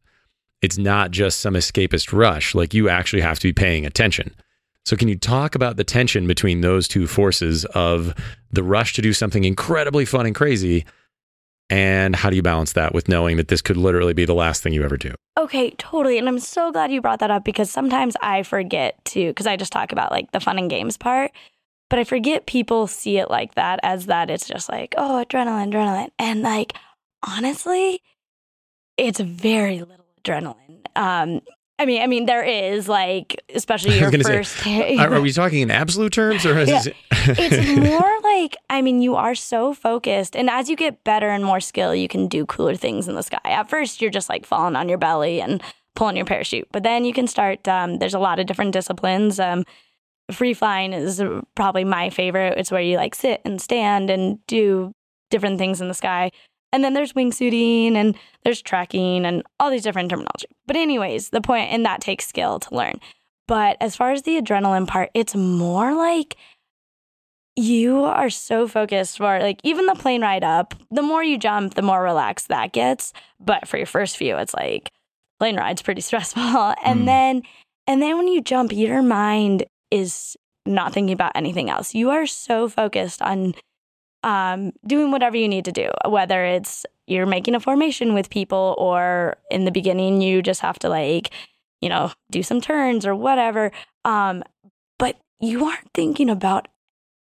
It's 0.63 0.79
not 0.79 1.13
just 1.13 1.41
some 1.41 1.55
escapist 1.55 2.13
rush. 2.13 2.57
Like 2.57 2.75
you 2.75 2.89
actually 2.89 3.23
have 3.23 3.39
to 3.39 3.47
be 3.47 3.53
paying 3.53 3.87
attention. 3.87 4.35
So, 4.87 4.97
can 4.97 5.09
you 5.09 5.17
talk 5.17 5.55
about 5.55 5.77
the 5.77 5.85
tension 5.85 6.27
between 6.27 6.61
those 6.61 6.89
two 6.89 7.07
forces 7.07 7.65
of 7.67 8.15
the 8.51 8.63
rush 8.63 8.95
to 8.95 9.03
do 9.03 9.13
something 9.13 9.45
incredibly 9.45 10.05
fun 10.05 10.27
and 10.27 10.35
crazy? 10.35 10.85
And 11.71 12.17
how 12.17 12.31
do 12.31 12.37
you 12.37 12.43
balance 12.43 12.73
that 12.73 12.95
with 12.95 13.09
knowing 13.09 13.37
that 13.37 13.49
this 13.49 13.61
could 13.61 13.77
literally 13.77 14.15
be 14.15 14.25
the 14.25 14.35
last 14.35 14.63
thing 14.63 14.73
you 14.73 14.83
ever 14.85 14.97
do? 14.97 15.15
okay, 15.39 15.71
totally. 15.79 16.19
And 16.19 16.29
I'm 16.29 16.41
so 16.41 16.73
glad 16.73 16.91
you 16.91 17.01
brought 17.01 17.21
that 17.21 17.31
up 17.31 17.45
because 17.45 17.71
sometimes 17.71 18.17
I 18.21 18.43
forget 18.43 19.03
to, 19.07 19.29
because 19.29 19.47
I 19.47 19.57
just 19.57 19.73
talk 19.73 19.93
about 19.93 20.11
like 20.11 20.33
the 20.33 20.41
fun 20.41 20.59
and 20.59 20.69
games 20.69 20.97
part, 20.97 21.31
but 21.89 21.99
I 21.99 22.05
forget 22.05 22.47
people 22.47 22.87
see 22.87 23.19
it 23.19 23.31
like 23.31 23.55
that 23.55 23.81
as 23.83 24.07
that 24.07 24.31
it's 24.31 24.49
just 24.49 24.69
like, 24.69 24.95
oh, 24.99 25.25
adrenaline, 25.25 25.73
adrenaline. 25.73 26.11
And 26.19 26.43
like, 26.43 26.75
honestly, 27.27 28.03
it's 28.97 29.21
very 29.21 29.79
little 29.79 30.07
adrenaline. 30.23 30.81
Um, 30.97 31.41
I 31.81 31.87
mean, 31.87 32.03
I 32.03 32.07
mean, 32.09 32.27
there 32.27 32.43
is 32.43 32.89
like, 32.89 33.41
especially 33.55 33.99
your 34.01 34.11
gonna 34.11 34.25
say, 34.25 34.37
first. 34.39 34.67
Are, 34.67 35.15
are 35.15 35.21
we 35.21 35.33
talking 35.33 35.61
in 35.61 35.71
absolute 35.71 36.13
terms 36.13 36.45
or 36.45 36.59
is 36.59 36.69
Yeah. 36.69 36.83
it? 36.87 36.95
it's 37.39 37.81
more 37.91 38.21
like 38.23 38.57
I 38.69 38.83
mean, 38.83 39.01
you 39.01 39.15
are 39.15 39.35
so 39.35 39.75
focused, 39.75 40.35
and 40.37 40.51
as 40.51 40.69
you 40.69 40.77
get 40.77 41.05
better 41.05 41.29
and 41.29 41.45
more 41.45 41.61
skill, 41.61 41.95
you 41.95 42.09
can 42.09 42.27
do 42.29 42.45
cooler 42.47 42.75
things 42.75 43.07
in 43.09 43.15
the 43.15 43.23
sky. 43.23 43.39
At 43.45 43.71
first, 43.71 44.01
you're 44.01 44.11
just 44.11 44.29
like 44.29 44.45
falling 44.45 44.75
on 44.77 44.89
your 44.89 44.99
belly 44.99 45.41
and 45.41 45.63
pulling 45.95 46.17
your 46.17 46.27
parachute, 46.27 46.69
but 46.73 46.83
then 46.83 47.05
you 47.05 47.13
can 47.13 47.27
start. 47.27 47.67
Um, 47.69 47.99
there's 47.99 48.15
a 48.15 48.19
lot 48.19 48.39
of 48.39 48.47
different 48.47 48.73
disciplines. 48.73 49.39
Um, 49.41 49.65
free 50.33 50.55
flying 50.55 50.93
is 50.93 51.23
probably 51.55 51.85
my 51.85 52.11
favorite. 52.11 52.59
It's 52.59 52.71
where 52.71 52.81
you 52.83 52.97
like 52.97 53.15
sit 53.15 53.41
and 53.45 53.61
stand 53.61 54.11
and 54.11 54.45
do 54.47 54.93
different 55.31 55.59
things 55.59 55.81
in 55.81 55.89
the 55.89 55.95
sky. 55.95 56.31
And 56.73 56.85
then 56.85 56.93
there's 56.95 57.15
wingsuiting 57.15 57.95
and 57.95 58.15
there's 58.45 58.61
tracking 58.61 59.25
and 59.25 59.43
all 59.59 59.71
these 59.71 59.83
different 59.83 60.11
terminology. 60.11 60.47
But 60.67 60.77
anyways, 60.77 61.31
the 61.31 61.41
point 61.41 61.73
and 61.73 61.85
that 61.87 62.01
takes 62.01 62.27
skill 62.27 62.59
to 62.61 62.75
learn. 62.75 63.01
But 63.47 63.79
as 63.81 63.97
far 63.97 64.13
as 64.13 64.23
the 64.23 64.41
adrenaline 64.41 64.87
part, 64.87 65.11
it's 65.15 65.35
more 65.35 65.95
like 65.95 66.37
you 67.57 68.05
are 68.05 68.31
so 68.31 68.69
focused 68.69 69.17
for 69.19 69.41
like 69.41 69.59
even 69.65 69.87
the 69.87 69.95
plane 69.95 70.23
ride 70.23 70.45
up, 70.45 70.75
the 70.91 71.03
more 71.03 71.25
you 71.25 71.39
jump, 71.39 71.75
the 71.75 71.83
more 71.83 72.03
relaxed 72.03 72.49
that 72.49 72.73
gets. 72.73 73.13
But 73.41 73.67
for 73.67 73.79
your 73.79 73.87
first 73.87 74.17
few, 74.17 74.37
it's 74.37 74.55
like 74.55 74.91
plane 75.41 75.57
ride's 75.57 75.83
pretty 75.83 76.01
stressful. 76.03 76.43
And 76.85 77.03
Mm. 77.03 77.07
then 77.07 77.43
and 77.87 78.03
then 78.03 78.17
when 78.19 78.29
you 78.29 78.43
jump, 78.43 78.73
your 78.73 79.01
mind 79.03 79.65
is 79.91 80.37
not 80.67 80.93
thinking 80.93 81.15
about 81.15 81.33
anything 81.35 81.71
else. 81.71 81.95
You 81.95 82.11
are 82.11 82.27
so 82.27 82.69
focused 82.69 83.23
on 83.23 83.55
um, 84.23 84.73
doing 84.87 85.11
whatever 85.11 85.37
you 85.37 85.49
need 85.49 85.65
to 85.67 85.73
do, 85.73 85.91
whether 86.07 86.45
it's 86.45 86.85
you're 87.07 87.27
making 87.27 87.55
a 87.55 87.61
formation 87.61 88.15
with 88.15 88.31
people 88.31 88.75
or 88.79 89.37
in 89.51 89.65
the 89.65 89.71
beginning 89.71 90.21
you 90.21 90.43
just 90.43 90.61
have 90.61 90.79
to 90.81 90.89
like, 90.89 91.31
you 91.81 91.89
know, 91.89 92.13
do 92.31 92.43
some 92.43 92.61
turns 92.61 93.07
or 93.07 93.15
whatever. 93.15 93.73
Um, 94.05 94.43
but 94.99 95.17
you 95.41 95.65
aren't 95.65 95.93
thinking 95.95 96.29
about 96.31 96.69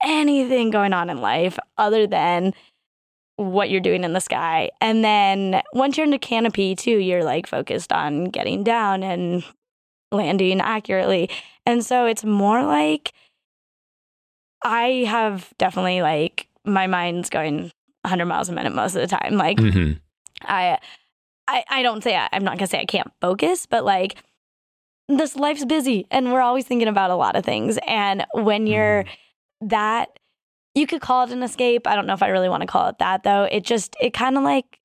anything 0.04 0.72
going 0.72 0.94
on 0.94 1.10
in 1.10 1.22
life 1.22 1.60
other 1.78 2.08
than 2.08 2.54
what 3.36 3.70
you're 3.70 3.80
doing 3.80 4.04
in 4.04 4.14
the 4.14 4.20
sky. 4.20 4.70
And 4.82 5.04
then 5.04 5.62
once 5.74 5.96
you're 5.96 6.04
in 6.04 6.12
the 6.12 6.18
canopy 6.18 6.76
too, 6.76 6.98
you're 6.98 7.24
like 7.24 7.48
focused 7.48 7.94
on 7.94 8.26
getting 8.26 8.64
down 8.64 9.02
and 9.02 9.44
landing 10.12 10.60
accurately. 10.60 11.30
And 11.66 11.86
so 11.86 12.06
it's 12.06 12.26
more 12.26 12.64
like 12.64 13.14
I 14.62 15.06
have 15.08 15.54
definitely 15.58 16.02
like 16.02 16.49
my 16.70 16.88
mind's 16.88 17.30
going 17.30 17.72
100 18.01 18.26
miles 18.26 18.49
a 18.49 18.53
minute 18.53 18.74
most 18.74 18.95
of 18.95 19.01
the 19.01 19.07
time. 19.07 19.36
Like 19.36 19.59
hmm 19.59 19.93
I, 20.41 20.78
I, 21.47 21.65
I 21.70 21.84
don't 21.84 22.01
say 22.01 22.15
I, 22.15 22.30
I'm 22.32 22.43
not 22.43 22.57
gonna 22.57 22.67
say 22.67 22.80
I 22.80 22.86
can't 22.86 23.11
focus, 23.20 23.65
but 23.65 23.84
like 23.84 24.15
this 25.09 25.36
life's 25.36 25.65
busy 25.65 26.05
and 26.11 26.32
we're 26.32 26.41
always 26.41 26.65
thinking 26.65 26.88
about 26.88 27.11
a 27.11 27.15
lot 27.15 27.36
of 27.36 27.43
things. 27.43 27.78
And 27.86 28.26
when 28.34 28.67
you're 28.67 29.05
that, 29.61 30.20
you 30.76 30.88
could 30.88 31.01
call 31.01 31.26
it 31.26 31.32
an 31.32 31.43
escape. 31.43 31.88
I 31.88 31.95
don't 31.95 32.05
know 32.05 32.13
if 32.13 32.24
I 32.24 32.28
really 32.28 32.47
want 32.47 32.61
to 32.61 32.67
call 32.67 32.88
it 32.89 32.99
that 32.99 33.24
though. 33.24 33.43
It 33.43 33.63
just 33.63 33.95
it 33.99 34.13
kind 34.13 34.38
of 34.38 34.43
like 34.43 34.80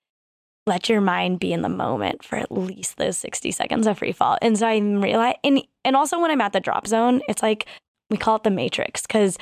let 0.67 0.89
your 0.89 1.03
mind 1.03 1.41
be 1.41 1.53
in 1.53 1.63
the 1.63 1.69
moment 1.69 2.25
for 2.25 2.37
at 2.37 2.51
least 2.51 2.97
those 2.97 3.19
60 3.19 3.51
seconds 3.51 3.87
of 3.87 3.99
free 3.99 4.13
fall. 4.13 4.39
And 4.41 4.59
so 4.59 4.67
I 4.67 4.79
realize, 4.79 5.37
and 5.45 5.63
and 5.85 5.95
also 5.95 6.19
when 6.19 6.31
I'm 6.31 6.41
at 6.41 6.53
the 6.55 6.61
drop 6.61 6.87
zone, 6.87 7.21
it's 7.29 7.43
like 7.43 7.67
we 8.11 8.17
call 8.17 8.37
it 8.37 8.45
the 8.45 8.51
matrix 8.51 9.03
because 9.03 9.37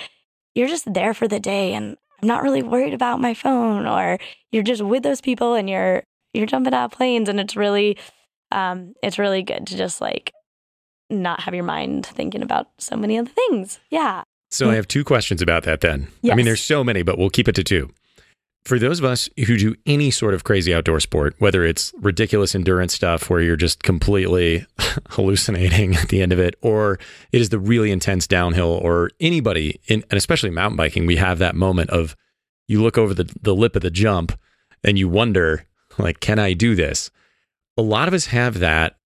you're 0.55 0.68
just 0.68 0.93
there 0.93 1.14
for 1.14 1.28
the 1.28 1.40
day 1.40 1.74
and 1.74 1.97
I'm 2.23 2.29
not 2.29 2.43
really 2.43 2.62
worried 2.62 2.95
about 2.95 3.20
my 3.20 3.35
phone 3.35 3.87
or 3.87 4.18
you're 4.53 4.62
just 4.62 4.83
with 4.83 5.03
those 5.03 5.20
people 5.20 5.55
and 5.55 5.68
you're 5.68 6.05
you're 6.33 6.47
jumping 6.47 6.73
out 6.73 6.87
of 6.87 6.93
planes 6.93 7.29
and 7.29 7.41
it's 7.41 7.57
really 7.57 7.99
um 8.51 8.95
it's 9.03 9.18
really 9.18 9.43
good 9.43 9.66
to 9.66 9.77
just 9.77 10.01
like 10.01 10.33
not 11.11 11.41
have 11.41 11.55
your 11.55 11.64
mind 11.64 12.07
thinking 12.07 12.43
about 12.43 12.68
so 12.79 12.97
many 12.97 13.18
other 13.18 13.31
things. 13.31 13.81
Yeah. 13.91 14.23
So 14.51 14.70
I 14.70 14.75
have 14.75 14.89
two 14.89 15.05
questions 15.05 15.41
about 15.41 15.64
that 15.64 15.81
then. 15.81 16.09
I 16.31 16.35
mean, 16.35 16.45
there's 16.45 16.62
so 16.62 16.85
many, 16.85 17.03
but 17.03 17.18
we'll 17.18 17.31
keep 17.31 17.49
it 17.49 17.55
to 17.55 17.64
two. 17.64 17.91
For 18.65 18.79
those 18.79 19.01
of 19.01 19.05
us 19.05 19.29
who 19.47 19.57
do 19.57 19.75
any 19.87 20.13
sort 20.13 20.35
of 20.35 20.45
crazy 20.45 20.73
outdoor 20.73 21.01
sport, 21.01 21.35
whether 21.39 21.65
it's 21.65 21.93
ridiculous 21.99 22.55
endurance 22.55 22.95
stuff 22.95 23.29
where 23.29 23.41
you're 23.41 23.57
just 23.57 23.83
completely 23.83 24.65
hallucinating 25.11 25.97
at 25.97 26.09
the 26.09 26.23
end 26.23 26.33
of 26.33 26.39
it, 26.39 26.55
or 26.63 26.99
it 27.33 27.41
is 27.41 27.49
the 27.49 27.59
really 27.59 27.91
intense 27.91 28.29
downhill, 28.29 28.79
or 28.83 29.11
anybody, 29.19 29.81
in, 29.89 30.05
and 30.11 30.17
especially 30.17 30.51
mountain 30.51 30.77
biking, 30.77 31.07
we 31.07 31.17
have 31.17 31.39
that 31.39 31.57
moment 31.57 31.91
of 31.91 32.15
you 32.69 32.81
look 32.81 32.97
over 32.97 33.15
the, 33.15 33.33
the 33.43 33.55
lip 33.55 33.75
of 33.75 33.83
the 33.83 33.91
jump 33.91 34.39
and 34.85 34.97
you 34.97 35.09
wonder, 35.09 35.67
like, 35.99 36.21
can 36.21 36.39
I 36.39 36.53
do 36.53 36.77
this? 36.77 37.11
A 37.77 37.83
lot 37.83 38.07
of 38.07 38.15
us 38.15 38.27
have 38.27 38.61
that 38.61 38.97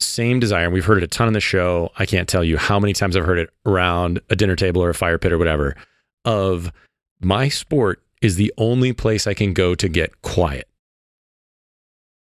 same 0.00 0.40
desire. 0.40 0.64
And 0.64 0.74
we've 0.74 0.84
heard 0.84 0.98
it 0.98 1.04
a 1.04 1.08
ton 1.08 1.28
on 1.28 1.32
the 1.32 1.40
show. 1.40 1.90
I 1.98 2.06
can't 2.06 2.28
tell 2.28 2.44
you 2.44 2.58
how 2.58 2.78
many 2.78 2.92
times 2.92 3.16
I've 3.16 3.24
heard 3.24 3.38
it 3.38 3.50
around 3.64 4.20
a 4.28 4.36
dinner 4.36 4.56
table 4.56 4.82
or 4.82 4.90
a 4.90 4.94
fire 4.94 5.18
pit 5.18 5.32
or 5.32 5.38
whatever 5.38 5.76
of 6.24 6.72
my 7.20 7.48
sport 7.48 8.02
is 8.22 8.36
the 8.36 8.52
only 8.56 8.92
place 8.92 9.26
I 9.26 9.34
can 9.34 9.52
go 9.52 9.74
to 9.74 9.88
get 9.88 10.22
quiet. 10.22 10.68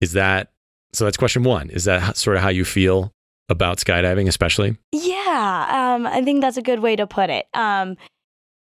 Is 0.01 0.13
that 0.13 0.51
so? 0.93 1.05
That's 1.05 1.17
question 1.17 1.43
one. 1.43 1.69
Is 1.69 1.85
that 1.85 2.17
sort 2.17 2.37
of 2.37 2.43
how 2.43 2.49
you 2.49 2.65
feel 2.65 3.11
about 3.49 3.77
skydiving, 3.77 4.27
especially? 4.27 4.77
Yeah, 4.91 5.95
um, 5.95 6.05
I 6.05 6.21
think 6.21 6.41
that's 6.41 6.57
a 6.57 6.61
good 6.61 6.79
way 6.79 6.95
to 6.95 7.07
put 7.07 7.29
it. 7.29 7.47
Um, 7.53 7.95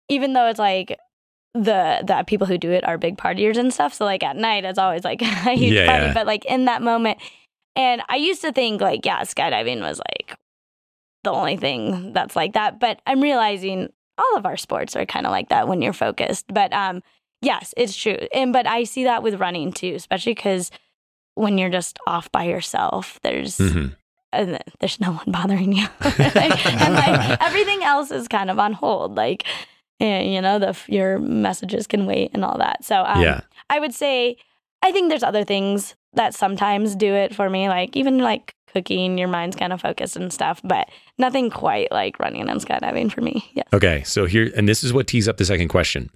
even 0.10 0.34
though 0.34 0.48
it's 0.48 0.60
like 0.60 0.98
the 1.54 2.04
the 2.06 2.24
people 2.28 2.48
who 2.48 2.58
do 2.58 2.72
it 2.72 2.86
are 2.86 2.98
big 2.98 3.18
partiers 3.18 3.58
and 3.58 3.74
stuff, 3.74 3.94
so 3.94 4.06
like 4.06 4.24
at 4.24 4.36
night 4.36 4.66
it's 4.66 4.78
always 4.80 5.04
like 5.04 5.22
a 5.46 5.56
huge 5.56 5.74
Yeah, 5.74 5.88
party. 5.88 6.06
yeah. 6.08 6.14
But 6.14 6.28
like 6.28 6.46
in 6.46 6.66
that 6.66 6.82
moment, 6.82 7.18
and 7.76 8.02
I 8.10 8.18
used 8.18 8.42
to 8.42 8.52
think 8.52 8.82
like 8.82 9.06
yeah, 9.06 9.22
skydiving 9.22 9.80
was 9.82 10.00
like 10.00 10.38
the 11.24 11.32
only 11.32 11.56
thing 11.58 12.12
that's 12.14 12.36
like 12.36 12.54
that. 12.54 12.80
But 12.80 13.02
I'm 13.08 13.22
realizing 13.22 13.88
all 14.18 14.38
of 14.38 14.46
our 14.46 14.58
sports 14.58 14.96
are 14.96 15.06
kind 15.06 15.26
of 15.26 15.32
like 15.32 15.50
that 15.50 15.68
when 15.68 15.82
you're 15.82 15.94
focused. 15.94 16.46
But 16.54 16.74
um, 16.74 17.02
yes, 17.42 17.74
it's 17.78 17.96
true. 17.96 18.18
And 18.34 18.54
but 18.54 18.68
I 18.68 18.84
see 18.84 19.04
that 19.06 19.24
with 19.24 19.40
running 19.40 19.72
too, 19.72 19.94
especially 19.96 20.34
because 20.34 20.72
when 21.36 21.58
you're 21.58 21.70
just 21.70 21.98
off 22.08 22.32
by 22.32 22.44
yourself, 22.44 23.20
there's 23.24 23.58
Mhm. 23.58 23.96
and 24.34 24.60
there's 24.80 25.00
no 25.00 25.12
one 25.14 25.32
bothering 25.32 25.74
you. 25.74 25.88
and 26.02 26.94
like 26.94 27.42
everything 27.42 27.84
else 27.84 28.12
is 28.12 28.28
kind 28.28 28.50
of 28.50 28.60
on 28.60 28.74
hold. 28.74 29.16
Like 29.16 29.44
you 30.00 30.42
know, 30.42 30.58
the 30.58 30.76
your 30.88 31.20
messages 31.20 31.86
can 31.88 32.06
wait 32.08 32.32
and 32.34 32.44
all 32.44 32.58
that. 32.58 32.84
So 32.84 33.04
um, 33.06 33.22
yeah. 33.22 33.42
I 33.70 33.80
would 33.80 33.94
say 33.94 34.38
I 34.84 34.92
think 34.92 35.10
there's 35.10 35.24
other 35.24 35.44
things 35.44 35.96
that 36.14 36.34
sometimes 36.34 36.96
do 36.96 37.14
it 37.14 37.34
for 37.36 37.50
me, 37.50 37.70
like 37.70 37.96
even 37.96 38.18
like 38.18 38.54
cooking, 38.74 39.18
your 39.18 39.28
mind's 39.28 39.56
kind 39.56 39.72
of 39.74 39.80
focused 39.82 40.16
and 40.16 40.32
stuff, 40.34 40.60
but 40.64 40.90
nothing 41.18 41.50
quite 41.50 41.92
like 41.92 42.20
running 42.20 42.50
and 42.50 42.60
skydiving 42.62 43.12
for 43.12 43.22
me. 43.22 43.50
Yes. 43.54 43.68
Okay. 43.74 44.02
So 44.04 44.26
here, 44.26 44.52
and 44.56 44.68
this 44.68 44.84
is 44.84 44.92
what 44.92 45.08
tees 45.08 45.28
up 45.28 45.38
the 45.38 45.46
second 45.46 45.68
question. 45.68 46.10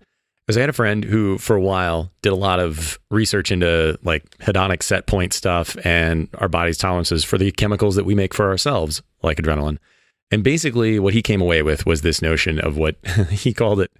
Because 0.46 0.58
I 0.58 0.62
had 0.62 0.70
a 0.70 0.74
friend 0.74 1.04
who, 1.04 1.40
for 1.40 1.56
a 1.56 1.62
while, 1.62 2.12
did 2.22 2.32
a 2.32 2.36
lot 2.36 2.60
of 2.60 3.00
research 3.10 3.52
into 3.52 3.98
like 4.04 4.30
hedonic 4.38 4.84
set 4.84 5.08
point 5.08 5.34
stuff 5.34 5.76
and 5.84 6.30
our 6.38 6.48
body's 6.48 6.78
tolerances 6.78 7.24
for 7.24 7.40
the 7.40 7.52
chemicals 7.52 7.96
that 7.96 8.06
we 8.06 8.14
make 8.14 8.34
for 8.34 8.50
ourselves, 8.50 9.02
like 9.24 9.38
adrenaline. 9.38 9.80
And 10.30 10.44
basically, 10.44 11.00
what 11.00 11.14
he 11.14 11.24
came 11.24 11.42
away 11.42 11.64
with 11.64 11.86
was 11.86 12.02
this 12.02 12.22
notion 12.22 12.60
of 12.60 12.78
what 12.78 12.96
he 13.32 13.54
called 13.54 13.82
it 13.82 13.92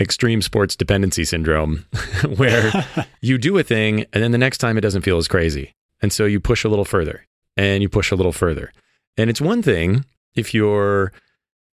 extreme 0.00 0.40
sports 0.40 0.74
dependency 0.74 1.24
syndrome, 1.24 1.84
where 2.36 2.72
you 3.20 3.36
do 3.36 3.58
a 3.58 3.62
thing 3.62 4.06
and 4.12 4.22
then 4.22 4.32
the 4.32 4.38
next 4.38 4.58
time 4.58 4.78
it 4.78 4.82
doesn't 4.82 5.02
feel 5.02 5.18
as 5.18 5.28
crazy. 5.28 5.74
And 6.00 6.12
so 6.12 6.24
you 6.24 6.40
push 6.40 6.64
a 6.64 6.68
little 6.68 6.86
further 6.86 7.26
and 7.56 7.82
you 7.82 7.90
push 7.90 8.10
a 8.10 8.16
little 8.16 8.32
further. 8.32 8.72
And 9.18 9.28
it's 9.28 9.40
one 9.40 9.60
thing 9.62 10.06
if 10.34 10.54
you're 10.54 11.12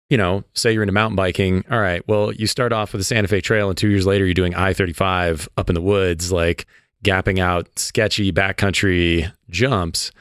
you 0.10 0.18
know, 0.18 0.44
say 0.54 0.72
you're 0.74 0.84
into 0.84 0.94
mountain 0.94 1.16
biking. 1.16 1.64
All 1.70 1.80
right. 1.80 2.08
Well, 2.08 2.32
you 2.32 2.48
start 2.48 2.72
off 2.72 2.94
with 2.94 3.02
the 3.02 3.06
Santa 3.06 3.28
Fe 3.28 3.42
Trail, 3.42 3.70
and 3.70 3.78
two 3.78 3.90
years 3.90 4.06
later, 4.06 4.26
you're 4.26 4.34
doing 4.34 4.56
I 4.56 4.74
35 4.74 5.50
up 5.58 5.70
in 5.70 5.76
the 5.76 5.82
woods, 5.82 6.32
like 6.32 6.66
gapping 7.04 7.40
out 7.40 7.68
sketchy 7.78 8.32
backcountry 8.32 9.32
jumps. 9.50 10.12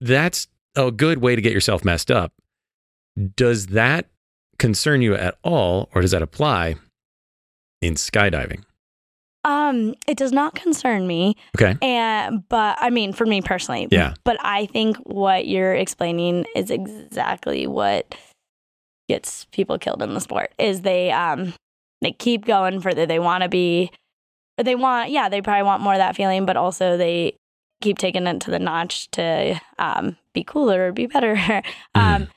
That's 0.00 0.48
a 0.74 0.90
good 0.90 1.18
way 1.18 1.36
to 1.36 1.42
get 1.42 1.52
yourself 1.52 1.84
messed 1.84 2.10
up. 2.10 2.32
Does 3.36 3.68
that 3.68 4.06
concern 4.58 5.02
you 5.02 5.14
at 5.14 5.36
all, 5.42 5.88
or 5.94 6.02
does 6.02 6.10
that 6.10 6.22
apply 6.22 6.76
in 7.80 7.94
skydiving? 7.94 8.62
Um, 9.44 9.94
it 10.08 10.16
does 10.16 10.32
not 10.32 10.54
concern 10.56 11.06
me. 11.06 11.36
Okay. 11.56 11.76
And 11.80 12.46
but 12.48 12.76
I 12.80 12.90
mean, 12.90 13.12
for 13.12 13.24
me 13.26 13.40
personally, 13.40 13.86
Yeah. 13.90 14.14
But 14.24 14.38
I 14.40 14.66
think 14.66 14.96
what 14.98 15.46
you're 15.46 15.74
explaining 15.74 16.46
is 16.56 16.70
exactly 16.70 17.66
what 17.68 18.16
gets 19.08 19.46
people 19.52 19.78
killed 19.78 20.02
in 20.02 20.14
the 20.14 20.20
sport. 20.20 20.52
Is 20.58 20.82
they 20.82 21.10
um 21.10 21.54
they 22.02 22.12
keep 22.12 22.44
going 22.44 22.80
further. 22.80 23.06
They 23.06 23.18
want 23.18 23.42
to 23.42 23.48
be, 23.48 23.90
they 24.56 24.74
want 24.74 25.10
yeah, 25.10 25.28
they 25.28 25.42
probably 25.42 25.62
want 25.62 25.82
more 25.82 25.94
of 25.94 25.98
that 25.98 26.16
feeling, 26.16 26.46
but 26.46 26.56
also 26.56 26.96
they 26.96 27.36
keep 27.80 27.98
taking 27.98 28.26
it 28.26 28.40
to 28.40 28.50
the 28.50 28.58
notch 28.58 29.10
to 29.12 29.60
um 29.78 30.16
be 30.32 30.44
cooler 30.44 30.88
or 30.88 30.92
be 30.92 31.06
better. 31.06 31.62
um. 31.94 32.28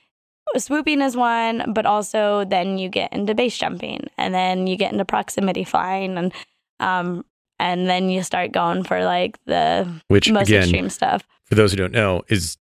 Swooping 0.57 1.01
is 1.01 1.15
one, 1.15 1.73
but 1.73 1.85
also 1.85 2.43
then 2.43 2.79
you 2.79 2.89
get 2.89 3.13
into 3.13 3.35
base 3.35 3.55
jumping, 3.55 4.07
and 4.17 4.33
then 4.33 4.65
you 4.65 4.77
get 4.77 4.91
into 4.91 5.05
proximity 5.05 5.63
flying, 5.63 6.17
and 6.17 6.33
um, 6.79 7.23
and 7.59 7.87
then 7.87 8.09
you 8.09 8.23
start 8.23 8.51
going 8.51 8.83
for 8.83 9.03
like 9.03 9.37
the 9.45 9.87
Which, 10.07 10.31
most 10.31 10.47
again, 10.47 10.63
extreme 10.63 10.89
stuff. 10.89 11.27
for 11.43 11.53
those 11.53 11.71
who 11.71 11.77
don't 11.77 11.91
know, 11.91 12.23
is 12.29 12.57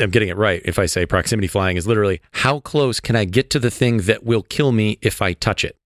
I'm 0.00 0.10
getting 0.10 0.28
it 0.28 0.36
right. 0.36 0.62
If 0.64 0.78
I 0.78 0.86
say 0.86 1.06
proximity 1.06 1.48
flying 1.48 1.76
is 1.76 1.86
literally 1.86 2.20
how 2.32 2.60
close 2.60 3.00
can 3.00 3.16
I 3.16 3.24
get 3.24 3.50
to 3.50 3.58
the 3.58 3.70
thing 3.70 3.98
that 4.02 4.24
will 4.24 4.42
kill 4.42 4.72
me 4.72 4.98
if 5.02 5.20
I 5.20 5.32
touch 5.32 5.64
it? 5.64 5.76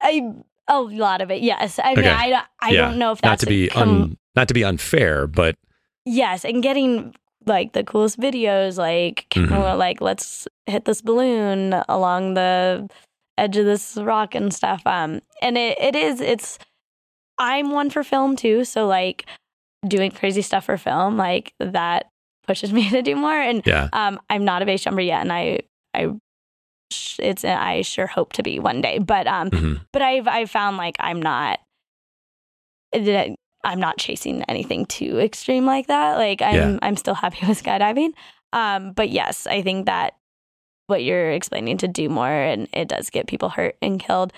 I 0.00 0.32
a 0.70 0.80
lot 0.80 1.20
of 1.22 1.30
it, 1.30 1.40
yes. 1.42 1.78
I 1.82 1.90
mean, 1.94 2.00
Okay. 2.00 2.10
I, 2.10 2.42
I 2.60 2.70
Yeah. 2.70 2.82
don't 2.88 2.98
know 2.98 3.12
if 3.12 3.20
that's 3.22 3.30
Not 3.30 3.38
to 3.40 3.46
be 3.46 3.68
com- 3.68 3.88
un, 3.88 4.18
not 4.36 4.48
to 4.48 4.54
be 4.54 4.64
unfair, 4.64 5.26
but 5.26 5.54
yes, 6.04 6.44
and 6.44 6.62
getting 6.62 7.14
like 7.46 7.72
the 7.72 7.82
coolest 7.84 8.20
videos, 8.20 8.76
like 8.76 9.26
Mhm. 9.30 9.50
well, 9.50 9.76
like 9.78 10.00
let's 10.02 10.46
hit 10.66 10.84
this 10.84 11.00
balloon 11.00 11.72
along 11.88 12.34
the 12.34 12.88
edge 13.38 13.56
of 13.56 13.64
this 13.64 13.96
rock 13.96 14.34
and 14.34 14.52
stuff. 14.52 14.82
Um, 14.86 15.20
and 15.40 15.56
it 15.56 15.78
it 15.80 15.96
is 15.96 16.20
it's 16.20 16.58
I'm 17.38 17.70
one 17.70 17.88
for 17.88 18.04
film 18.04 18.36
too, 18.36 18.64
so 18.64 18.86
like 18.86 19.24
doing 19.86 20.10
crazy 20.10 20.42
stuff 20.42 20.64
for 20.66 20.76
film, 20.76 21.16
like 21.16 21.54
that 21.60 22.06
pushes 22.48 22.72
me 22.78 22.90
to 22.90 23.00
do 23.02 23.14
more. 23.14 23.32
And 23.38 23.62
yeah, 23.64 23.88
Um, 23.92 24.18
I'm 24.28 24.44
not 24.44 24.62
a 24.62 24.66
base 24.66 24.82
jumper 24.82 25.00
yet, 25.00 25.20
and 25.20 25.32
I, 25.32 25.60
I, 25.94 26.08
it's 27.20 27.44
I 27.44 27.82
sure 27.82 28.06
hope 28.08 28.32
to 28.32 28.42
be 28.42 28.58
one 28.58 28.80
day. 28.80 28.98
But 28.98 29.28
um, 29.28 29.50
Mhm. 29.50 29.80
but 29.92 30.02
I've 30.02 30.26
I've 30.26 30.50
found 30.50 30.76
like 30.78 30.96
I'm 30.98 31.22
not, 31.22 31.60
that 32.92 33.28
I'm 33.64 33.80
not 33.80 33.98
chasing 33.98 34.42
anything 34.48 34.86
too 34.86 35.18
extreme 35.20 35.66
like 35.66 35.86
that. 35.88 36.16
Like 36.16 36.42
I'm 36.42 36.54
Yeah. 36.74 36.78
I'm 36.82 36.96
still 36.96 37.14
happy 37.14 37.38
with 37.46 37.62
skydiving. 37.62 38.10
Um, 38.52 38.92
but 38.92 39.10
yes, 39.10 39.46
I 39.46 39.62
think 39.62 39.86
that 39.86 40.14
what 40.86 41.04
you're 41.04 41.32
explaining 41.32 41.76
to 41.78 41.88
do 41.88 42.08
more, 42.08 42.30
and 42.32 42.66
it 42.72 42.88
does 42.88 43.10
get 43.10 43.26
people 43.26 43.50
hurt 43.50 43.76
and 43.82 44.00
killed. 44.00 44.32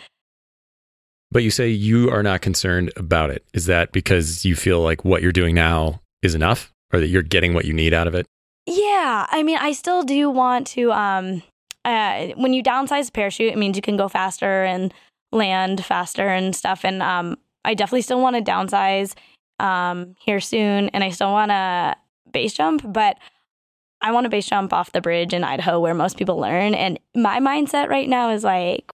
But 1.31 1.45
you 1.45 1.51
say 1.53 1.69
you 1.69 2.11
are 2.11 2.25
not 2.25 2.41
concerned 2.41 2.91
about 2.97 3.31
it. 3.31 3.45
Is 3.55 3.67
that 3.67 3.93
because 3.93 4.45
you 4.45 4.57
feel 4.57 4.81
like 4.81 5.05
what 5.05 5.23
you're 5.23 5.31
doing 5.31 5.55
now 5.55 6.01
is 6.23 6.35
enough 6.35 6.73
or 6.93 7.01
that 7.01 7.09
you're 7.09 7.23
getting 7.23 7.55
what 7.55 7.65
you 7.65 7.73
need 7.73 7.95
out 7.95 8.07
of 8.07 8.15
it? 8.15 8.27
Yeah, 8.67 9.27
I 9.31 9.43
mean, 9.43 9.59
I 9.59 9.73
still 9.73 10.03
do 10.03 10.31
want 10.31 10.67
to. 10.69 10.93
Um, 10.93 11.43
uh, 11.85 12.29
when 12.37 12.53
you 12.53 12.63
downsize 12.63 13.07
the 13.07 13.13
parachute, 13.13 13.53
it 13.53 13.59
means 13.59 13.77
you 13.77 13.83
can 13.83 13.97
go 13.97 14.09
faster 14.09 14.65
and 14.65 14.93
land 15.33 15.85
faster 15.85 16.29
and 16.29 16.55
stuff. 16.55 16.85
And 16.85 17.03
um, 17.03 17.37
I 17.65 17.75
definitely 17.75 18.03
still 18.03 18.21
want 18.21 18.37
to 18.37 18.43
downsize 18.43 19.15
um, 19.59 20.15
here 20.19 20.41
soon, 20.41 20.89
and 20.91 21.03
I 21.03 21.11
still 21.11 21.33
want 21.33 21.51
to 21.51 21.97
base 22.33 22.53
jump, 22.53 22.83
but 22.93 23.17
I 24.03 24.13
want 24.13 24.25
to 24.25 24.31
base 24.31 24.47
jump 24.47 24.73
off 24.73 24.93
the 24.93 25.01
bridge 25.01 25.33
in 25.35 25.43
Idaho 25.45 25.81
where 25.81 25.95
most 25.95 26.17
people 26.17 26.39
learn. 26.39 26.75
And 26.75 26.99
my 27.15 27.41
mindset 27.41 27.89
right 27.89 28.09
now 28.09 28.31
is 28.31 28.45
like? 28.45 28.91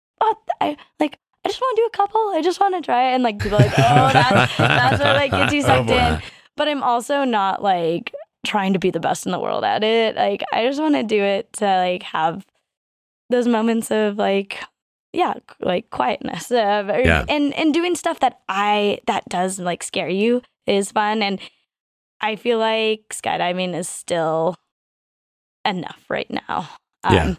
I 0.61 0.77
like. 0.99 1.19
I 1.45 1.49
just 1.49 1.61
want 1.61 1.77
to 1.77 1.83
do 1.83 1.87
a 1.87 1.97
couple. 1.97 2.21
I 2.35 2.41
just 2.43 2.59
want 2.59 2.75
to 2.75 2.81
try 2.81 3.11
it. 3.11 3.15
And 3.15 3.23
like 3.23 3.39
people 3.39 3.59
are 3.59 3.61
like, 3.63 3.79
oh, 3.79 4.11
that's 4.13 4.57
that's 4.57 4.99
what 4.99 5.15
like 5.15 5.31
gets 5.31 5.53
you 5.53 5.61
Oh, 5.65 5.67
sucked 5.67 5.87
boy. 5.89 5.95
in. 5.95 6.23
But 6.57 6.69
I'm 6.69 6.83
also 6.83 7.25
not 7.25 7.63
like 7.63 8.13
trying 8.47 8.73
to 8.73 8.79
be 8.79 8.91
the 8.91 9.01
best 9.01 9.27
in 9.27 9.33
the 9.33 9.41
world 9.41 9.65
at 9.65 9.83
it. 9.85 10.17
Like 10.17 10.43
I 10.53 10.65
just 10.67 10.81
want 10.81 10.95
to 10.95 11.03
do 11.03 11.23
it 11.23 11.53
to 11.55 11.65
like 11.67 12.03
have 12.05 12.47
those 13.31 13.49
moments 13.49 13.91
of 13.91 14.17
like 14.19 14.59
yeah, 15.13 15.35
like 15.61 15.89
quietness 15.91 16.51
uh, 16.51 16.85
or- 16.89 17.01
Yeah. 17.01 17.25
and 17.29 17.53
and 17.55 17.73
doing 17.75 17.95
stuff 17.97 18.21
that 18.21 18.41
I 18.49 18.99
that 19.07 19.25
does 19.29 19.59
like 19.59 19.83
scare 19.83 20.09
you 20.09 20.43
is 20.67 20.93
fun 20.93 21.23
and 21.23 21.41
I 22.21 22.37
feel 22.37 22.59
like 22.59 23.05
skydiving 23.13 23.75
is 23.75 23.89
still 23.89 24.57
enough 25.65 26.05
right 26.09 26.31
now. 26.31 26.69
Um, 27.05 27.15
Yeah. 27.15 27.35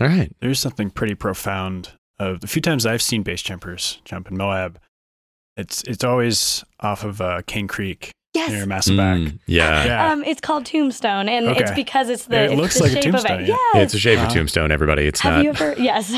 All 0.00 0.08
right. 0.08 0.34
There's 0.40 0.58
something 0.60 0.90
pretty 0.90 1.14
profound 1.14 1.90
of 2.18 2.40
the 2.40 2.46
few 2.46 2.62
times 2.62 2.86
I've 2.86 3.02
seen 3.02 3.22
base 3.22 3.42
jumpers 3.42 4.00
jump 4.04 4.28
in 4.30 4.36
Moab. 4.36 4.78
It's 5.56 5.82
it's 5.84 6.04
always 6.04 6.64
off 6.80 7.04
of 7.04 7.20
uh, 7.20 7.42
Kane 7.46 7.68
Creek 7.68 8.10
near 8.34 8.46
Yes. 8.48 8.66
Massaback. 8.66 9.26
Mm, 9.28 9.38
yeah. 9.46 9.84
Yeah. 9.84 10.12
Um, 10.12 10.24
it's 10.24 10.40
called 10.40 10.64
Tombstone, 10.64 11.28
and 11.28 11.48
it's 11.48 11.70
because 11.72 12.08
it's 12.08 12.24
the 12.26 12.44
It 12.44 12.52
it's 12.52 12.60
looks 12.60 12.74
the 12.78 12.84
like 12.84 12.92
a 12.92 12.94
shape 12.94 13.02
tombstone, 13.12 13.32
of 13.36 13.40
it. 13.42 13.48
yeah. 13.48 13.56
Yes. 13.56 13.74
Yeah, 13.74 13.80
it's 13.82 13.94
a 13.94 13.98
shape 13.98 14.18
of 14.18 14.24
Uh-huh. 14.24 14.34
tombstone, 14.34 14.70
everybody. 14.72 15.06
It's 15.06 15.20
have 15.20 15.34
not. 15.34 15.44
you 15.44 15.50
ever? 15.50 15.74
Yes. 15.78 16.10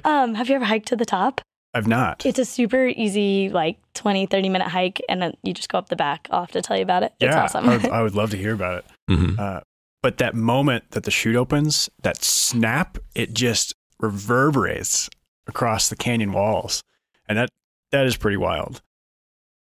um, 0.04 0.34
have 0.34 0.48
you 0.48 0.54
ever 0.54 0.64
hiked 0.64 0.86
to 0.88 0.96
the 0.96 1.04
top? 1.04 1.40
I've 1.74 1.86
not. 1.88 2.24
It's 2.24 2.38
a 2.38 2.44
super 2.44 2.86
easy, 2.86 3.50
like 3.50 3.78
20, 3.94 4.26
30 4.26 4.48
minute 4.48 4.68
hike, 4.68 5.00
and 5.08 5.20
then 5.20 5.34
you 5.42 5.52
just 5.52 5.68
go 5.68 5.78
up 5.78 5.88
the 5.88 5.96
back. 5.96 6.28
I'll 6.30 6.40
have 6.42 6.52
to 6.52 6.62
tell 6.62 6.76
you 6.76 6.82
about 6.82 7.02
it. 7.02 7.12
It's 7.20 7.34
yeah, 7.34 7.42
awesome. 7.42 7.68
I, 7.68 7.76
would, 7.76 7.86
I 7.98 8.02
would 8.02 8.14
love 8.14 8.30
to 8.30 8.36
hear 8.36 8.54
about 8.54 8.78
it. 8.78 8.84
Mhm. 9.10 9.38
Uh, 9.38 9.60
but 10.02 10.18
that 10.18 10.34
moment 10.36 10.92
that 10.92 11.02
the 11.02 11.10
chute 11.10 11.34
opens, 11.36 11.90
that 12.02 12.22
snap, 12.22 12.96
it 13.16 13.34
just 13.34 13.74
reverberates 13.98 15.10
across 15.46 15.88
the 15.88 15.96
canyon 15.96 16.32
walls, 16.32 16.82
and 17.28 17.36
that 17.38 17.48
that 17.92 18.06
is 18.06 18.16
pretty 18.16 18.36
wild. 18.36 18.82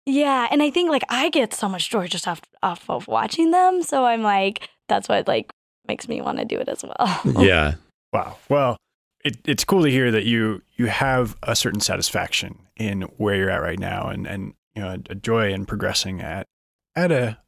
yeah, 0.07 0.49
and 0.51 0.63
I 0.63 0.71
think 0.71 0.91
like 0.91 1.03
I 1.09 1.29
get 1.31 1.55
so 1.55 1.69
much 1.69 1.91
joy 1.91 2.07
just 2.07 2.27
off 2.29 2.41
off 2.63 2.89
of 2.91 3.09
watching 3.09 3.51
them. 3.51 3.83
So 3.83 4.05
I'm 4.05 4.23
like, 4.23 4.69
that's 4.89 5.09
what 5.09 5.27
like 5.29 5.51
makes 5.89 6.09
me 6.09 6.21
want 6.21 6.39
to 6.39 6.45
do 6.45 6.59
it 6.59 6.69
as 6.69 6.83
well. 6.85 7.21
Yeah. 7.45 7.75
Wow. 8.13 8.37
Well, 8.49 8.77
it, 9.25 9.37
it's 9.45 9.65
cool 9.65 9.83
to 9.83 9.91
hear 9.91 10.11
that 10.11 10.25
you 10.25 10.63
you 10.77 10.87
have 10.87 11.37
a 11.43 11.57
certain 11.57 11.81
satisfaction 11.81 12.59
in 12.77 13.03
where 13.17 13.35
you're 13.37 13.51
at 13.51 13.63
right 13.63 13.79
now, 13.79 14.09
and 14.09 14.27
and 14.27 14.55
you 14.75 14.83
know 14.83 14.89
a, 14.91 14.99
a 15.11 15.15
joy 15.15 15.53
in 15.53 15.67
progressing 15.67 16.21
at 16.21 16.47
at 16.95 17.11
a 17.11 17.39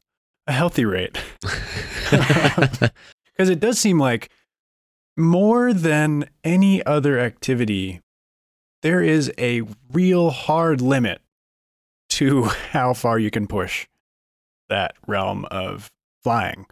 a 0.47 0.51
healthy 0.53 0.85
rate. 0.85 1.17
Because 3.37 3.49
it 3.49 3.59
does 3.59 3.77
seem 3.77 3.99
like 3.99 4.31
more 5.15 5.71
than 5.71 6.27
any 6.43 6.83
other 6.87 7.19
activity, 7.19 8.01
there 8.83 9.01
is 9.01 9.31
a 9.37 9.61
real 9.91 10.29
hard 10.29 10.81
limit 10.81 11.21
to 12.09 12.43
how 12.71 12.93
far 12.93 13.19
you 13.19 13.31
can 13.31 13.47
push 13.47 13.87
that 14.69 14.95
realm 15.07 15.45
of 15.45 15.89
flying. 16.23 16.65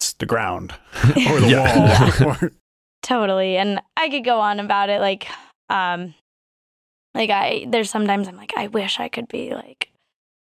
It's 0.00 0.12
the 0.14 0.26
ground 0.26 0.74
or 1.30 1.40
the 1.40 1.48
Yeah. 1.48 2.20
wall. 2.24 2.36
or, 2.42 2.52
totally. 3.02 3.56
And 3.56 3.80
I 3.96 4.08
could 4.08 4.24
go 4.24 4.40
on 4.40 4.60
about 4.60 4.88
it 4.90 5.00
like 5.00 5.26
um 5.68 6.14
like 7.14 7.30
I 7.30 7.66
there's 7.68 7.90
sometimes 7.90 8.26
I'm 8.28 8.36
like, 8.36 8.52
I 8.56 8.66
wish 8.68 8.98
I 8.98 9.08
could 9.08 9.28
be 9.28 9.54
like 9.54 9.90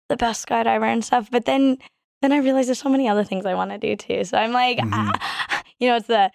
the 0.09 0.17
best 0.17 0.45
skydiver 0.47 0.83
and 0.91 1.03
stuff. 1.05 1.29
But 1.31 1.45
then 1.45 1.77
then 2.21 2.31
I 2.31 2.37
realize 2.37 2.65
there's 2.67 2.79
so 2.79 2.89
many 2.89 3.07
other 3.07 3.23
things 3.23 3.45
I 3.45 3.53
want 3.53 3.71
to 3.71 3.77
do 3.77 3.95
too. 3.95 4.23
So 4.23 4.37
I'm 4.37 4.51
like, 4.51 4.77
Mhm. 4.79 4.89
ah, 4.93 5.63
you 5.79 5.87
know, 5.89 5.95
it's 5.97 6.07
the 6.07 6.31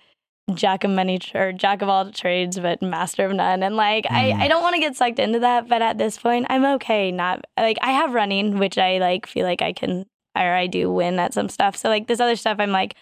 jack 0.54 0.84
of 0.84 0.90
many 0.90 1.18
or 1.34 1.52
jack 1.52 1.82
of 1.82 1.88
all 1.88 2.10
trades 2.10 2.58
but 2.58 2.82
master 2.82 3.24
of 3.24 3.32
none. 3.32 3.62
And 3.62 3.76
like 3.76 4.04
mm. 4.04 4.14
I, 4.14 4.44
I 4.44 4.48
don't 4.48 4.62
want 4.62 4.74
to 4.74 4.80
get 4.80 4.96
sucked 4.96 5.18
into 5.18 5.38
that 5.40 5.68
but 5.68 5.82
at 5.82 5.98
this 5.98 6.18
point 6.18 6.46
i'm 6.50 6.64
okay 6.64 7.10
not 7.10 7.44
like 7.56 7.78
i 7.82 7.92
have 7.92 8.14
running 8.14 8.58
which 8.58 8.78
i 8.78 8.98
like 8.98 9.26
feel 9.26 9.46
like 9.46 9.62
i 9.62 9.72
can 9.72 10.06
or 10.36 10.54
i 10.54 10.66
do 10.66 10.90
win 10.90 11.18
at 11.18 11.34
some 11.34 11.48
stuff. 11.48 11.76
So 11.76 11.88
like 11.88 12.06
this 12.06 12.20
other 12.20 12.36
stuff 12.36 12.56
i'm 12.58 12.72
like 12.72 12.94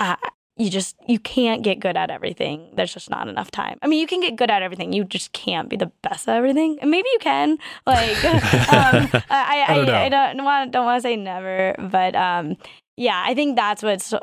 uh, 0.00 0.16
you 0.56 0.70
just 0.70 0.96
you 1.08 1.18
can't 1.18 1.62
get 1.62 1.80
good 1.80 1.96
at 1.96 2.10
everything. 2.10 2.70
There's 2.74 2.92
just 2.92 3.10
not 3.10 3.28
enough 3.28 3.50
time. 3.50 3.78
I 3.82 3.88
mean 3.88 4.00
you 4.00 4.06
can 4.06 4.20
get 4.20 4.36
good 4.36 4.50
at 4.50 4.62
everything. 4.62 4.92
You 4.92 5.04
just 5.04 5.32
can't 5.32 5.68
be 5.68 5.76
the 5.76 5.90
best 6.02 6.28
at 6.28 6.36
everything. 6.36 6.78
And 6.80 6.90
maybe 6.90 7.08
you 7.12 7.18
can 7.20 7.58
like 7.86 8.24
um, 8.24 9.08
I, 9.12 9.24
I, 9.30 9.64
I, 9.68 9.74
don't, 9.74 9.88
I, 9.88 10.08
don't 10.08 10.44
want 10.44 10.72
don't 10.72 10.84
want 10.84 10.98
to 10.98 11.02
say 11.02 11.16
never 11.16 11.74
but 11.78 12.14
um 12.14 12.56
yeah 12.96 13.22
i 13.26 13.34
think 13.34 13.56
that's 13.56 13.82
what's 13.82 14.14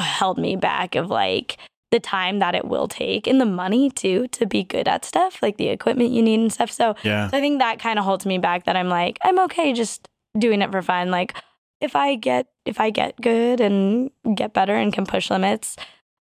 held 0.00 0.38
me 0.38 0.56
back 0.56 0.94
of 0.94 1.10
like 1.10 1.58
the 1.90 2.00
time 2.00 2.40
that 2.40 2.54
it 2.54 2.64
will 2.64 2.88
take 2.88 3.26
and 3.26 3.40
the 3.40 3.46
money 3.46 3.90
too 3.90 4.26
to 4.28 4.44
be 4.44 4.64
good 4.64 4.88
at 4.88 5.04
stuff 5.04 5.40
like 5.40 5.56
the 5.56 5.68
equipment 5.68 6.10
you 6.10 6.22
need 6.22 6.40
and 6.40 6.52
stuff. 6.52 6.70
So, 6.70 6.96
yeah. 7.02 7.30
so 7.30 7.36
i 7.36 7.40
think 7.40 7.60
that 7.60 7.78
kind 7.78 7.98
of 7.98 8.04
holds 8.04 8.26
me 8.26 8.38
back 8.38 8.64
that 8.64 8.76
i'm 8.76 8.88
like 8.88 9.18
i'm 9.22 9.38
okay 9.40 9.72
just 9.72 10.08
doing 10.38 10.62
it 10.62 10.70
for 10.70 10.82
fun. 10.82 11.10
Like 11.10 11.34
if 11.80 11.94
i 11.96 12.14
get 12.14 12.48
if 12.64 12.80
i 12.80 12.90
get 12.90 13.20
good 13.20 13.60
and 13.60 14.10
get 14.34 14.52
better 14.52 14.74
and 14.74 14.92
can 14.92 15.06
push 15.06 15.30
limits 15.30 15.76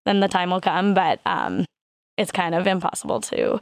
then 0.05 0.19
the 0.19 0.27
time 0.27 0.49
will 0.49 0.61
come. 0.61 0.93
But 0.93 1.21
um 1.25 1.65
it's 2.17 2.31
kind 2.31 2.53
of 2.53 2.67
impossible 2.67 3.21
to 3.21 3.59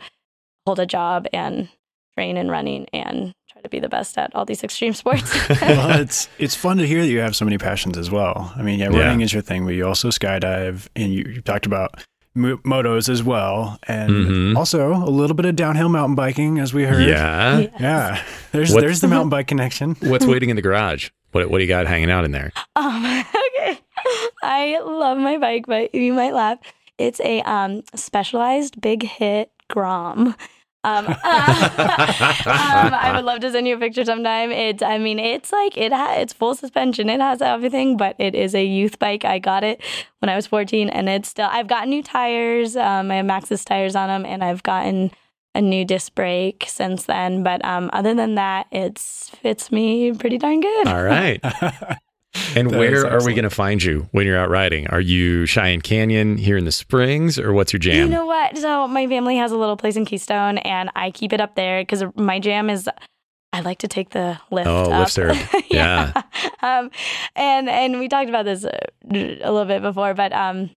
hold 0.65 0.79
a 0.79 0.85
job 0.85 1.27
and 1.31 1.69
train 2.15 2.37
and 2.37 2.51
running 2.51 2.87
and 2.91 3.33
try 3.61 3.67
to 3.67 3.69
be 3.69 3.79
the 3.79 3.89
best 3.89 4.17
at 4.17 4.33
all 4.35 4.45
these 4.45 4.63
extreme 4.63 4.93
sports. 4.93 5.33
well, 5.61 5.99
it's 5.99 6.27
it's 6.39 6.55
fun 6.55 6.77
to 6.77 6.87
hear 6.87 7.01
that 7.01 7.09
you 7.09 7.19
have 7.19 7.35
so 7.35 7.45
many 7.45 7.57
passions 7.57 7.97
as 7.97 8.09
well. 8.09 8.51
I 8.55 8.61
mean, 8.61 8.79
yeah, 8.79 8.87
running 8.87 9.19
yeah. 9.19 9.25
is 9.25 9.33
your 9.33 9.41
thing, 9.41 9.65
but 9.65 9.75
you 9.75 9.87
also 9.87 10.09
skydive, 10.09 10.87
and 10.95 11.13
you, 11.13 11.23
you 11.35 11.41
talked 11.41 11.65
about 11.65 12.03
motos 12.35 13.09
as 13.09 13.23
well, 13.23 13.77
and 13.87 14.11
mm-hmm. 14.11 14.57
also 14.57 14.93
a 14.93 15.09
little 15.09 15.35
bit 15.35 15.45
of 15.45 15.55
downhill 15.55 15.89
mountain 15.89 16.15
biking, 16.15 16.59
as 16.59 16.73
we 16.73 16.83
heard. 16.83 17.07
Yeah, 17.07 17.59
yes. 17.59 17.71
yeah. 17.79 18.23
There's 18.51 18.73
what's, 18.73 18.83
there's 18.83 19.01
the 19.01 19.07
mountain 19.09 19.29
bike 19.29 19.47
connection. 19.47 19.95
what's 20.01 20.25
waiting 20.25 20.49
in 20.49 20.55
the 20.55 20.61
garage? 20.61 21.09
What 21.31 21.49
what 21.49 21.59
do 21.59 21.63
you 21.63 21.69
got 21.69 21.87
hanging 21.87 22.11
out 22.11 22.25
in 22.25 22.31
there? 22.31 22.51
Um, 22.75 23.23
okay, 23.55 23.79
I 24.41 24.79
love 24.83 25.17
my 25.17 25.37
bike, 25.37 25.65
but 25.67 25.93
you 25.93 26.13
might 26.13 26.33
laugh. 26.33 26.59
It's 26.97 27.19
a 27.21 27.41
um, 27.41 27.83
specialized 27.95 28.79
big 28.79 29.03
hit 29.03 29.51
Grom. 29.69 30.35
Um, 30.83 31.07
um, 31.07 31.15
I 31.23 33.11
would 33.15 33.25
love 33.25 33.39
to 33.41 33.51
send 33.51 33.67
you 33.67 33.75
a 33.75 33.79
picture 33.79 34.03
sometime. 34.03 34.51
It's, 34.51 34.81
I 34.81 34.97
mean, 34.97 35.19
it's 35.19 35.51
like 35.51 35.77
it 35.77 35.91
ha- 35.93 36.15
it's 36.17 36.33
full 36.33 36.55
suspension. 36.55 37.09
It 37.09 37.19
has 37.19 37.41
everything, 37.41 37.97
but 37.97 38.15
it 38.17 38.33
is 38.33 38.55
a 38.55 38.63
youth 38.63 38.97
bike. 38.97 39.23
I 39.23 39.39
got 39.39 39.63
it 39.63 39.81
when 40.19 40.29
I 40.29 40.35
was 40.35 40.47
14, 40.47 40.89
and 40.89 41.07
it's 41.07 41.29
still. 41.29 41.49
I've 41.51 41.67
gotten 41.67 41.89
new 41.89 42.03
tires. 42.03 42.75
Um, 42.75 43.11
I 43.11 43.15
have 43.15 43.25
Maxxis 43.25 43.63
tires 43.63 43.95
on 43.95 44.07
them, 44.07 44.25
and 44.25 44.43
I've 44.43 44.63
gotten 44.63 45.11
a 45.53 45.61
new 45.61 45.85
disc 45.85 46.15
brake 46.15 46.65
since 46.67 47.05
then. 47.05 47.43
But 47.43 47.63
um, 47.63 47.89
other 47.93 48.13
than 48.13 48.35
that, 48.35 48.67
it's 48.71 49.29
fits 49.29 49.71
me 49.71 50.13
pretty 50.13 50.37
darn 50.37 50.61
good. 50.61 50.87
All 50.87 51.03
right. 51.03 51.39
And 52.55 52.71
where 52.71 53.07
are 53.07 53.23
we 53.23 53.33
going 53.33 53.43
to 53.43 53.49
find 53.49 53.83
you 53.83 54.07
when 54.11 54.25
you're 54.25 54.37
out 54.37 54.49
riding? 54.49 54.87
Are 54.87 55.01
you 55.01 55.45
Cheyenne 55.45 55.81
Canyon 55.81 56.37
here 56.37 56.57
in 56.57 56.65
the 56.65 56.71
Springs, 56.71 57.37
or 57.37 57.53
what's 57.53 57.73
your 57.73 57.79
jam? 57.79 57.95
You 57.95 58.07
know 58.07 58.25
what? 58.25 58.57
So 58.57 58.87
my 58.87 59.07
family 59.07 59.37
has 59.37 59.51
a 59.51 59.57
little 59.57 59.77
place 59.77 59.95
in 59.95 60.05
Keystone, 60.05 60.57
and 60.59 60.89
I 60.95 61.11
keep 61.11 61.33
it 61.33 61.41
up 61.41 61.55
there 61.55 61.81
because 61.81 62.03
my 62.15 62.39
jam 62.39 62.69
is. 62.69 62.89
I 63.53 63.59
like 63.59 63.79
to 63.79 63.89
take 63.89 64.11
the 64.11 64.39
lift. 64.49 64.67
Oh, 64.67 64.91
up. 64.91 64.99
lift 64.99 65.11
serve. 65.11 65.35
yeah. 65.69 66.13
yeah. 66.15 66.21
Um, 66.61 66.89
and 67.35 67.69
and 67.69 67.99
we 67.99 68.07
talked 68.07 68.29
about 68.29 68.45
this 68.45 68.63
a, 68.63 68.79
a 69.13 69.51
little 69.51 69.65
bit 69.65 69.81
before, 69.81 70.13
but 70.13 70.31
um, 70.31 70.69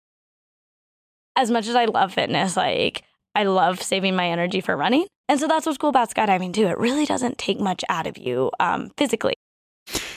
as 1.35 1.51
much 1.51 1.67
as 1.67 1.75
I 1.75 1.85
love 1.85 2.13
fitness, 2.13 2.57
like 2.57 3.03
I 3.35 3.43
love 3.43 3.81
saving 3.81 4.15
my 4.15 4.27
energy 4.27 4.59
for 4.59 4.75
running, 4.75 5.05
and 5.29 5.39
so 5.39 5.47
that's 5.47 5.67
what's 5.67 5.77
cool 5.77 5.89
about 5.89 6.11
skydiving 6.11 6.51
too. 6.51 6.65
It 6.65 6.79
really 6.79 7.05
doesn't 7.05 7.37
take 7.37 7.59
much 7.59 7.83
out 7.89 8.07
of 8.07 8.17
you 8.17 8.49
um, 8.59 8.89
physically. 8.97 9.35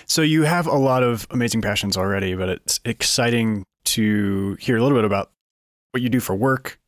So 0.06 0.22
you 0.22 0.42
have 0.42 0.66
a 0.66 0.76
lot 0.76 1.02
of 1.02 1.26
amazing 1.30 1.62
passions 1.62 1.96
already, 1.96 2.34
but 2.34 2.48
it's 2.48 2.80
exciting 2.84 3.64
to 3.86 4.56
hear 4.60 4.76
a 4.76 4.82
little 4.82 4.96
bit 4.96 5.04
about 5.04 5.30
what 5.90 6.02
you 6.02 6.08
do 6.08 6.20
for 6.20 6.34
work 6.34 6.78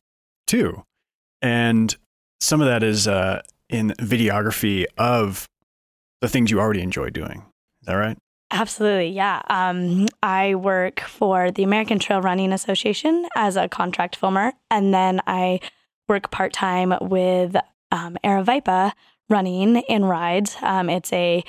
too. 0.47 0.83
And 1.41 1.95
some 2.39 2.61
of 2.61 2.67
that 2.67 2.81
is 2.81 3.07
uh, 3.07 3.41
in 3.69 3.89
videography 3.99 4.85
of 4.97 5.47
the 6.21 6.29
things 6.29 6.49
you 6.49 6.59
already 6.59 6.81
enjoy 6.81 7.09
doing. 7.09 7.45
Is 7.81 7.87
that 7.87 7.95
right? 7.95 8.17
Absolutely, 8.51 9.09
yeah. 9.09 9.41
Um, 9.49 10.07
I 10.23 10.55
work 10.55 11.01
for 11.01 11.51
the 11.51 11.63
American 11.63 11.99
Trail 11.99 12.21
Running 12.21 12.51
Association 12.51 13.27
as 13.35 13.55
a 13.55 13.67
contract 13.69 14.15
filmer, 14.15 14.53
and 14.71 14.93
then 14.93 15.21
I 15.27 15.59
work 16.07 16.31
part 16.31 16.51
time 16.51 16.93
with 17.01 17.55
um, 17.91 18.17
Aravaipa 18.23 18.93
Running 19.29 19.77
in 19.87 20.05
Rides. 20.05 20.57
Um, 20.61 20.89
it's 20.89 21.13
a 21.13 21.43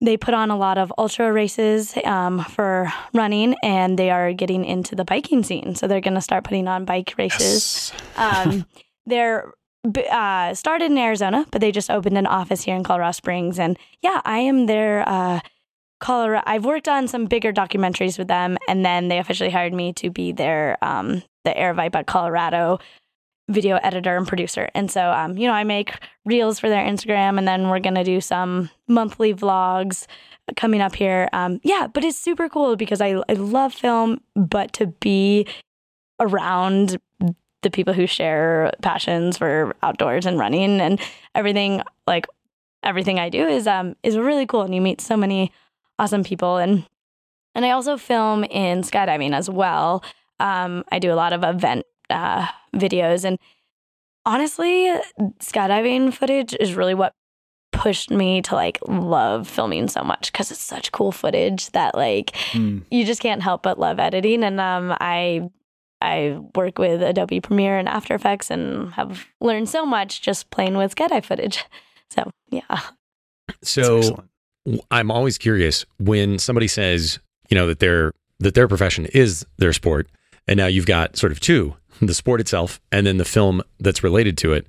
they 0.00 0.16
put 0.16 0.34
on 0.34 0.50
a 0.50 0.56
lot 0.56 0.78
of 0.78 0.92
ultra 0.98 1.32
races 1.32 1.96
um, 2.04 2.44
for 2.44 2.92
running 3.14 3.56
and 3.62 3.98
they 3.98 4.10
are 4.10 4.32
getting 4.32 4.64
into 4.64 4.94
the 4.94 5.04
biking 5.04 5.42
scene. 5.42 5.74
So 5.74 5.86
they're 5.86 6.00
going 6.00 6.14
to 6.14 6.20
start 6.20 6.44
putting 6.44 6.68
on 6.68 6.84
bike 6.84 7.14
races. 7.16 7.92
Yes. 8.16 8.46
um, 8.46 8.66
they're 9.06 9.52
uh, 10.10 10.54
started 10.54 10.90
in 10.90 10.98
Arizona, 10.98 11.46
but 11.50 11.60
they 11.60 11.72
just 11.72 11.90
opened 11.90 12.18
an 12.18 12.26
office 12.26 12.62
here 12.62 12.76
in 12.76 12.82
Colorado 12.84 13.12
Springs. 13.12 13.58
And 13.58 13.78
yeah, 14.02 14.20
I 14.24 14.38
am 14.38 14.66
their 14.66 15.08
uh, 15.08 15.40
Colorado. 16.00 16.42
I've 16.46 16.64
worked 16.64 16.88
on 16.88 17.08
some 17.08 17.26
bigger 17.26 17.52
documentaries 17.52 18.18
with 18.18 18.28
them, 18.28 18.58
and 18.68 18.84
then 18.84 19.08
they 19.08 19.18
officially 19.18 19.50
hired 19.50 19.72
me 19.72 19.92
to 19.94 20.10
be 20.10 20.32
their 20.32 20.76
um, 20.82 21.22
the 21.44 21.56
at 21.56 22.06
Colorado 22.06 22.78
video 23.48 23.76
editor 23.82 24.16
and 24.16 24.26
producer. 24.26 24.68
And 24.74 24.90
so, 24.90 25.10
um, 25.10 25.38
you 25.38 25.46
know, 25.46 25.54
I 25.54 25.64
make 25.64 25.94
reels 26.24 26.58
for 26.58 26.68
their 26.68 26.84
Instagram, 26.84 27.38
and 27.38 27.46
then 27.46 27.68
we're 27.68 27.80
gonna 27.80 28.04
do 28.04 28.20
some 28.20 28.70
monthly 28.88 29.34
vlogs 29.34 30.06
coming 30.56 30.80
up 30.80 30.94
here. 30.94 31.28
Um, 31.32 31.60
yeah, 31.62 31.86
but 31.92 32.04
it's 32.04 32.18
super 32.18 32.48
cool 32.48 32.76
because 32.76 33.00
I 33.00 33.22
I 33.28 33.34
love 33.34 33.72
film, 33.72 34.20
but 34.34 34.72
to 34.74 34.86
be 34.86 35.46
around 36.20 36.98
the 37.62 37.70
people 37.70 37.94
who 37.94 38.06
share 38.06 38.72
passions 38.82 39.36
for 39.36 39.74
outdoors 39.82 40.26
and 40.26 40.38
running 40.38 40.80
and 40.80 41.00
everything 41.34 41.82
like 42.06 42.26
everything 42.82 43.18
I 43.18 43.28
do 43.28 43.44
is 43.46 43.66
um 43.66 43.96
is 44.02 44.16
really 44.16 44.46
cool 44.46 44.62
and 44.62 44.74
you 44.74 44.80
meet 44.80 45.00
so 45.00 45.16
many 45.16 45.50
awesome 45.98 46.22
people 46.22 46.58
and 46.58 46.86
and 47.56 47.64
I 47.64 47.70
also 47.70 47.96
film 47.96 48.44
in 48.44 48.82
skydiving 48.82 49.34
as 49.34 49.48
well. 49.48 50.04
Um, 50.38 50.84
I 50.92 50.98
do 50.98 51.10
a 51.10 51.16
lot 51.16 51.32
of 51.32 51.42
event 51.42 51.86
uh, 52.10 52.46
videos. 52.74 53.24
And 53.24 53.38
honestly, 54.24 54.92
skydiving 55.40 56.12
footage 56.12 56.54
is 56.58 56.74
really 56.74 56.94
what 56.94 57.12
pushed 57.72 58.10
me 58.10 58.40
to 58.42 58.54
like 58.54 58.78
love 58.88 59.46
filming 59.46 59.86
so 59.88 60.02
much 60.02 60.32
because 60.32 60.50
it's 60.50 60.60
such 60.60 60.92
cool 60.92 61.12
footage 61.12 61.70
that 61.72 61.94
like 61.94 62.32
mm. 62.52 62.82
you 62.90 63.04
just 63.04 63.20
can't 63.20 63.42
help 63.42 63.62
but 63.62 63.78
love 63.78 63.98
editing. 63.98 64.42
And 64.42 64.60
um, 64.60 64.96
I 65.00 65.48
I 66.00 66.38
work 66.54 66.78
with 66.78 67.02
Adobe 67.02 67.40
Premiere 67.40 67.78
and 67.78 67.88
After 67.88 68.14
Effects 68.14 68.50
and 68.50 68.92
have 68.94 69.26
learned 69.40 69.68
so 69.68 69.86
much 69.86 70.22
just 70.22 70.50
playing 70.50 70.76
with 70.76 70.94
skydive 70.94 71.24
footage. 71.24 71.64
So 72.08 72.30
yeah. 72.52 72.82
So 73.64 74.22
I'm 74.92 75.10
always 75.10 75.38
curious 75.38 75.84
when 75.98 76.38
somebody 76.38 76.68
says, 76.68 77.18
you 77.50 77.56
know, 77.56 77.66
that 77.66 77.80
their 77.80 78.12
that 78.38 78.54
their 78.54 78.68
profession 78.68 79.06
is 79.06 79.44
their 79.58 79.72
sport, 79.72 80.08
and 80.46 80.56
now 80.56 80.66
you've 80.66 80.86
got 80.86 81.16
sort 81.16 81.32
of 81.32 81.40
two 81.40 81.74
the 82.00 82.14
sport 82.14 82.40
itself, 82.40 82.80
and 82.92 83.06
then 83.06 83.16
the 83.16 83.24
film 83.24 83.62
that's 83.80 84.02
related 84.02 84.36
to 84.38 84.52
it. 84.52 84.66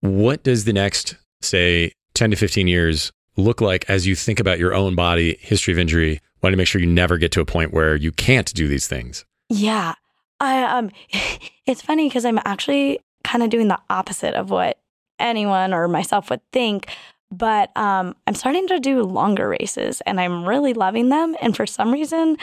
What 0.00 0.42
does 0.42 0.64
the 0.64 0.72
next, 0.72 1.16
say, 1.40 1.92
10 2.14 2.30
to 2.30 2.36
15 2.36 2.66
years 2.66 3.12
look 3.36 3.60
like 3.60 3.88
as 3.88 4.06
you 4.06 4.14
think 4.14 4.40
about 4.40 4.58
your 4.58 4.74
own 4.74 4.94
body, 4.94 5.36
history 5.40 5.72
of 5.72 5.78
injury, 5.78 6.20
wanting 6.42 6.54
to 6.54 6.58
make 6.58 6.68
sure 6.68 6.80
you 6.80 6.86
never 6.86 7.18
get 7.18 7.32
to 7.32 7.40
a 7.40 7.44
point 7.44 7.72
where 7.72 7.96
you 7.96 8.12
can't 8.12 8.52
do 8.54 8.68
these 8.68 8.86
things? 8.86 9.24
Yeah. 9.48 9.94
I 10.40 10.62
um 10.64 10.90
it's 11.66 11.82
funny 11.82 12.08
because 12.08 12.24
I'm 12.24 12.40
actually 12.44 13.00
kind 13.24 13.42
of 13.42 13.50
doing 13.50 13.68
the 13.68 13.78
opposite 13.90 14.34
of 14.34 14.50
what 14.50 14.78
anyone 15.18 15.74
or 15.74 15.88
myself 15.88 16.30
would 16.30 16.40
think. 16.52 16.88
But 17.30 17.76
um, 17.76 18.14
I'm 18.26 18.34
starting 18.34 18.68
to 18.68 18.78
do 18.78 19.02
longer 19.02 19.48
races 19.48 20.00
and 20.06 20.20
I'm 20.20 20.48
really 20.48 20.74
loving 20.74 21.08
them. 21.08 21.34
And 21.40 21.56
for 21.56 21.66
some 21.66 21.92
reason, 21.92 22.36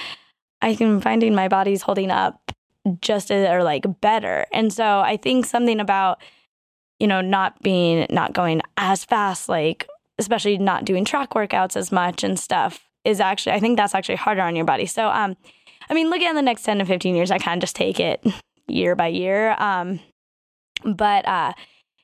I'm 0.62 1.00
finding 1.00 1.34
my 1.34 1.48
body's 1.48 1.82
holding 1.82 2.12
up 2.12 2.52
just 3.02 3.32
as, 3.32 3.50
or 3.50 3.64
like 3.64 3.86
better. 4.02 4.46
And 4.52 4.72
so 4.72 5.00
I 5.00 5.18
think 5.18 5.46
something 5.46 5.80
about, 5.80 6.22
you 7.00 7.08
know, 7.08 7.22
not 7.22 7.62
being, 7.62 8.08
not 8.10 8.34
going 8.34 8.62
as 8.78 9.06
fast, 9.06 9.50
like, 9.50 9.88
especially 10.18 10.58
not 10.58 10.86
doing 10.86 11.06
track 11.06 11.32
workouts 11.32 11.76
as 11.76 11.92
much 11.92 12.24
and 12.24 12.40
stuff 12.40 12.88
is 13.04 13.20
actually, 13.20 13.54
I 13.54 13.60
think 13.60 13.78
that's 13.78 13.96
actually 13.96 14.16
harder 14.16 14.42
on 14.42 14.56
your 14.56 14.66
body. 14.66 14.86
So, 14.86 15.10
um, 15.10 15.36
I 15.90 15.94
mean, 15.94 16.10
looking 16.10 16.28
at 16.28 16.34
the 16.34 16.42
next 16.42 16.64
10 16.64 16.80
to 16.80 16.86
15 16.86 17.16
years, 17.16 17.32
I 17.32 17.38
kind 17.38 17.58
of 17.58 17.62
just 17.62 17.76
take 17.76 18.00
it 18.00 18.26
year 18.68 18.96
by 18.96 19.08
year. 19.08 19.56
Um, 19.60 20.00
but, 20.86 21.28
uh, 21.28 21.54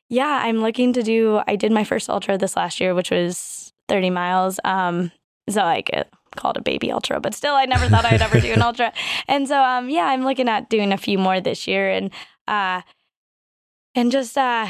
yeah, 0.10 0.42
I'm 0.44 0.58
looking 0.62 0.94
to 0.94 1.04
do, 1.04 1.42
I 1.48 1.56
did 1.56 1.72
my 1.72 1.84
first 1.84 2.10
ultra 2.10 2.38
this 2.38 2.56
last 2.56 2.80
year, 2.80 2.96
which 2.96 3.12
was 3.12 3.72
30 3.90 4.10
miles. 4.10 4.60
Um, 4.64 5.12
so 5.50 5.62
like 5.62 5.90
call 6.36 6.52
it 6.52 6.58
a 6.58 6.62
baby 6.62 6.92
ultra, 6.92 7.20
but 7.20 7.34
still, 7.34 7.56
I 7.56 7.66
never 7.66 7.88
thought 7.88 8.06
I'd 8.06 8.22
ever 8.22 8.40
do 8.40 8.54
an 8.54 8.62
ultra. 8.62 8.94
And 9.28 9.48
so, 9.48 9.62
um, 9.62 9.90
yeah, 9.90 10.06
I'm 10.06 10.24
looking 10.24 10.50
at 10.50 10.70
doing 10.70 10.92
a 10.92 10.98
few 10.98 11.18
more 11.18 11.40
this 11.40 11.68
year, 11.68 11.90
and 11.90 12.12
uh, 12.48 12.82
and 13.96 14.12
just 14.12 14.38
uh, 14.38 14.68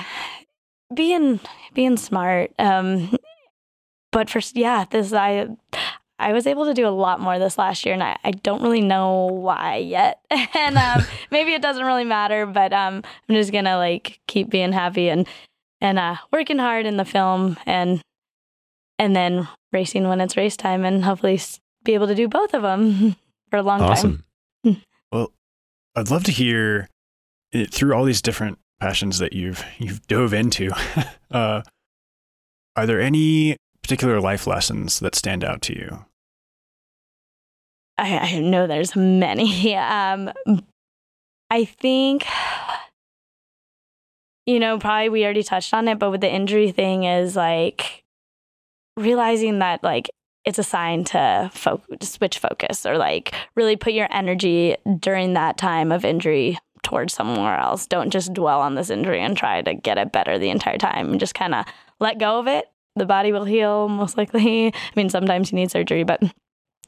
being 0.94 1.40
being 1.74 1.98
smart. 1.98 2.52
Um, 2.60 3.16
but 4.12 4.30
for 4.30 4.42
yeah, 4.54 4.86
this 4.90 5.14
I 5.14 5.48
I 6.20 6.34
was 6.34 6.46
able 6.46 6.66
to 6.66 6.74
do 6.74 6.86
a 6.86 6.90
lot 6.90 7.22
more 7.22 7.40
this 7.40 7.58
last 7.58 7.86
year, 7.86 7.94
and 7.94 8.04
I, 8.04 8.18
I 8.24 8.32
don't 8.32 8.62
really 8.62 8.82
know 8.82 9.28
why 9.28 9.78
yet. 9.78 10.20
and 10.30 10.78
um, 10.78 11.06
maybe 11.32 11.54
it 11.54 11.62
doesn't 11.62 11.86
really 11.86 12.04
matter, 12.04 12.46
but 12.46 12.74
um, 12.74 13.02
I'm 13.28 13.36
just 13.36 13.52
gonna 13.54 13.78
like 13.78 14.20
keep 14.28 14.50
being 14.50 14.74
happy 14.74 15.10
and 15.10 15.28
and 15.82 15.98
uh, 15.98 16.18
working 16.32 16.60
hard 16.60 16.86
in 16.86 16.98
the 16.98 17.06
film 17.06 17.58
and 17.66 18.02
and 19.00 19.16
then 19.16 19.48
racing 19.72 20.08
when 20.08 20.22
it's 20.22 20.38
race 20.38 20.56
time, 20.56 20.86
and 20.86 21.04
hopefully 21.04 21.40
be 21.84 21.96
able 21.96 22.08
to 22.08 22.16
do 22.16 22.28
both 22.28 22.54
of 22.54 22.62
them 22.62 23.16
for 23.50 23.58
a 23.58 23.64
long 23.64 23.82
awesome. 23.82 24.24
time. 24.64 24.84
well, 25.12 25.32
I'd 25.96 26.12
love 26.12 26.26
to 26.26 26.32
hear 26.32 26.88
it, 27.52 27.74
through 27.74 27.94
all 27.94 28.04
these 28.04 28.22
different 28.22 28.60
passions 28.80 29.18
that 29.20 29.34
you've 29.34 29.64
you've 29.80 30.06
dove 30.08 30.34
into. 30.34 30.72
uh, 31.32 31.62
are 32.76 32.86
there 32.86 33.02
any 33.02 33.58
particular 33.82 34.22
life 34.22 34.46
lessons 34.46 35.00
that 35.00 35.16
stand 35.16 35.44
out 35.44 35.62
to 35.64 35.74
you? 35.74 36.06
I, 37.98 38.18
I 38.18 38.40
know 38.40 38.68
there's 38.68 38.96
many. 38.96 39.76
Um, 39.78 40.32
I 41.52 41.66
think, 41.66 42.26
you 44.46 44.60
know, 44.60 44.78
probably 44.78 45.10
we 45.10 45.24
already 45.24 45.42
touched 45.42 45.74
on 45.74 45.88
it, 45.88 45.98
but 45.98 46.12
with 46.12 46.22
the 46.22 46.32
injury 46.32 46.72
thing 46.72 47.06
is 47.06 47.36
like 47.36 48.04
realizing 49.00 49.60
that 49.60 49.84
like 49.84 50.10
it's 50.46 50.60
a 50.60 50.64
sign 50.64 51.04
to, 51.04 51.50
fo- 51.54 51.82
to 52.00 52.06
switch 52.06 52.40
focus 52.40 52.86
or 52.86 52.98
like 52.98 53.34
really 53.56 53.76
put 53.76 53.94
your 53.94 54.08
energy 54.12 54.76
during 55.00 55.34
that 55.34 55.58
time 55.58 55.92
of 55.92 56.06
injury 56.06 56.58
towards 56.82 57.14
somewhere 57.14 57.58
else. 57.58 57.86
Don't 57.86 58.10
just 58.10 58.34
dwell 58.34 58.62
on 58.62 58.76
this 58.76 58.90
injury 58.90 59.22
and 59.22 59.36
try 59.38 59.62
to 59.62 59.74
get 59.74 59.98
it 59.98 60.12
better 60.12 60.40
the 60.40 60.50
entire 60.50 60.78
time. 60.78 61.20
Just 61.20 61.36
kind 61.36 61.54
of 61.54 61.66
let 62.00 62.20
go 62.20 62.40
of 62.40 62.48
it. 62.48 62.66
The 62.96 63.06
body 63.06 63.32
will 63.32 63.46
heal 63.46 63.90
most 63.90 64.18
likely. 64.18 64.68
I 64.68 64.92
mean, 64.96 65.10
sometimes 65.10 65.52
you 65.52 65.58
need 65.58 65.72
surgery, 65.72 66.04
but 66.04 66.22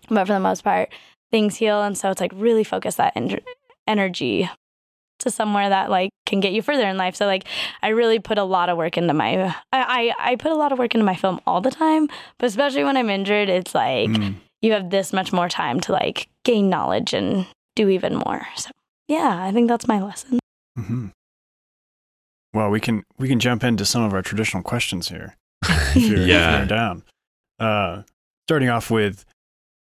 but 0.10 0.26
for 0.26 0.34
the 0.34 0.40
most 0.40 0.64
part, 0.64 0.90
things 1.30 1.56
heal. 1.56 1.82
And 1.84 1.98
so 1.98 2.10
it's 2.10 2.22
like 2.22 2.32
really 2.36 2.64
focus 2.64 2.96
that 2.96 3.14
en- 3.16 3.40
energy 3.88 4.50
to 5.22 5.32
somewhere 5.32 5.70
that 5.70 5.90
like 5.90 6.10
can 6.26 6.40
get 6.40 6.54
you 6.54 6.62
further 6.62 6.88
in 6.88 6.98
life. 6.98 7.16
So 7.16 7.26
like 7.26 7.46
I 7.82 7.90
really 7.90 8.20
put 8.20 8.38
a 8.38 8.44
lot 8.44 8.70
of 8.70 8.78
work 8.78 8.98
into 8.98 9.14
my 9.14 9.56
I, 9.72 10.14
I, 10.20 10.32
I 10.32 10.36
put 10.36 10.52
a 10.52 10.56
lot 10.56 10.72
of 10.72 10.80
work 10.80 10.96
into 10.96 11.06
my 11.06 11.16
film 11.16 11.40
all 11.46 11.62
the 11.62 11.72
time, 11.72 12.08
but 12.38 12.48
especially 12.48 12.84
when 12.84 12.98
I'm 12.98 13.10
injured, 13.10 13.50
it's 13.50 13.76
like 13.76 14.10
mm. 14.10 14.36
you 14.62 14.74
have 14.74 14.90
this 14.90 15.14
much 15.14 15.34
more 15.34 15.50
time 15.50 15.80
to 15.82 15.92
like 15.92 16.28
gain 16.44 16.70
knowledge 16.70 17.14
and 17.14 17.48
do 17.76 17.90
even 17.90 18.16
more. 18.16 18.48
So 18.56 18.72
yeah, 19.08 19.44
I 19.44 19.52
think 19.52 19.68
that's 19.68 19.88
my 19.88 20.02
lesson. 20.02 20.40
Mm-hmm. 20.78 21.08
Well, 22.54 22.70
we 22.70 22.80
can 22.80 23.04
we 23.18 23.28
can 23.28 23.40
jump 23.40 23.64
into 23.64 23.86
some 23.86 24.04
of 24.04 24.14
our 24.14 24.22
traditional 24.22 24.64
questions 24.64 25.10
here. 25.10 25.36
If 25.64 25.96
you're, 25.96 26.26
yeah, 26.26 26.54
if 26.54 26.60
you're 26.60 26.78
down. 26.78 27.04
Uh, 27.60 28.04
starting 28.48 28.70
off 28.70 28.90
with 28.90 29.24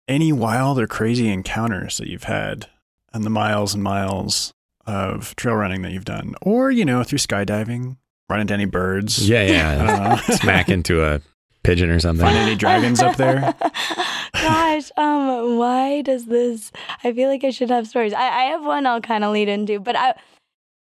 any 0.07 0.33
wild 0.33 0.79
or 0.79 0.87
crazy 0.87 1.29
encounters 1.29 1.97
that 1.97 2.07
you've 2.07 2.23
had 2.23 2.67
and 3.13 3.23
the 3.23 3.29
miles 3.29 3.73
and 3.73 3.83
miles 3.83 4.51
of 4.89 5.35
trail 5.35 5.55
running 5.55 5.83
that 5.83 5.91
you've 5.91 6.05
done, 6.05 6.35
or 6.41 6.71
you 6.71 6.83
know 6.83 7.03
through 7.03 7.19
skydiving, 7.19 7.97
run 8.27 8.41
into 8.41 8.53
any 8.53 8.65
birds. 8.65 9.29
Yeah, 9.29 9.43
yeah. 9.43 10.15
Smack 10.21 10.69
into 10.69 11.03
a 11.03 11.21
pigeon 11.63 11.89
or 11.89 11.99
something. 11.99 12.25
Find 12.25 12.37
any 12.37 12.55
dragons 12.55 12.99
up 12.99 13.15
there? 13.15 13.53
Gosh, 14.33 14.89
um, 14.97 15.57
why 15.57 16.01
does 16.01 16.25
this? 16.25 16.71
I 17.03 17.13
feel 17.13 17.29
like 17.29 17.43
I 17.43 17.51
should 17.51 17.69
have 17.69 17.87
stories. 17.87 18.13
I, 18.13 18.27
I 18.27 18.43
have 18.45 18.65
one 18.65 18.85
I'll 18.85 19.01
kind 19.01 19.23
of 19.23 19.31
lead 19.31 19.47
into, 19.47 19.79
but 19.79 19.95
I. 19.95 20.15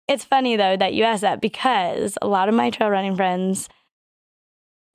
It's 0.08 0.24
funny 0.24 0.54
though 0.54 0.76
that 0.76 0.94
you 0.94 1.02
asked 1.02 1.22
that 1.22 1.40
because 1.40 2.16
a 2.22 2.28
lot 2.28 2.48
of 2.48 2.54
my 2.54 2.70
trail 2.70 2.90
running 2.90 3.16
friends 3.16 3.68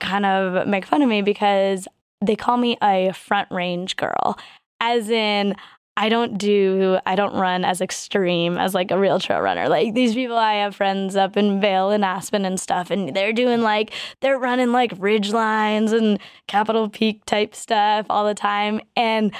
kind 0.00 0.24
of 0.24 0.66
make 0.66 0.86
fun 0.86 1.02
of 1.02 1.08
me 1.08 1.20
because 1.20 1.86
they 2.24 2.34
call 2.34 2.56
me 2.56 2.78
a 2.82 3.12
front 3.12 3.50
range 3.50 3.96
girl, 3.96 4.38
as 4.80 5.10
in 5.10 5.54
I 5.96 6.08
don't 6.08 6.38
do 6.38 6.98
I 7.04 7.16
don't 7.16 7.34
run 7.34 7.64
as 7.64 7.80
extreme 7.80 8.56
as 8.56 8.74
like 8.74 8.90
a 8.90 8.98
real 8.98 9.20
trail 9.20 9.40
runner. 9.40 9.68
Like 9.68 9.94
these 9.94 10.14
people 10.14 10.36
I 10.36 10.54
have 10.54 10.74
friends 10.74 11.16
up 11.16 11.36
in 11.36 11.60
Vail 11.60 11.90
and 11.90 12.04
Aspen 12.04 12.44
and 12.44 12.58
stuff 12.58 12.90
and 12.90 13.14
they're 13.14 13.32
doing 13.32 13.60
like 13.60 13.92
they're 14.20 14.38
running 14.38 14.72
like 14.72 14.92
ridge 14.98 15.30
lines 15.30 15.92
and 15.92 16.18
Capitol 16.48 16.88
Peak 16.88 17.24
type 17.26 17.54
stuff 17.54 18.06
all 18.08 18.26
the 18.26 18.34
time 18.34 18.80
and 18.96 19.32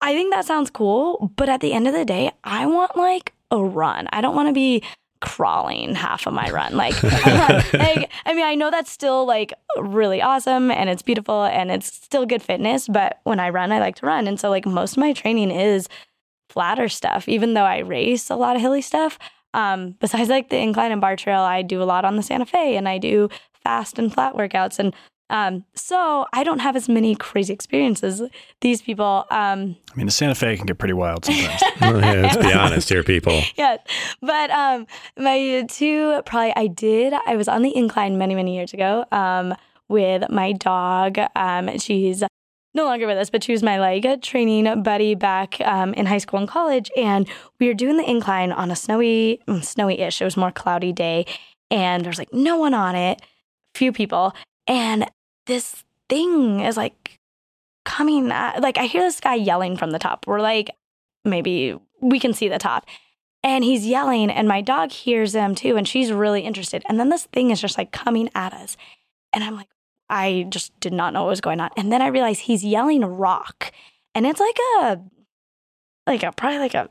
I 0.00 0.12
think 0.12 0.34
that 0.34 0.44
sounds 0.44 0.68
cool, 0.70 1.32
but 1.34 1.48
at 1.48 1.62
the 1.62 1.72
end 1.72 1.88
of 1.88 1.94
the 1.94 2.04
day, 2.04 2.30
I 2.44 2.66
want 2.66 2.94
like 2.94 3.32
a 3.50 3.64
run. 3.64 4.06
I 4.12 4.20
don't 4.20 4.36
want 4.36 4.48
to 4.48 4.52
be 4.52 4.82
crawling 5.24 5.94
half 5.94 6.26
of 6.26 6.34
my 6.34 6.50
run. 6.50 6.76
Like, 6.76 7.00
like, 7.02 8.10
I 8.26 8.34
mean, 8.34 8.44
I 8.44 8.54
know 8.54 8.70
that's 8.70 8.90
still 8.90 9.26
like 9.26 9.52
really 9.78 10.22
awesome 10.22 10.70
and 10.70 10.88
it's 10.88 11.02
beautiful 11.02 11.44
and 11.44 11.70
it's 11.70 11.86
still 11.86 12.26
good 12.26 12.42
fitness, 12.42 12.88
but 12.88 13.20
when 13.24 13.40
I 13.40 13.50
run, 13.50 13.72
I 13.72 13.80
like 13.80 13.96
to 13.96 14.06
run. 14.06 14.26
And 14.26 14.38
so, 14.38 14.50
like, 14.50 14.66
most 14.66 14.92
of 14.92 14.98
my 14.98 15.12
training 15.12 15.50
is 15.50 15.88
flatter 16.48 16.88
stuff, 16.88 17.28
even 17.28 17.54
though 17.54 17.64
I 17.64 17.78
race 17.78 18.30
a 18.30 18.36
lot 18.36 18.56
of 18.56 18.62
hilly 18.62 18.82
stuff. 18.82 19.18
Um, 19.54 19.94
besides 20.00 20.28
like 20.28 20.50
the 20.50 20.58
incline 20.58 20.92
and 20.92 21.00
Barr 21.00 21.16
trail, 21.16 21.40
I 21.40 21.62
do 21.62 21.82
a 21.82 21.84
lot 21.84 22.04
on 22.04 22.16
the 22.16 22.22
Santa 22.22 22.44
Fe 22.44 22.76
and 22.76 22.88
I 22.88 22.98
do 22.98 23.28
fast 23.62 23.98
and 23.98 24.12
flat 24.12 24.34
workouts. 24.34 24.78
And 24.78 24.94
um, 25.34 25.64
so 25.74 26.26
I 26.32 26.44
don't 26.44 26.60
have 26.60 26.76
as 26.76 26.88
many 26.88 27.16
crazy 27.16 27.52
experiences. 27.52 28.22
These 28.60 28.82
people. 28.82 29.24
Um, 29.32 29.76
I 29.92 29.96
mean, 29.96 30.06
the 30.06 30.12
Santa 30.12 30.36
Fe 30.36 30.56
can 30.56 30.64
get 30.64 30.78
pretty 30.78 30.94
wild 30.94 31.24
sometimes. 31.24 31.60
well, 31.80 32.00
yeah, 32.00 32.22
let's 32.22 32.36
be 32.36 32.52
honest 32.52 32.88
here, 32.88 33.02
people. 33.02 33.42
Yeah, 33.56 33.78
but 34.20 34.50
um, 34.50 34.86
my 35.16 35.66
two 35.68 36.22
probably 36.24 36.52
I 36.54 36.68
did. 36.68 37.14
I 37.26 37.34
was 37.34 37.48
on 37.48 37.62
the 37.62 37.76
incline 37.76 38.16
many 38.16 38.36
many 38.36 38.54
years 38.54 38.72
ago 38.72 39.04
um, 39.10 39.54
with 39.88 40.28
my 40.30 40.52
dog. 40.52 41.18
Um, 41.34 41.78
she's 41.78 42.22
no 42.72 42.84
longer 42.84 43.06
with 43.08 43.18
us, 43.18 43.28
but 43.28 43.42
she 43.42 43.50
was 43.50 43.62
my 43.62 43.78
like 43.80 44.22
training 44.22 44.82
buddy 44.82 45.16
back 45.16 45.60
um, 45.62 45.94
in 45.94 46.06
high 46.06 46.18
school 46.18 46.38
and 46.38 46.48
college, 46.48 46.92
and 46.96 47.28
we 47.58 47.66
were 47.66 47.74
doing 47.74 47.96
the 47.96 48.08
incline 48.08 48.52
on 48.52 48.70
a 48.70 48.76
snowy, 48.76 49.40
mm, 49.48 49.64
snowy-ish. 49.64 50.20
It 50.20 50.24
was 50.24 50.36
more 50.36 50.52
cloudy 50.52 50.92
day, 50.92 51.26
and 51.72 52.04
there's 52.04 52.18
like 52.18 52.32
no 52.32 52.56
one 52.56 52.74
on 52.74 52.94
it, 52.94 53.20
few 53.74 53.92
people, 53.92 54.32
and 54.66 55.06
this 55.46 55.84
thing 56.08 56.60
is 56.60 56.76
like 56.76 57.18
coming 57.84 58.30
at, 58.30 58.60
like 58.60 58.78
I 58.78 58.86
hear 58.86 59.02
this 59.02 59.20
guy 59.20 59.34
yelling 59.34 59.76
from 59.76 59.90
the 59.90 59.98
top. 59.98 60.26
We're 60.26 60.40
like, 60.40 60.70
maybe 61.24 61.78
we 62.00 62.18
can 62.18 62.32
see 62.32 62.48
the 62.48 62.58
top. 62.58 62.86
And 63.42 63.62
he's 63.62 63.86
yelling, 63.86 64.30
and 64.30 64.48
my 64.48 64.62
dog 64.62 64.90
hears 64.90 65.34
him 65.34 65.54
too, 65.54 65.76
and 65.76 65.86
she's 65.86 66.10
really 66.10 66.40
interested. 66.40 66.82
And 66.88 66.98
then 66.98 67.10
this 67.10 67.24
thing 67.26 67.50
is 67.50 67.60
just 67.60 67.76
like 67.76 67.92
coming 67.92 68.30
at 68.34 68.54
us. 68.54 68.78
And 69.34 69.44
I'm 69.44 69.54
like, 69.54 69.68
I 70.08 70.46
just 70.48 70.78
did 70.80 70.94
not 70.94 71.12
know 71.12 71.24
what 71.24 71.30
was 71.30 71.42
going 71.42 71.60
on. 71.60 71.68
And 71.76 71.92
then 71.92 72.00
I 72.00 72.06
realized 72.06 72.40
he's 72.40 72.64
yelling 72.64 73.04
rock. 73.04 73.70
And 74.14 74.26
it's 74.26 74.40
like 74.40 74.56
a, 74.78 75.00
like 76.06 76.22
a, 76.22 76.32
probably 76.32 76.58
like 76.58 76.74
a 76.74 76.88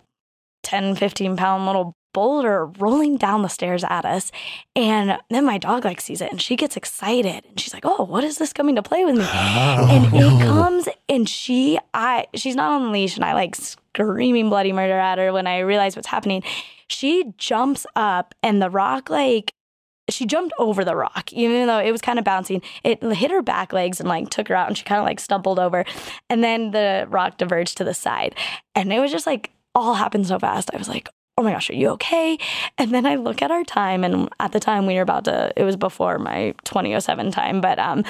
10, 0.61 0.95
15 0.95 1.37
pound 1.37 1.65
little 1.65 1.95
boulder 2.13 2.65
rolling 2.65 3.17
down 3.17 3.41
the 3.41 3.49
stairs 3.49 3.83
at 3.83 4.05
us. 4.05 4.31
And 4.75 5.17
then 5.29 5.45
my 5.45 5.57
dog 5.57 5.85
like 5.85 5.99
sees 5.99 6.21
it 6.21 6.31
and 6.31 6.41
she 6.41 6.55
gets 6.55 6.77
excited 6.77 7.45
and 7.45 7.59
she's 7.59 7.73
like, 7.73 7.85
"Oh, 7.85 8.05
what 8.05 8.23
is 8.23 8.37
this 8.37 8.53
coming 8.53 8.75
to 8.75 8.83
play 8.83 9.03
with 9.03 9.15
me?" 9.15 9.25
Oh, 9.25 9.87
and 9.89 10.05
it 10.15 10.23
oh. 10.23 10.39
comes 10.41 10.87
and 11.09 11.27
she 11.27 11.79
I 11.93 12.27
she's 12.35 12.55
not 12.55 12.71
on 12.71 12.85
the 12.85 12.91
leash 12.91 13.15
and 13.15 13.25
I 13.25 13.33
like 13.33 13.55
screaming 13.55 14.49
bloody 14.49 14.71
murder 14.71 14.97
at 14.97 15.17
her 15.17 15.33
when 15.33 15.47
I 15.47 15.59
realize 15.59 15.95
what's 15.95 16.07
happening. 16.07 16.43
She 16.87 17.33
jumps 17.37 17.85
up 17.95 18.35
and 18.43 18.61
the 18.61 18.69
rock 18.69 19.09
like 19.09 19.53
she 20.09 20.25
jumped 20.25 20.53
over 20.59 20.83
the 20.83 20.95
rock, 20.95 21.31
even 21.31 21.67
though 21.67 21.79
it 21.79 21.91
was 21.91 22.01
kind 22.01 22.19
of 22.19 22.25
bouncing. 22.25 22.61
It 22.83 23.01
hit 23.01 23.31
her 23.31 23.41
back 23.41 23.71
legs 23.71 23.99
and 23.99 24.09
like 24.09 24.29
took 24.29 24.49
her 24.49 24.55
out, 24.55 24.67
and 24.67 24.77
she 24.77 24.83
kind 24.83 24.99
of 24.99 25.05
like 25.05 25.19
stumbled 25.19 25.59
over. 25.59 25.85
And 26.29 26.43
then 26.43 26.71
the 26.71 27.07
rock 27.09 27.37
diverged 27.37 27.77
to 27.77 27.83
the 27.83 27.93
side, 27.93 28.35
and 28.75 28.91
it 28.91 28.99
was 28.99 29.11
just 29.11 29.25
like 29.25 29.51
all 29.75 29.95
happened 29.95 30.27
so 30.27 30.39
fast. 30.39 30.69
I 30.73 30.77
was 30.77 30.89
like, 30.89 31.09
oh 31.37 31.43
my 31.43 31.51
gosh, 31.51 31.69
are 31.69 31.75
you 31.75 31.89
okay? 31.89 32.37
And 32.77 32.91
then 32.93 33.05
I 33.05 33.15
look 33.15 33.41
at 33.41 33.51
our 33.51 33.63
time, 33.63 34.03
and 34.03 34.29
at 34.39 34.51
the 34.51 34.59
time 34.59 34.85
we 34.85 34.95
were 34.95 35.01
about 35.01 35.25
to, 35.25 35.51
it 35.55 35.63
was 35.63 35.75
before 35.75 36.19
my 36.19 36.53
2007 36.63 37.31
time, 37.31 37.61
but 37.61 37.79
um, 37.79 38.03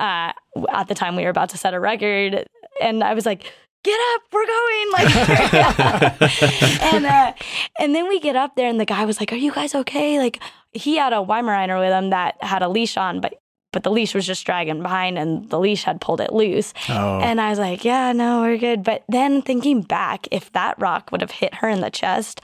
uh, 0.00 0.32
at 0.70 0.88
the 0.88 0.94
time 0.94 1.16
we 1.16 1.24
were 1.24 1.30
about 1.30 1.48
to 1.50 1.58
set 1.58 1.74
a 1.74 1.80
record, 1.80 2.46
and 2.80 3.02
I 3.02 3.14
was 3.14 3.26
like, 3.26 3.52
get 3.82 3.98
up, 4.14 4.22
we're 4.32 4.46
going, 4.46 4.92
like, 4.92 5.16
and 6.94 7.06
uh, 7.06 7.32
and 7.80 7.94
then 7.94 8.08
we 8.08 8.20
get 8.20 8.36
up 8.36 8.54
there, 8.54 8.68
and 8.68 8.80
the 8.80 8.84
guy 8.84 9.04
was 9.04 9.18
like, 9.20 9.32
are 9.32 9.36
you 9.36 9.52
guys 9.52 9.74
okay? 9.74 10.18
Like, 10.18 10.40
he 10.72 10.96
had 10.96 11.12
a 11.12 11.16
Weimaraner 11.16 11.80
with 11.80 11.92
him 11.92 12.10
that 12.10 12.36
had 12.42 12.62
a 12.62 12.68
leash 12.68 12.96
on, 12.96 13.20
but 13.20 13.34
but 13.72 13.82
the 13.82 13.90
leash 13.90 14.14
was 14.14 14.26
just 14.26 14.44
dragging 14.46 14.82
behind 14.82 15.18
and 15.18 15.48
the 15.50 15.58
leash 15.58 15.84
had 15.84 16.00
pulled 16.00 16.20
it 16.20 16.32
loose. 16.32 16.72
Oh. 16.88 17.20
And 17.20 17.40
I 17.40 17.50
was 17.50 17.58
like, 17.58 17.84
yeah, 17.84 18.12
no, 18.12 18.40
we're 18.40 18.56
good. 18.58 18.82
But 18.82 19.04
then 19.08 19.42
thinking 19.42 19.82
back, 19.82 20.26
if 20.30 20.50
that 20.52 20.78
rock 20.80 21.10
would 21.12 21.20
have 21.20 21.30
hit 21.30 21.54
her 21.56 21.68
in 21.68 21.80
the 21.80 21.90
chest, 21.90 22.40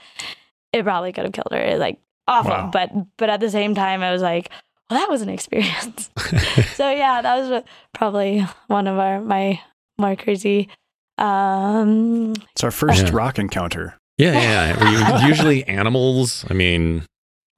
it 0.72 0.82
probably 0.84 1.12
could 1.12 1.24
have 1.24 1.32
killed 1.32 1.48
her. 1.52 1.78
Like 1.78 1.98
awful. 2.28 2.50
Wow. 2.50 2.70
But 2.72 2.90
but 3.16 3.30
at 3.30 3.40
the 3.40 3.50
same 3.50 3.74
time, 3.74 4.02
I 4.02 4.12
was 4.12 4.22
like, 4.22 4.50
well, 4.90 5.00
that 5.00 5.08
was 5.10 5.22
an 5.22 5.28
experience. 5.30 6.10
so 6.74 6.90
yeah, 6.90 7.22
that 7.22 7.36
was 7.38 7.62
probably 7.94 8.46
one 8.66 8.86
of 8.86 8.98
our 8.98 9.20
my 9.20 9.60
more 9.98 10.16
crazy. 10.16 10.68
Um, 11.16 12.34
It's 12.52 12.64
our 12.64 12.70
first 12.70 13.04
Yeah. 13.06 13.10
rock 13.12 13.38
encounter. 13.38 13.94
Yeah, 14.18 14.32
yeah. 14.32 14.92
yeah. 14.92 15.26
Usually 15.28 15.64
animals. 15.64 16.44
I 16.50 16.54
mean, 16.54 17.02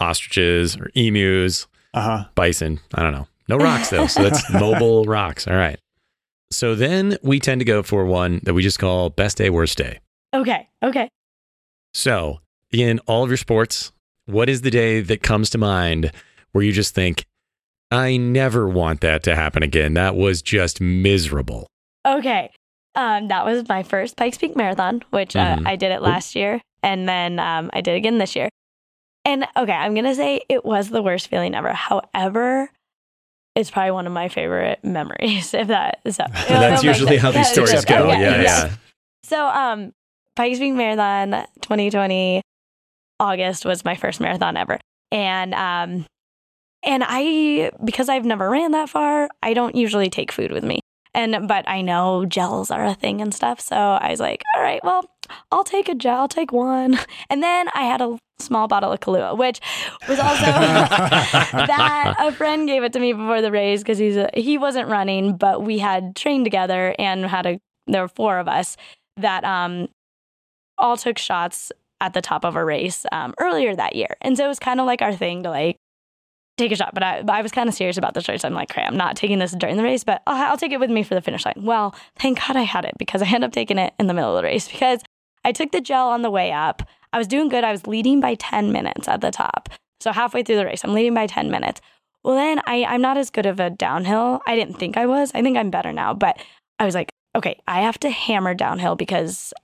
ostriches 0.00 0.76
or 0.76 0.90
emus, 0.94 1.66
Uh 1.94 2.00
huh. 2.02 2.24
bison. 2.34 2.80
I 2.94 3.02
don't 3.02 3.12
know. 3.12 3.26
No 3.48 3.56
rocks 3.56 3.90
though. 3.90 4.06
So 4.06 4.22
that's 4.22 4.50
mobile 4.52 5.04
rocks. 5.04 5.46
All 5.46 5.54
right. 5.56 5.78
So 6.50 6.74
then 6.74 7.16
we 7.22 7.40
tend 7.40 7.60
to 7.60 7.64
go 7.64 7.82
for 7.82 8.04
one 8.04 8.40
that 8.44 8.54
we 8.54 8.62
just 8.62 8.78
call 8.78 9.10
best 9.10 9.36
day, 9.38 9.50
worst 9.50 9.78
day. 9.78 9.98
okay, 10.34 10.68
okay. 10.82 11.08
So 11.94 12.40
in 12.72 12.98
all 13.06 13.22
of 13.24 13.30
your 13.30 13.36
sports, 13.36 13.92
what 14.26 14.48
is 14.48 14.60
the 14.62 14.70
day 14.70 15.00
that 15.00 15.22
comes 15.22 15.50
to 15.50 15.58
mind 15.58 16.12
where 16.52 16.64
you 16.64 16.72
just 16.72 16.94
think, 16.94 17.24
I 17.90 18.16
never 18.16 18.68
want 18.68 19.00
that 19.00 19.22
to 19.24 19.34
happen 19.36 19.62
again? 19.62 19.94
That 19.94 20.16
was 20.16 20.42
just 20.42 20.80
miserable. 20.80 21.66
Okay. 22.06 22.50
Um, 22.94 23.28
that 23.28 23.44
was 23.44 23.68
my 23.68 23.82
first 23.82 24.16
Pikes 24.16 24.38
Peak 24.38 24.56
Marathon, 24.56 25.02
which 25.10 25.36
uh, 25.36 25.56
Mhm. 25.56 25.66
I 25.66 25.76
did 25.76 25.92
it 25.92 26.00
last 26.02 26.34
year, 26.34 26.60
and 26.82 27.08
then 27.08 27.38
um, 27.38 27.70
I 27.72 27.80
did 27.80 27.94
it 27.94 27.98
again 27.98 28.18
this 28.18 28.34
year. 28.34 28.48
And 29.24 29.46
okay, 29.56 29.72
I'm 29.72 29.94
gonna 29.94 30.14
say 30.14 30.40
it 30.48 30.64
was 30.64 30.88
the 30.90 31.02
worst 31.02 31.28
feeling 31.28 31.54
ever. 31.54 31.72
However, 31.72 32.70
it's 33.56 33.70
probably 33.70 33.90
one 33.90 34.06
of 34.06 34.12
my 34.12 34.28
favorite 34.28 34.84
memories. 34.84 35.54
If 35.54 35.68
that 35.68 36.00
is 36.04 36.18
that, 36.18 36.30
That's 36.48 36.84
usually 36.84 37.16
how 37.16 37.32
these 37.32 37.48
stories 37.52 37.84
go. 37.84 38.10
Okay, 38.10 38.20
Yeah, 38.20 38.42
yeah. 38.42 38.76
So, 39.24 39.44
um, 39.46 39.92
Pikes 40.36 40.58
Peak 40.58 40.74
Marathon 40.74 41.30
2020 41.62 42.42
August 43.18 43.64
was 43.64 43.84
my 43.84 43.96
first 43.96 44.20
marathon 44.20 44.56
ever, 44.58 44.78
and 45.10 45.54
um, 45.54 46.04
and 46.84 47.02
I 47.04 47.72
because 47.82 48.10
I've 48.10 48.26
never 48.26 48.48
ran 48.48 48.72
that 48.72 48.90
far, 48.90 49.28
I 49.42 49.54
don't 49.54 49.74
usually 49.74 50.10
take 50.10 50.30
food 50.30 50.52
with 50.52 50.62
me, 50.62 50.80
and 51.16 51.48
but 51.48 51.68
I 51.68 51.80
know 51.80 52.26
gels 52.26 52.70
are 52.70 52.84
a 52.84 52.94
thing 52.94 53.20
and 53.20 53.34
stuff, 53.34 53.58
so 53.60 53.74
I 53.74 54.10
was 54.10 54.20
like, 54.20 54.42
all 54.54 54.62
right, 54.62 54.84
well, 54.84 55.04
I'll 55.50 55.64
take 55.64 55.88
a 55.88 55.94
gel, 55.94 56.20
I'll 56.20 56.28
take 56.28 56.52
one, 56.52 56.98
and 57.30 57.42
then 57.42 57.68
I 57.74 57.82
had 57.82 58.00
a 58.00 58.18
small 58.38 58.68
bottle 58.68 58.92
of 58.92 59.00
Kahlua, 59.00 59.36
which 59.36 59.60
was 60.08 60.20
also 60.20 60.44
that 60.44 62.14
a 62.18 62.30
friend 62.32 62.68
gave 62.68 62.84
it 62.84 62.92
to 62.92 63.00
me 63.00 63.14
before 63.14 63.40
the 63.40 63.50
race 63.50 63.80
because 63.80 63.98
he's 63.98 64.16
a, 64.16 64.30
he 64.34 64.58
wasn't 64.58 64.88
running, 64.88 65.36
but 65.36 65.62
we 65.62 65.78
had 65.78 66.14
trained 66.14 66.44
together 66.44 66.94
and 66.98 67.24
had 67.24 67.46
a 67.46 67.58
there 67.88 68.02
were 68.02 68.08
four 68.08 68.38
of 68.38 68.48
us 68.48 68.76
that 69.16 69.44
um 69.44 69.88
all 70.76 70.96
took 70.96 71.16
shots 71.16 71.72
at 72.00 72.12
the 72.12 72.20
top 72.20 72.44
of 72.44 72.56
a 72.56 72.64
race 72.64 73.06
um, 73.10 73.32
earlier 73.40 73.74
that 73.74 73.96
year, 73.96 74.16
and 74.20 74.36
so 74.36 74.44
it 74.44 74.48
was 74.48 74.58
kind 74.58 74.80
of 74.80 74.86
like 74.86 75.00
our 75.00 75.14
thing 75.14 75.42
to 75.44 75.50
like 75.50 75.76
take 76.56 76.72
a 76.72 76.76
shot. 76.76 76.94
But 76.94 77.02
I, 77.02 77.22
I 77.28 77.42
was 77.42 77.52
kind 77.52 77.68
of 77.68 77.74
serious 77.74 77.96
about 77.96 78.14
this 78.14 78.28
race. 78.28 78.44
I'm 78.44 78.54
like, 78.54 78.70
okay, 78.70 78.82
I'm 78.82 78.96
not 78.96 79.16
taking 79.16 79.38
this 79.38 79.52
during 79.52 79.76
the 79.76 79.82
race, 79.82 80.04
but 80.04 80.22
I'll, 80.26 80.52
I'll 80.52 80.56
take 80.56 80.72
it 80.72 80.80
with 80.80 80.90
me 80.90 81.02
for 81.02 81.14
the 81.14 81.20
finish 81.20 81.44
line. 81.44 81.54
Well, 81.58 81.94
thank 82.18 82.38
God 82.38 82.56
I 82.56 82.62
had 82.62 82.84
it 82.84 82.94
because 82.98 83.22
I 83.22 83.26
ended 83.26 83.44
up 83.44 83.52
taking 83.52 83.78
it 83.78 83.94
in 83.98 84.06
the 84.06 84.14
middle 84.14 84.30
of 84.30 84.42
the 84.42 84.46
race 84.46 84.68
because 84.68 85.02
I 85.44 85.52
took 85.52 85.72
the 85.72 85.80
gel 85.80 86.08
on 86.08 86.22
the 86.22 86.30
way 86.30 86.52
up. 86.52 86.82
I 87.12 87.18
was 87.18 87.26
doing 87.26 87.48
good. 87.48 87.64
I 87.64 87.72
was 87.72 87.86
leading 87.86 88.20
by 88.20 88.34
10 88.34 88.72
minutes 88.72 89.08
at 89.08 89.20
the 89.20 89.30
top. 89.30 89.68
So 90.00 90.12
halfway 90.12 90.42
through 90.42 90.56
the 90.56 90.66
race, 90.66 90.84
I'm 90.84 90.92
leading 90.92 91.14
by 91.14 91.26
10 91.26 91.50
minutes. 91.50 91.80
Well, 92.24 92.34
then 92.34 92.60
I, 92.66 92.84
I'm 92.84 93.00
not 93.00 93.16
as 93.16 93.30
good 93.30 93.46
of 93.46 93.60
a 93.60 93.70
downhill. 93.70 94.40
I 94.46 94.56
didn't 94.56 94.74
think 94.74 94.96
I 94.96 95.06
was. 95.06 95.30
I 95.34 95.42
think 95.42 95.56
I'm 95.56 95.70
better 95.70 95.92
now. 95.92 96.12
But 96.12 96.38
I 96.78 96.84
was 96.84 96.94
like, 96.94 97.10
okay, 97.36 97.60
I 97.68 97.82
have 97.82 97.98
to 98.00 98.10
hammer 98.10 98.54
downhill 98.54 98.96
because 98.96 99.54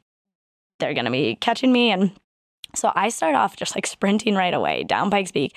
they're 0.79 0.95
going 0.95 1.07
to 1.07 1.11
be 1.11 1.37
catching 1.41 1.73
me. 1.73 1.91
And 1.91 2.13
so 2.75 2.93
I 2.95 3.09
start 3.09 3.35
off 3.35 3.57
just 3.57 3.75
like 3.75 3.87
sprinting 3.87 4.35
right 4.35 4.55
away 4.55 4.85
down 4.85 5.11
Pikes 5.11 5.33
Peak. 5.33 5.55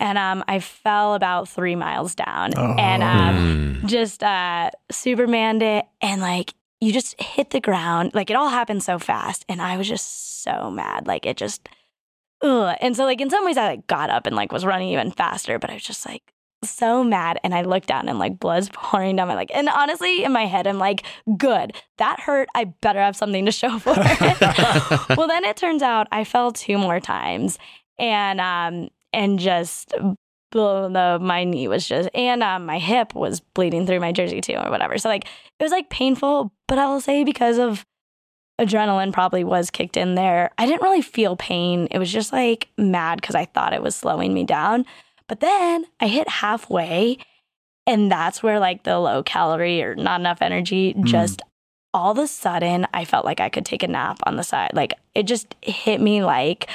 And 0.00 0.16
um, 0.18 0.44
I 0.46 0.60
fell 0.60 1.14
about 1.14 1.48
three 1.48 1.74
miles 1.74 2.14
down 2.14 2.52
Oh. 2.56 2.74
and 2.78 3.02
um, 3.02 3.78
Hmm. 3.80 3.86
just 3.86 4.22
uh, 4.22 4.70
Supermaned 4.90 5.62
it. 5.62 5.86
And 6.00 6.20
like, 6.20 6.54
you 6.80 6.92
just 6.92 7.20
hit 7.20 7.50
the 7.50 7.60
ground. 7.60 8.12
Like, 8.14 8.30
it 8.30 8.34
all 8.36 8.48
happened 8.48 8.82
so 8.84 8.98
fast. 9.00 9.44
And 9.48 9.60
I 9.60 9.76
was 9.76 9.88
just 9.88 10.42
so 10.44 10.70
mad. 10.70 11.06
Like, 11.08 11.26
it 11.26 11.36
just, 11.36 11.68
ugh. 12.42 12.76
And 12.80 12.96
so, 12.96 13.04
like, 13.04 13.20
in 13.20 13.30
some 13.30 13.44
ways, 13.44 13.56
I 13.56 13.66
like 13.66 13.86
got 13.88 14.10
up 14.10 14.26
and 14.26 14.36
like 14.36 14.52
was 14.52 14.64
running 14.64 14.90
even 14.90 15.10
faster, 15.10 15.58
but 15.58 15.70
I 15.70 15.74
was 15.74 15.82
just 15.82 16.06
like, 16.06 16.22
so 16.64 17.04
mad 17.04 17.38
and 17.44 17.54
I 17.54 17.62
looked 17.62 17.86
down 17.86 18.08
and 18.08 18.18
like 18.18 18.40
blood's 18.40 18.68
pouring 18.72 19.14
down 19.14 19.28
my 19.28 19.36
leg. 19.36 19.50
And 19.54 19.68
honestly, 19.68 20.24
in 20.24 20.32
my 20.32 20.46
head, 20.46 20.66
I'm 20.66 20.78
like, 20.78 21.04
good. 21.36 21.72
That 21.98 22.18
hurt. 22.18 22.48
I 22.54 22.64
better 22.64 22.98
have 23.00 23.14
something 23.16 23.46
to 23.46 23.52
show 23.52 23.78
for 23.78 23.94
it. 23.96 25.08
well, 25.16 25.28
then 25.28 25.44
it 25.44 25.56
turns 25.56 25.82
out 25.82 26.08
I 26.10 26.24
fell 26.24 26.50
two 26.52 26.76
more 26.78 26.98
times 26.98 27.58
and 27.96 28.40
um 28.40 28.88
and 29.12 29.38
just 29.38 29.94
the 30.52 31.18
my 31.20 31.44
knee 31.44 31.68
was 31.68 31.86
just 31.86 32.08
and 32.14 32.42
um, 32.42 32.64
my 32.64 32.78
hip 32.78 33.14
was 33.14 33.40
bleeding 33.40 33.86
through 33.86 34.00
my 34.00 34.12
jersey 34.12 34.40
too 34.40 34.54
or 34.54 34.70
whatever. 34.70 34.96
So 34.98 35.08
like 35.08 35.24
it 35.24 35.62
was 35.62 35.72
like 35.72 35.90
painful, 35.90 36.52
but 36.66 36.78
I 36.78 36.86
will 36.86 37.00
say 37.00 37.24
because 37.24 37.58
of 37.58 37.84
adrenaline 38.60 39.12
probably 39.12 39.44
was 39.44 39.70
kicked 39.70 39.96
in 39.96 40.14
there. 40.14 40.50
I 40.58 40.66
didn't 40.66 40.82
really 40.82 41.02
feel 41.02 41.36
pain. 41.36 41.86
It 41.90 41.98
was 41.98 42.12
just 42.12 42.32
like 42.32 42.68
mad 42.76 43.20
because 43.20 43.34
I 43.34 43.44
thought 43.44 43.72
it 43.74 43.82
was 43.82 43.94
slowing 43.94 44.34
me 44.34 44.44
down. 44.44 44.84
But 45.28 45.40
then 45.40 45.84
I 46.00 46.08
hit 46.08 46.28
halfway, 46.28 47.18
and 47.86 48.10
that's 48.10 48.42
where 48.42 48.58
like 48.58 48.84
the 48.84 48.98
low 48.98 49.22
calorie 49.22 49.82
or 49.82 49.94
not 49.94 50.20
enough 50.20 50.40
energy 50.40 50.94
Mm. 50.94 51.04
just 51.04 51.42
all 51.94 52.12
of 52.12 52.18
a 52.18 52.26
sudden 52.26 52.86
I 52.92 53.04
felt 53.04 53.24
like 53.24 53.40
I 53.40 53.48
could 53.48 53.64
take 53.64 53.82
a 53.82 53.88
nap 53.88 54.18
on 54.24 54.36
the 54.36 54.42
side. 54.42 54.70
Like 54.74 54.94
it 55.14 55.24
just 55.24 55.54
hit 55.62 56.00
me 56.00 56.24
like 56.24 56.68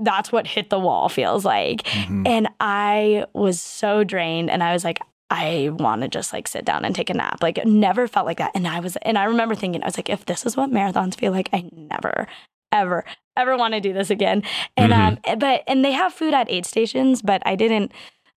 that's 0.00 0.30
what 0.30 0.46
hit 0.46 0.70
the 0.70 0.78
wall 0.78 1.08
feels 1.08 1.44
like. 1.44 1.82
Mhm. 1.84 2.26
And 2.28 2.48
I 2.60 3.24
was 3.32 3.60
so 3.60 4.04
drained 4.04 4.50
and 4.50 4.62
I 4.62 4.72
was 4.72 4.84
like, 4.84 5.00
I 5.30 5.70
want 5.72 6.02
to 6.02 6.08
just 6.08 6.32
like 6.32 6.46
sit 6.46 6.64
down 6.64 6.84
and 6.84 6.94
take 6.94 7.10
a 7.10 7.14
nap. 7.14 7.42
Like 7.42 7.58
it 7.58 7.66
never 7.66 8.06
felt 8.06 8.26
like 8.26 8.38
that. 8.38 8.52
And 8.54 8.68
I 8.68 8.80
was, 8.80 8.96
and 9.02 9.16
I 9.18 9.24
remember 9.24 9.54
thinking, 9.54 9.82
I 9.82 9.86
was 9.86 9.96
like, 9.96 10.10
if 10.10 10.26
this 10.26 10.44
is 10.44 10.56
what 10.56 10.70
marathons 10.70 11.16
feel 11.18 11.32
like, 11.32 11.48
I 11.52 11.68
never, 11.72 12.28
ever, 12.72 13.04
ever 13.36 13.56
want 13.56 13.74
to 13.74 13.80
do 13.80 13.92
this 13.92 14.10
again. 14.10 14.42
And, 14.76 14.92
um, 14.92 15.18
but, 15.38 15.64
and 15.66 15.84
they 15.84 15.92
have 15.92 16.12
food 16.12 16.34
at 16.34 16.50
aid 16.50 16.66
stations, 16.66 17.22
but 17.22 17.42
I 17.46 17.56
didn't, 17.56 17.92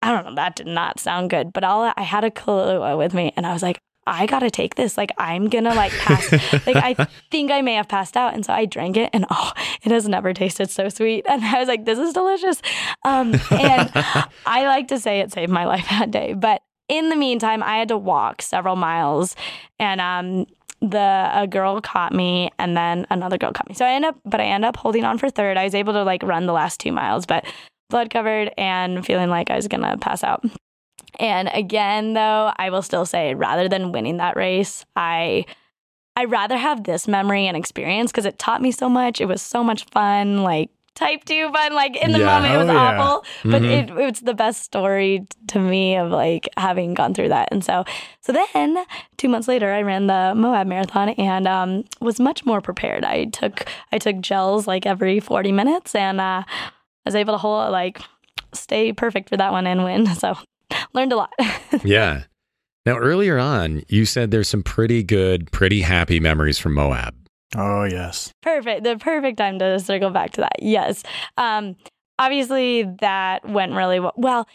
I 0.03 0.13
don't 0.13 0.27
know, 0.27 0.35
that 0.35 0.57
did 0.57 0.67
not 0.67 1.01
sound 1.01 1.31
good. 1.31 1.53
But 1.53 1.65
all 1.65 1.91
I 1.97 2.03
had 2.03 2.23
a 2.23 2.31
Kahlua 2.31 2.99
with 2.99 3.15
me 3.15 3.33
and 3.37 3.47
I 3.47 3.53
was 3.55 3.63
like, 3.63 3.81
I 4.07 4.27
gotta 4.27 4.51
take 4.51 4.75
this. 4.75 4.97
Like 4.97 5.13
I'm 5.19 5.49
gonna 5.49 5.75
like 5.75 5.93
pass. 5.93 6.33
like 6.67 6.77
I 6.77 6.95
think 7.31 7.51
I 7.51 7.63
may 7.63 7.75
have 7.75 7.89
passed 7.89 8.17
out, 8.17 8.35
and 8.35 8.45
so 8.45 8.53
I 8.53 8.67
drank 8.67 8.97
it, 8.97 9.11
and 9.13 9.27
oh, 9.31 9.53
it 9.83 9.93
has 9.93 10.09
never 10.09 10.33
tasted 10.33 10.71
so 10.71 10.89
sweet. 10.89 11.25
And 11.29 11.45
I 11.45 11.59
was 11.59 11.69
like, 11.69 11.85
this 11.85 11.99
is 11.99 12.13
delicious. 12.13 12.61
Um, 13.05 13.35
and 13.51 13.91
I 14.47 14.67
like 14.67 14.89
to 14.89 14.99
say 14.99 15.21
it 15.21 15.33
saved 15.33 15.51
my 15.51 15.65
life 15.65 15.89
that 15.91 16.11
day. 16.11 16.35
But 16.35 16.63
in 16.89 17.09
the 17.09 17.17
meantime, 17.17 17.63
I 17.63 17.79
had 17.79 17.89
to 17.89 17.97
walk 17.97 18.43
several 18.43 18.77
miles, 18.77 19.37
and 19.79 20.01
um, 20.01 20.47
the 20.81 21.31
a 21.33 21.47
girl 21.47 21.81
caught 21.81 22.13
me, 22.13 22.51
and 22.59 22.77
then 22.77 23.07
another 23.11 23.39
girl 23.39 23.53
caught 23.53 23.69
me. 23.69 23.75
So 23.75 23.85
I 23.85 23.93
end 23.93 24.05
up, 24.05 24.17
but 24.25 24.41
I 24.41 24.45
end 24.45 24.65
up 24.65 24.77
holding 24.77 25.05
on 25.05 25.19
for 25.19 25.31
third. 25.31 25.57
I 25.57 25.65
was 25.65 25.75
able 25.75 25.95
to 25.95 26.05
like 26.05 26.23
run 26.23 26.47
the 26.47 26.53
last 26.53 26.81
two 26.81 26.93
miles, 26.93 27.27
but 27.27 27.45
blood 27.91 28.11
covered 28.11 28.53
and 28.59 29.05
feeling 29.05 29.31
like 29.31 29.51
I 29.51 29.57
was 29.57 29.69
gonna 29.69 29.97
pass 29.99 30.23
out. 30.23 30.45
And 31.19 31.49
again, 31.53 32.15
though, 32.15 32.53
I 32.57 32.71
will 32.71 32.83
still 32.83 33.07
say, 33.07 33.35
rather 33.35 33.69
than 33.69 33.93
winning 33.93 34.17
that 34.19 34.37
race, 34.37 34.85
I 34.97 35.45
I 36.17 36.27
rather 36.27 36.57
have 36.57 36.85
this 36.85 37.09
memory 37.09 37.47
and 37.49 37.57
experience 37.57 38.13
because 38.13 38.25
it 38.27 38.39
taught 38.39 38.63
me 38.63 38.71
so 38.71 38.89
much. 38.89 39.21
It 39.21 39.27
was 39.27 39.43
so 39.43 39.65
much 39.65 39.85
fun, 39.87 40.45
like 40.45 40.71
type 40.95 41.25
two 41.25 41.51
fun. 41.53 41.75
Like 41.75 41.97
in 41.97 42.13
the 42.13 42.21
Yeah. 42.21 42.27
moment, 42.27 42.55
it 42.55 42.57
was 42.59 42.69
Oh, 42.69 42.73
yeah. 42.73 43.01
awful, 43.01 43.25
but 43.51 43.63
Mhm. 43.63 43.71
it, 43.71 43.91
it's 43.99 44.21
the 44.21 44.33
best 44.35 44.63
story 44.63 45.27
to 45.49 45.59
me 45.59 45.97
of 45.97 46.13
like 46.13 46.49
having 46.57 46.95
gone 46.95 47.15
through 47.15 47.31
that. 47.31 47.49
And 47.51 47.65
so, 47.65 47.85
so 48.21 48.33
then 48.33 48.85
two 49.17 49.29
months 49.29 49.49
later, 49.49 49.73
I 49.73 49.83
ran 49.83 50.07
the 50.07 50.35
Moab 50.37 50.69
Marathon 50.69 51.09
and 51.11 51.49
um, 51.49 51.83
was 52.01 52.21
much 52.21 52.47
more 52.47 52.61
prepared. 52.61 53.05
I 53.05 53.25
took 53.25 53.67
I 53.91 53.99
took 53.99 54.21
gels 54.21 54.69
like 54.69 54.87
every 54.87 55.19
forty 55.19 55.51
minutes, 55.51 55.97
and 55.97 56.21
uh, 56.21 56.45
I 56.47 56.73
was 57.05 57.17
able 57.17 57.35
to 57.35 57.39
hold 57.39 57.73
like 57.73 58.01
stay 58.53 58.93
perfect 58.93 59.29
for 59.31 59.37
that 59.37 59.51
one 59.51 59.67
and 59.67 59.83
win. 59.83 60.07
So 60.15 60.37
learned 60.95 61.13
a 61.13 61.17
lot. 61.17 61.33
yeah. 61.85 62.25
Now, 62.87 62.99
earlier 62.99 63.39
on, 63.39 63.83
you 63.89 64.05
said 64.05 64.31
there's 64.31 64.49
some 64.49 64.63
pretty 64.63 65.03
good, 65.03 65.51
pretty 65.53 65.81
happy 65.81 66.21
memories 66.21 66.59
from 66.59 66.75
Moab. 66.75 67.15
Oh 67.57 67.85
yes. 67.85 68.33
perfect. 68.43 68.83
The 68.83 68.97
perfect 68.97 69.39
time 69.39 69.59
to 69.61 69.79
circle 69.79 70.11
back 70.11 70.33
to 70.33 70.41
that. 70.43 70.57
Yes. 70.61 71.03
Um, 71.37 71.77
obviously, 72.19 72.83
that 73.01 73.49
went 73.49 73.73
really 73.73 74.01
well. 74.01 74.13
Well, 74.17 74.49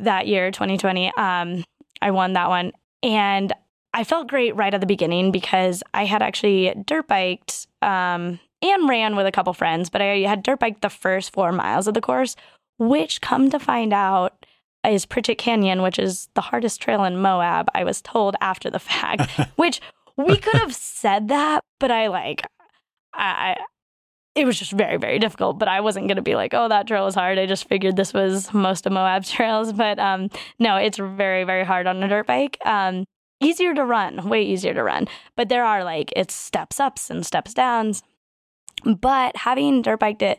that 0.00 0.26
year, 0.26 0.50
2020, 0.50 1.12
um, 1.16 1.64
I 2.02 2.10
won 2.10 2.32
that 2.34 2.48
one. 2.48 2.72
And 3.02 3.52
I 3.94 4.04
felt 4.04 4.28
great 4.28 4.54
right 4.56 4.72
at 4.72 4.80
the 4.80 4.86
beginning 4.86 5.32
because 5.32 5.82
I 5.94 6.04
had 6.04 6.22
actually 6.22 6.74
dirt 6.84 7.08
biked 7.08 7.66
um, 7.82 8.38
and 8.62 8.88
ran 8.88 9.16
with 9.16 9.26
a 9.26 9.32
couple 9.32 9.52
friends, 9.54 9.88
but 9.90 10.02
I 10.02 10.18
had 10.18 10.42
dirt 10.42 10.60
biked 10.60 10.82
the 10.82 10.90
first 10.90 11.32
four 11.32 11.52
miles 11.52 11.86
of 11.86 11.94
the 11.94 12.00
course, 12.00 12.36
which 12.78 13.20
come 13.20 13.50
to 13.50 13.58
find 13.58 13.92
out 13.92 14.37
is 14.86 15.06
Pritchett 15.06 15.38
Canyon, 15.38 15.82
which 15.82 15.98
is 15.98 16.28
the 16.34 16.40
hardest 16.40 16.80
trail 16.80 17.04
in 17.04 17.20
Moab. 17.20 17.68
I 17.74 17.84
was 17.84 18.00
told 18.00 18.36
after 18.40 18.70
the 18.70 18.78
fact, 18.78 19.30
which 19.56 19.80
we 20.16 20.36
could 20.36 20.54
have 20.54 20.74
said 20.74 21.28
that, 21.28 21.62
but 21.78 21.90
I 21.90 22.08
like, 22.08 22.42
I, 23.14 23.56
it 24.34 24.44
was 24.44 24.58
just 24.58 24.72
very, 24.72 24.96
very 24.96 25.18
difficult. 25.18 25.58
But 25.58 25.68
I 25.68 25.80
wasn't 25.80 26.06
going 26.06 26.16
to 26.16 26.22
be 26.22 26.36
like, 26.36 26.54
oh, 26.54 26.68
that 26.68 26.86
trail 26.86 27.04
was 27.04 27.14
hard. 27.14 27.38
I 27.38 27.46
just 27.46 27.68
figured 27.68 27.96
this 27.96 28.14
was 28.14 28.52
most 28.54 28.86
of 28.86 28.92
Moab's 28.92 29.30
trails. 29.32 29.72
But 29.72 29.98
um, 29.98 30.30
no, 30.58 30.76
it's 30.76 30.98
very, 30.98 31.44
very 31.44 31.64
hard 31.64 31.86
on 31.86 32.02
a 32.02 32.08
dirt 32.08 32.26
bike. 32.26 32.58
Um, 32.64 33.04
easier 33.40 33.74
to 33.74 33.84
run, 33.84 34.28
way 34.28 34.42
easier 34.42 34.74
to 34.74 34.82
run. 34.82 35.08
But 35.36 35.48
there 35.48 35.64
are 35.64 35.84
like 35.84 36.12
it's 36.16 36.34
steps 36.34 36.80
ups 36.80 37.10
and 37.10 37.26
steps 37.26 37.54
downs. 37.54 38.02
But 38.84 39.36
having 39.36 39.82
dirt 39.82 39.98
biked 39.98 40.22
it, 40.22 40.38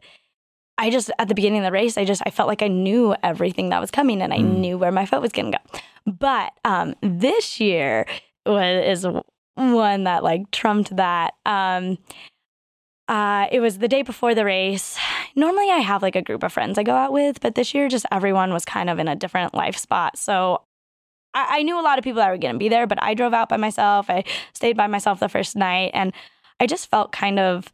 I 0.80 0.90
just 0.90 1.12
at 1.20 1.28
the 1.28 1.36
beginning 1.36 1.60
of 1.60 1.66
the 1.66 1.72
race, 1.72 1.98
I 1.98 2.06
just 2.06 2.24
I 2.26 2.32
felt 2.32 2.48
like 2.48 2.62
I 2.64 2.68
knew 2.68 3.16
everything 3.22 3.70
that 3.70 3.82
was 3.82 3.92
coming 3.92 4.22
and 4.22 4.34
I 4.34 4.38
Mm. 4.40 4.60
knew 4.62 4.78
where 4.78 4.92
my 4.92 5.06
foot 5.06 5.22
was 5.22 5.32
gonna 5.32 5.52
go. 5.52 5.80
But 6.08 6.54
um, 6.66 6.96
this 7.02 7.60
year 7.60 8.08
was 8.46 8.86
is 9.06 9.08
one 9.56 10.06
that 10.06 10.24
like 10.24 10.50
trumped 10.52 10.96
that. 10.96 11.36
Um, 11.46 11.98
uh, 13.08 13.48
it 13.52 13.60
was 13.60 13.80
the 13.80 13.88
day 13.88 14.04
before 14.04 14.36
the 14.36 14.46
race. 14.46 14.98
Normally, 15.36 15.70
I 15.72 15.78
have 15.78 16.02
like 16.02 16.16
a 16.16 16.22
group 16.22 16.44
of 16.44 16.54
friends 16.54 16.78
I 16.78 16.84
go 16.84 16.94
out 16.96 17.12
with, 17.12 17.42
but 17.42 17.56
this 17.56 17.74
year, 17.74 17.90
just 17.90 18.06
everyone 18.12 18.54
was 18.54 18.66
kind 18.66 18.90
of 18.90 19.00
in 19.00 19.08
a 19.08 19.16
different 19.16 19.54
life 19.54 19.78
spot. 19.78 20.18
So 20.18 20.62
I, 21.34 21.60
I 21.60 21.64
knew 21.64 21.80
a 21.80 21.82
lot 21.82 21.98
of 21.98 22.04
people 22.04 22.18
that 22.22 22.30
were 22.30 22.38
going 22.38 22.54
to 22.54 22.60
be 22.60 22.70
there, 22.70 22.86
but 22.88 23.02
I 23.02 23.16
drove 23.16 23.34
out 23.34 23.50
by 23.50 23.58
myself. 23.58 24.10
I 24.10 24.24
stayed 24.54 24.78
by 24.78 24.88
myself 24.88 25.20
the 25.20 25.30
first 25.30 25.56
night, 25.56 25.92
and 25.94 26.14
I 26.60 26.68
just 26.68 26.90
felt 26.90 27.12
kind 27.12 27.40
of 27.40 27.72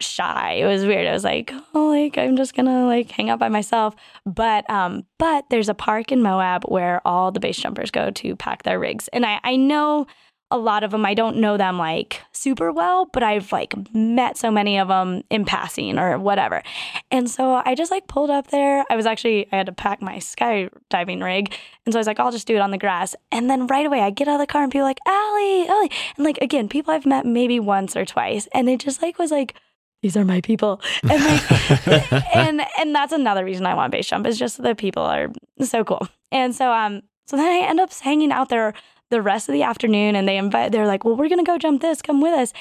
shy. 0.00 0.54
It 0.54 0.66
was 0.66 0.86
weird. 0.86 1.06
I 1.06 1.12
was 1.12 1.24
like, 1.24 1.52
oh, 1.74 1.88
like 1.88 2.18
I'm 2.18 2.36
just 2.36 2.54
gonna 2.54 2.86
like 2.86 3.10
hang 3.10 3.30
out 3.30 3.38
by 3.38 3.48
myself. 3.48 3.94
But 4.24 4.68
um, 4.70 5.04
but 5.18 5.44
there's 5.50 5.68
a 5.68 5.74
park 5.74 6.12
in 6.12 6.22
Moab 6.22 6.64
where 6.64 7.00
all 7.06 7.32
the 7.32 7.40
base 7.40 7.56
jumpers 7.56 7.90
go 7.90 8.10
to 8.10 8.36
pack 8.36 8.62
their 8.62 8.78
rigs, 8.78 9.08
and 9.08 9.24
I 9.26 9.40
I 9.42 9.56
know 9.56 10.06
a 10.50 10.58
lot 10.58 10.82
of 10.82 10.90
them. 10.90 11.04
I 11.04 11.14
don't 11.14 11.36
know 11.38 11.56
them 11.56 11.78
like 11.78 12.22
super 12.32 12.72
well, 12.72 13.06
but 13.12 13.22
I've 13.22 13.52
like 13.52 13.74
met 13.94 14.38
so 14.38 14.50
many 14.50 14.78
of 14.78 14.88
them 14.88 15.22
in 15.30 15.44
passing 15.44 15.98
or 15.98 16.18
whatever. 16.18 16.62
And 17.10 17.30
so 17.30 17.60
I 17.64 17.74
just 17.74 17.90
like 17.90 18.06
pulled 18.06 18.30
up 18.30 18.48
there. 18.48 18.84
I 18.88 18.96
was 18.96 19.04
actually 19.04 19.46
I 19.52 19.56
had 19.56 19.66
to 19.66 19.72
pack 19.72 20.00
my 20.00 20.16
skydiving 20.16 21.22
rig, 21.22 21.54
and 21.84 21.92
so 21.92 21.98
I 21.98 22.00
was 22.00 22.06
like, 22.06 22.20
I'll 22.20 22.32
just 22.32 22.46
do 22.46 22.56
it 22.56 22.60
on 22.60 22.70
the 22.70 22.78
grass. 22.78 23.14
And 23.30 23.50
then 23.50 23.66
right 23.66 23.84
away, 23.84 24.00
I 24.00 24.10
get 24.10 24.28
out 24.28 24.34
of 24.34 24.40
the 24.40 24.46
car 24.46 24.62
and 24.62 24.72
people 24.72 24.86
like, 24.86 25.00
Allie, 25.06 25.68
Allie, 25.68 25.90
and 26.16 26.24
like 26.24 26.38
again, 26.38 26.68
people 26.68 26.94
I've 26.94 27.06
met 27.06 27.26
maybe 27.26 27.60
once 27.60 27.96
or 27.96 28.04
twice, 28.04 28.48
and 28.52 28.68
it 28.68 28.80
just 28.80 29.02
like 29.02 29.18
was 29.18 29.30
like. 29.30 29.54
These 30.02 30.16
are 30.16 30.24
my 30.24 30.40
people, 30.40 30.80
and 31.10 31.24
like, 31.24 32.12
and 32.34 32.62
and 32.78 32.94
that's 32.94 33.12
another 33.12 33.44
reason 33.44 33.66
I 33.66 33.74
want 33.74 33.90
base 33.90 34.06
jump 34.06 34.26
is 34.26 34.38
just 34.38 34.62
the 34.62 34.74
people 34.74 35.02
are 35.02 35.28
so 35.60 35.82
cool. 35.84 36.06
And 36.30 36.54
so 36.54 36.72
um, 36.72 37.02
so 37.26 37.36
then 37.36 37.46
I 37.46 37.66
end 37.66 37.80
up 37.80 37.92
hanging 37.92 38.30
out 38.30 38.48
there 38.48 38.74
the 39.10 39.22
rest 39.22 39.48
of 39.48 39.54
the 39.54 39.62
afternoon, 39.62 40.14
and 40.14 40.28
they 40.28 40.36
invite. 40.36 40.70
They're 40.70 40.86
like, 40.86 41.04
"Well, 41.04 41.16
we're 41.16 41.28
gonna 41.28 41.42
go 41.42 41.58
jump 41.58 41.82
this. 41.82 42.00
Come 42.00 42.20
with 42.20 42.32
us." 42.32 42.52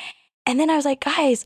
And 0.48 0.60
then 0.60 0.70
I 0.70 0.76
was 0.76 0.86
like, 0.86 1.02
"Guys, 1.02 1.46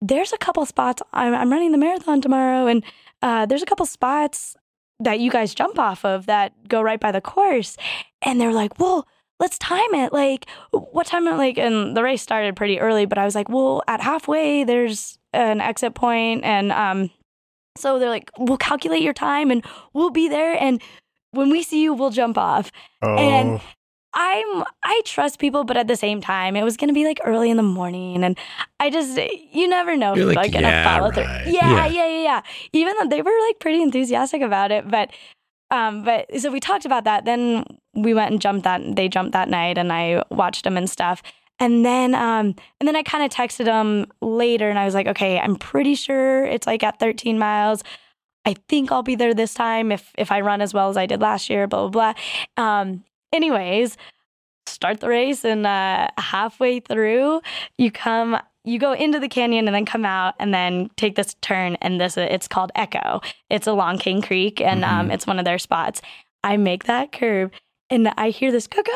there's 0.00 0.32
a 0.32 0.38
couple 0.38 0.66
spots. 0.66 1.02
I'm, 1.12 1.34
I'm 1.34 1.52
running 1.52 1.72
the 1.72 1.78
marathon 1.78 2.20
tomorrow, 2.20 2.66
and 2.66 2.82
uh, 3.22 3.46
there's 3.46 3.62
a 3.62 3.66
couple 3.66 3.86
spots 3.86 4.56
that 5.00 5.20
you 5.20 5.30
guys 5.30 5.54
jump 5.54 5.78
off 5.78 6.04
of 6.04 6.26
that 6.26 6.68
go 6.68 6.82
right 6.82 7.00
by 7.00 7.12
the 7.12 7.20
course." 7.20 7.76
And 8.22 8.40
they're 8.40 8.52
like, 8.52 8.78
"Well." 8.78 9.06
Let's 9.40 9.56
time 9.58 9.94
it. 9.94 10.12
Like, 10.12 10.46
what 10.72 11.06
time? 11.06 11.24
Like, 11.26 11.58
and 11.58 11.96
the 11.96 12.02
race 12.02 12.22
started 12.22 12.56
pretty 12.56 12.80
early, 12.80 13.06
but 13.06 13.18
I 13.18 13.24
was 13.24 13.36
like, 13.36 13.48
well, 13.48 13.84
at 13.86 14.00
halfway, 14.00 14.64
there's 14.64 15.17
an 15.32 15.60
exit 15.60 15.94
point, 15.94 16.44
and 16.44 16.72
um, 16.72 17.10
so 17.76 17.98
they're 17.98 18.08
like, 18.08 18.30
we'll 18.38 18.56
calculate 18.58 19.02
your 19.02 19.12
time, 19.14 19.50
and 19.50 19.64
we'll 19.92 20.10
be 20.10 20.28
there, 20.28 20.56
and 20.60 20.80
when 21.32 21.50
we 21.50 21.62
see 21.62 21.82
you, 21.82 21.92
we'll 21.94 22.10
jump 22.10 22.38
off. 22.38 22.70
Oh, 23.02 23.16
And- 23.16 23.60
I'm 24.14 24.64
I 24.82 25.02
trust 25.04 25.38
people, 25.38 25.64
but 25.64 25.76
at 25.76 25.86
the 25.86 25.94
same 25.94 26.22
time, 26.22 26.56
it 26.56 26.62
was 26.64 26.78
gonna 26.78 26.94
be 26.94 27.04
like 27.04 27.20
early 27.24 27.50
in 27.50 27.58
the 27.58 27.62
morning, 27.62 28.24
and 28.24 28.38
I 28.80 28.88
just 28.88 29.18
you 29.52 29.68
never 29.68 29.98
know 29.98 30.12
if 30.12 30.16
You're 30.18 30.28
people 30.30 30.42
like, 30.42 30.50
are 30.50 30.54
gonna 30.54 30.68
"Yeah, 30.68 30.84
follow 30.96 31.10
right." 31.10 31.14
through. 31.44 31.52
Yeah, 31.52 31.68
Yeah. 31.70 31.86
yeah, 31.86 32.06
yeah, 32.08 32.22
yeah. 32.22 32.42
Even 32.72 32.94
though 32.98 33.08
they 33.14 33.20
were 33.20 33.38
like 33.48 33.60
pretty 33.60 33.82
enthusiastic 33.82 34.40
about 34.40 34.72
it, 34.72 34.90
but 34.90 35.10
um, 35.70 36.04
but 36.04 36.26
so 36.40 36.50
we 36.50 36.58
talked 36.58 36.86
about 36.86 37.04
that. 37.04 37.26
Then 37.26 37.64
we 37.94 38.14
went 38.14 38.30
and 38.32 38.40
jumped 38.40 38.64
that. 38.64 38.80
They 38.96 39.08
jumped 39.08 39.32
that 39.32 39.50
night, 39.50 39.76
and 39.76 39.92
I 39.92 40.24
watched 40.30 40.64
them 40.64 40.78
and 40.78 40.88
stuff. 40.88 41.22
And 41.60 41.84
then 41.84 42.14
um, 42.14 42.54
and 42.78 42.86
then 42.86 42.96
I 42.96 43.02
kind 43.02 43.24
of 43.24 43.30
texted 43.30 43.64
them 43.64 44.06
later, 44.20 44.70
and 44.70 44.78
I 44.78 44.84
was 44.84 44.94
like, 44.94 45.08
okay, 45.08 45.38
I'm 45.38 45.56
pretty 45.56 45.94
sure 45.94 46.44
it's 46.44 46.66
like 46.66 46.82
at 46.82 47.00
13 47.00 47.38
miles. 47.38 47.82
I 48.44 48.54
think 48.68 48.92
I'll 48.92 49.02
be 49.02 49.16
there 49.16 49.34
this 49.34 49.54
time 49.54 49.90
if 49.92 50.12
if 50.16 50.30
I 50.30 50.40
run 50.40 50.60
as 50.60 50.72
well 50.72 50.88
as 50.88 50.96
I 50.96 51.06
did 51.06 51.20
last 51.20 51.50
year. 51.50 51.66
Blah 51.66 51.88
blah 51.88 52.14
blah. 52.56 52.62
Um, 52.64 53.04
anyways, 53.32 53.96
start 54.66 55.00
the 55.00 55.08
race, 55.08 55.44
and 55.44 55.66
uh, 55.66 56.08
halfway 56.16 56.80
through, 56.80 57.40
you 57.76 57.90
come, 57.90 58.38
you 58.64 58.78
go 58.78 58.92
into 58.92 59.18
the 59.18 59.28
canyon, 59.28 59.66
and 59.66 59.74
then 59.74 59.84
come 59.84 60.04
out, 60.04 60.34
and 60.38 60.54
then 60.54 60.90
take 60.96 61.16
this 61.16 61.34
turn, 61.40 61.76
and 61.80 62.00
this 62.00 62.16
it's 62.16 62.48
called 62.48 62.70
Echo. 62.74 63.20
It's 63.50 63.66
along 63.66 63.98
Kane 63.98 64.22
Creek, 64.22 64.60
and 64.60 64.84
um, 64.84 65.10
it's 65.10 65.26
one 65.26 65.38
of 65.38 65.44
their 65.44 65.58
spots. 65.58 66.00
I 66.44 66.56
make 66.56 66.84
that 66.84 67.10
curve, 67.10 67.50
and 67.90 68.08
I 68.16 68.30
hear 68.30 68.52
this 68.52 68.68
gaga 68.68 68.92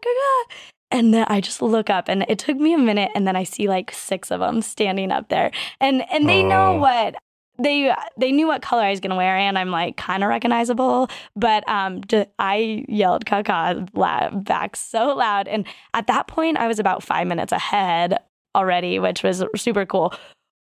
gaga. 0.00 0.73
And 0.94 1.12
then 1.12 1.26
I 1.28 1.40
just 1.40 1.60
look 1.60 1.90
up, 1.90 2.08
and 2.08 2.24
it 2.28 2.38
took 2.38 2.56
me 2.56 2.72
a 2.72 2.78
minute, 2.78 3.10
and 3.16 3.26
then 3.26 3.34
I 3.34 3.42
see 3.44 3.66
like 3.68 3.90
six 3.92 4.30
of 4.30 4.38
them 4.40 4.62
standing 4.62 5.10
up 5.10 5.28
there, 5.28 5.50
and 5.80 6.04
and 6.12 6.28
they 6.28 6.42
know 6.44 6.74
Oh. 6.74 6.78
what 6.78 7.16
they 7.58 7.92
they 8.16 8.30
knew 8.32 8.46
what 8.46 8.62
color 8.62 8.82
I 8.82 8.90
was 8.90 9.00
gonna 9.00 9.16
wear, 9.16 9.36
and 9.36 9.58
I'm 9.58 9.70
like 9.70 9.96
kind 9.96 10.22
of 10.22 10.28
recognizable. 10.28 11.08
But 11.34 11.68
um, 11.68 12.00
d- 12.02 12.26
I 12.38 12.84
yelled 12.88 13.26
"caca" 13.26 13.88
loud, 13.94 14.44
back 14.44 14.76
so 14.76 15.14
loud, 15.16 15.48
and 15.48 15.66
at 15.94 16.06
that 16.06 16.28
point 16.28 16.58
I 16.58 16.68
was 16.68 16.78
about 16.78 17.02
five 17.02 17.26
minutes 17.26 17.52
ahead 17.52 18.16
already, 18.54 19.00
which 19.00 19.22
was 19.24 19.42
super 19.56 19.84
cool. 19.84 20.14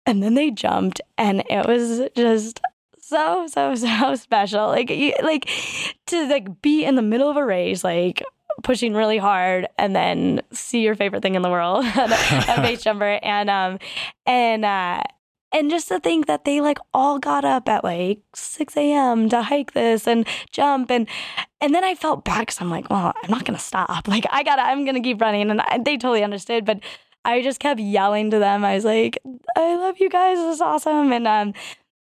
And 0.06 0.22
then 0.24 0.34
they 0.34 0.50
jumped, 0.50 1.00
and 1.16 1.44
it 1.48 1.66
was 1.66 2.02
just 2.16 2.60
so 2.98 3.46
so 3.46 3.76
so 3.76 4.14
special. 4.26 4.66
Like 4.66 4.90
you, 4.90 5.12
like 5.22 5.48
to 6.08 6.28
like 6.28 6.62
be 6.62 6.84
in 6.84 6.96
the 6.96 7.02
middle 7.02 7.30
of 7.30 7.36
a 7.36 7.44
race, 7.44 7.84
like 7.84 8.22
pushing 8.62 8.94
really 8.94 9.18
hard, 9.18 9.66
and 9.78 9.94
then 9.94 10.42
see 10.52 10.80
your 10.80 10.94
favorite 10.94 11.22
thing 11.22 11.34
in 11.34 11.42
the 11.42 11.50
world, 11.50 11.84
a 11.96 12.60
base 12.62 12.82
jumper, 12.84 13.18
and 13.22 13.50
um 13.50 13.78
and 14.26 14.64
uh 14.64 15.02
and 15.52 15.70
just 15.70 15.88
to 15.88 16.00
think 16.00 16.26
that 16.26 16.44
they 16.44 16.60
like 16.60 16.78
all 16.92 17.18
got 17.18 17.44
up 17.44 17.68
at 17.68 17.84
like 17.84 18.20
6 18.34 18.76
a.m. 18.76 19.28
to 19.28 19.42
hike 19.42 19.72
this 19.72 20.06
and 20.06 20.26
jump 20.50 20.90
and 20.90 21.08
and 21.60 21.74
then 21.74 21.84
I 21.84 21.94
felt 21.94 22.24
bad 22.24 22.40
because 22.40 22.60
I'm 22.60 22.70
like, 22.70 22.90
well, 22.90 23.12
I'm 23.22 23.30
not 23.30 23.44
gonna 23.44 23.58
stop. 23.58 24.06
Like 24.16 24.26
I 24.30 24.42
gotta, 24.42 24.62
I'm 24.62 24.84
gonna 24.84 25.00
keep 25.00 25.20
running, 25.20 25.50
and 25.50 25.60
I, 25.60 25.78
they 25.78 25.96
totally 25.96 26.22
understood. 26.22 26.64
But 26.64 26.80
I 27.24 27.42
just 27.42 27.60
kept 27.60 27.80
yelling 27.80 28.30
to 28.30 28.38
them. 28.38 28.64
I 28.64 28.74
was 28.74 28.84
like, 28.84 29.18
I 29.56 29.76
love 29.76 29.96
you 29.98 30.08
guys. 30.08 30.38
This 30.38 30.56
is 30.56 30.60
awesome. 30.60 31.12
And 31.12 31.26
um, 31.26 31.54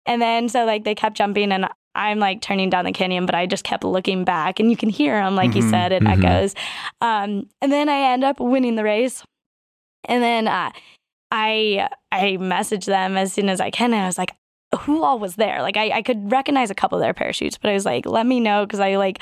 and 0.07 0.20
then 0.20 0.48
so 0.48 0.64
like 0.64 0.84
they 0.84 0.94
kept 0.94 1.16
jumping, 1.16 1.53
and 1.53 1.68
I'm 1.95 2.18
like 2.18 2.40
turning 2.40 2.70
down 2.70 2.84
the 2.84 2.93
canyon, 2.93 3.26
but 3.26 3.34
I 3.34 3.47
just 3.47 3.64
kept 3.64 3.84
looking 3.84 4.24
back, 4.24 4.61
and 4.61 4.70
you 4.70 4.76
can 4.76 4.88
hear 4.88 5.14
them, 5.22 5.36
like 5.36 5.55
you 5.55 5.62
Mhm, 5.62 5.70
said, 5.70 5.93
it 5.93 6.03
mhm. 6.03 6.24
echoes. 6.24 6.55
Um, 7.01 7.49
and 7.61 7.70
then 7.72 7.88
I 7.88 8.12
end 8.12 8.24
up 8.24 8.40
winning 8.40 8.76
the 8.76 8.84
race, 8.84 9.22
and 10.09 10.22
then 10.22 10.49
uh, 10.49 10.70
I 11.30 11.88
I 12.11 12.36
message 12.38 12.86
them 12.86 13.16
as 13.16 13.32
soon 13.32 13.49
as 13.49 13.61
I 13.61 13.70
can, 13.70 13.93
and 13.93 14.03
I 14.03 14.07
was 14.07 14.18
like, 14.18 14.34
who 14.80 15.03
all 15.03 15.18
was 15.18 15.36
there? 15.36 15.61
Like 15.62 15.76
I, 15.76 15.90
I 15.90 16.03
could 16.03 16.30
recognize 16.32 16.70
a 16.70 16.74
couple 16.74 16.97
of 16.99 17.03
their 17.03 17.14
parachutes, 17.14 17.59
but 17.59 17.70
I 17.70 17.74
was 17.74 17.84
like, 17.84 18.07
let 18.07 18.26
me 18.26 18.40
know 18.40 18.64
because 18.64 18.80
I 18.80 18.97
like 18.97 19.20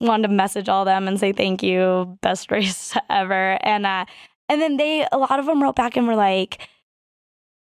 wanted 0.00 0.28
to 0.28 0.34
message 0.34 0.68
all 0.68 0.84
them 0.84 1.08
and 1.08 1.18
say 1.18 1.32
thank 1.32 1.62
you, 1.62 2.18
best 2.22 2.50
race 2.50 2.94
ever. 3.10 3.58
And 3.62 3.84
uh 3.86 4.04
and 4.48 4.60
then 4.62 4.76
they 4.78 5.06
a 5.12 5.18
lot 5.18 5.38
of 5.38 5.46
them 5.46 5.62
wrote 5.62 5.76
back 5.76 5.96
and 5.96 6.06
were 6.06 6.16
like, 6.16 6.66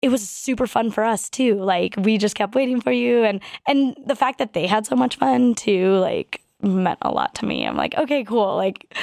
it 0.03 0.09
was 0.11 0.27
super 0.29 0.67
fun 0.67 0.91
for 0.91 1.03
us 1.03 1.29
too. 1.29 1.55
Like 1.55 1.95
we 1.97 2.17
just 2.17 2.35
kept 2.35 2.53
waiting 2.55 2.81
for 2.81 2.91
you 2.91 3.23
and 3.23 3.39
and 3.67 3.95
the 4.05 4.15
fact 4.15 4.37
that 4.39 4.51
they 4.53 4.67
had 4.67 4.85
so 4.85 4.95
much 4.95 5.15
fun 5.15 5.55
too, 5.55 5.95
like 5.99 6.41
meant 6.61 6.99
a 7.01 7.09
lot 7.09 7.33
to 7.35 7.45
me. 7.45 7.65
I'm 7.65 7.77
like, 7.77 7.95
okay, 7.97 8.23
cool. 8.25 8.55
Like 8.57 8.93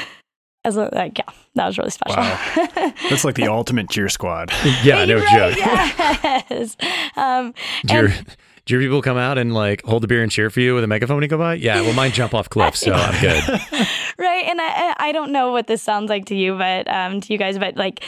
as 0.65 0.77
a, 0.77 0.91
like 0.93 1.17
yeah, 1.19 1.25
that 1.55 1.67
was 1.67 1.79
really 1.79 1.91
special. 1.91 2.21
Wow. 2.23 2.93
That's 3.09 3.25
like 3.25 3.35
the 3.37 3.49
ultimate 3.49 3.89
cheer 3.89 4.11
squad. 4.11 4.51
yeah, 4.85 5.07
no 5.07 5.17
Right, 5.17 5.55
joke. 5.57 6.51
Yes. 6.51 6.77
Um, 7.17 7.55
Do 7.87 7.95
your, 7.95 8.07
and- 8.09 8.37
do 8.67 8.75
your 8.75 8.83
people 8.83 9.01
come 9.01 9.17
out 9.17 9.39
and 9.39 9.55
like 9.55 9.83
hold 9.85 10.03
the 10.03 10.07
beer 10.07 10.23
and 10.23 10.31
cheer 10.31 10.51
for 10.51 10.61
you 10.61 10.75
with 10.75 10.85
a 10.85 10.87
megaphone 10.87 11.17
when 11.17 11.23
you 11.23 11.29
go 11.29 11.39
by? 11.39 11.55
Yeah, 11.55 11.81
well, 11.81 11.95
mine 11.95 12.13
jump 12.13 12.35
off 12.35 12.51
cliffs, 12.51 12.81
so 12.81 12.93
I'm 12.93 13.19
good. 13.23 13.43
right 14.19 14.45
and 14.47 14.61
I, 14.61 14.95
I 14.99 15.13
don't 15.13 15.33
know 15.33 15.51
what 15.51 15.67
this 15.67 15.83
sounds 15.83 16.11
like 16.11 16.27
to 16.27 16.35
you 16.37 16.59
but 16.59 16.87
um 16.89 17.23
to 17.23 17.33
you 17.33 17.39
guys 17.39 17.59
but 17.59 17.77
like 17.79 18.05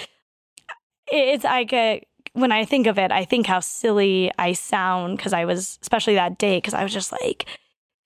it's 1.09 1.45
like 1.45 1.73
a 1.73 2.03
when 2.35 2.53
i 2.53 2.65
think 2.65 2.87
of 2.87 2.99
it 2.99 3.13
i 3.13 3.25
think 3.25 3.47
how 3.47 3.61
silly 3.61 4.31
i 4.39 4.53
sound 4.53 5.17
because 5.17 5.33
i 5.33 5.45
was 5.45 5.79
especially 5.83 6.15
that 6.15 6.39
day 6.39 6.57
because 6.59 6.75
i 6.75 6.83
was 6.83 6.93
just 6.93 7.13
like 7.13 7.47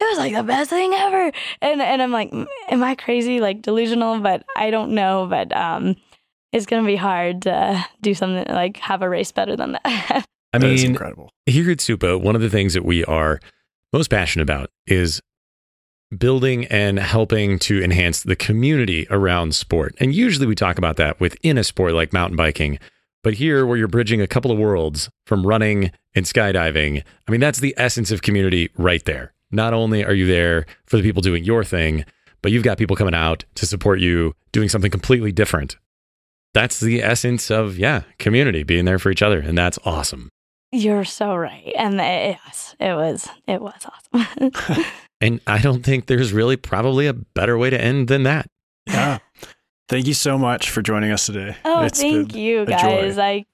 it 0.01 0.05
was 0.11 0.19
like 0.19 0.35
the 0.35 0.43
best 0.43 0.71
thing 0.71 0.93
ever 0.95 1.33
and 1.63 1.81
and 1.81 2.03
i'm 2.03 2.13
like 2.13 2.33
am 2.69 2.83
i 2.83 2.95
crazy 2.95 3.41
like 3.41 3.63
delusional 3.63 4.19
but 4.21 4.45
i 4.57 4.71
don't 4.71 4.91
know 4.95 5.27
but 5.29 5.55
um 5.57 5.97
it's 6.53 6.67
gonna 6.67 6.87
be 6.87 6.97
hard 6.97 7.43
to 7.43 7.85
do 8.03 8.15
something 8.15 8.45
like 8.55 8.77
have 8.79 9.03
a 9.03 9.09
race 9.09 9.33
better 9.33 9.57
than 9.57 9.73
that 9.73 9.83
I 10.53 10.59
That 10.59 10.71
is 10.71 10.83
mean, 10.85 10.93
incredible. 10.93 11.31
here 11.45 11.71
at 11.71 11.79
Supa, 11.79 12.19
one 12.19 12.35
of 12.35 12.41
the 12.41 12.49
things 12.49 12.73
that 12.75 12.85
we 12.85 13.05
are 13.05 13.41
most 13.93 14.09
passionate 14.09 14.45
about 14.45 14.71
is 14.87 15.21
building 16.17 16.65
and 16.67 16.99
helping 16.99 17.59
to 17.59 17.83
enhance 17.83 18.23
the 18.23 18.37
community 18.37 19.07
around 19.11 19.55
sport. 19.55 19.95
And 19.99 20.15
usually 20.15 20.47
we 20.47 20.55
talk 20.55 20.79
about 20.79 20.97
that 20.97 21.21
within 21.21 21.59
a 21.59 21.65
sport 21.65 21.93
like 21.93 22.13
mountain 22.13 22.37
biking. 22.37 22.79
But 23.23 23.35
here, 23.35 23.67
where 23.67 23.77
you're 23.77 23.89
bridging 23.89 24.21
a 24.21 24.27
couple 24.27 24.51
of 24.51 24.59
worlds 24.59 25.11
from 25.27 25.47
running 25.47 25.91
and 26.15 26.25
skydiving, 26.25 27.03
I 27.27 27.31
mean, 27.31 27.41
that's 27.41 27.61
the 27.61 27.75
essence 27.77 28.11
of 28.11 28.23
community 28.23 28.71
right 28.77 29.05
there. 29.05 29.33
Not 29.51 29.75
only 29.75 30.05
are 30.05 30.15
you 30.15 30.27
there 30.27 30.67
for 30.87 30.97
the 30.97 31.03
people 31.03 31.23
doing 31.23 31.45
your 31.45 31.65
thing, 31.65 32.05
but 32.43 32.53
you've 32.53 32.63
got 32.63 32.79
people 32.79 32.97
coming 32.97 33.15
out 33.15 33.45
to 33.57 33.67
support 33.67 34.01
you 34.01 34.35
doing 34.53 34.69
something 34.69 34.91
completely 34.91 35.33
different. 35.33 35.77
That's 36.55 36.81
the 36.81 37.03
essence 37.03 37.51
of, 37.51 37.77
yeah, 37.77 38.03
community, 38.19 38.63
being 38.63 38.85
there 38.85 38.99
for 38.99 39.11
each 39.11 39.23
other. 39.23 39.41
And 39.41 39.59
that's 39.59 39.79
awesome. 39.85 40.31
You're 40.73 41.05
so 41.05 41.35
right. 41.35 41.73
And 41.77 41.95
yes, 41.95 42.75
it 42.81 42.95
was 42.95 43.29
it 43.47 43.61
was 43.61 43.87
awesome. 44.15 44.53
and 45.21 45.41
I 45.47 45.59
don't 45.59 45.83
think 45.83 46.07
there's 46.07 46.33
really 46.33 46.57
probably 46.57 47.07
a 47.07 47.13
better 47.13 47.57
way 47.57 47.71
to 47.71 47.81
end 47.81 48.09
than 48.09 48.25
that. 48.25 48.47
Yeah. 48.87 49.19
Thank 49.89 50.07
you 50.07 50.15
so 50.15 50.37
much 50.37 50.71
for 50.71 50.83
joining 50.83 51.13
us 51.13 51.27
today. 51.27 51.57
Oh, 51.65 51.83
it's 51.83 52.01
thank 52.01 52.35
you 52.35 52.67
guys. 52.67 53.19
I 53.19 53.47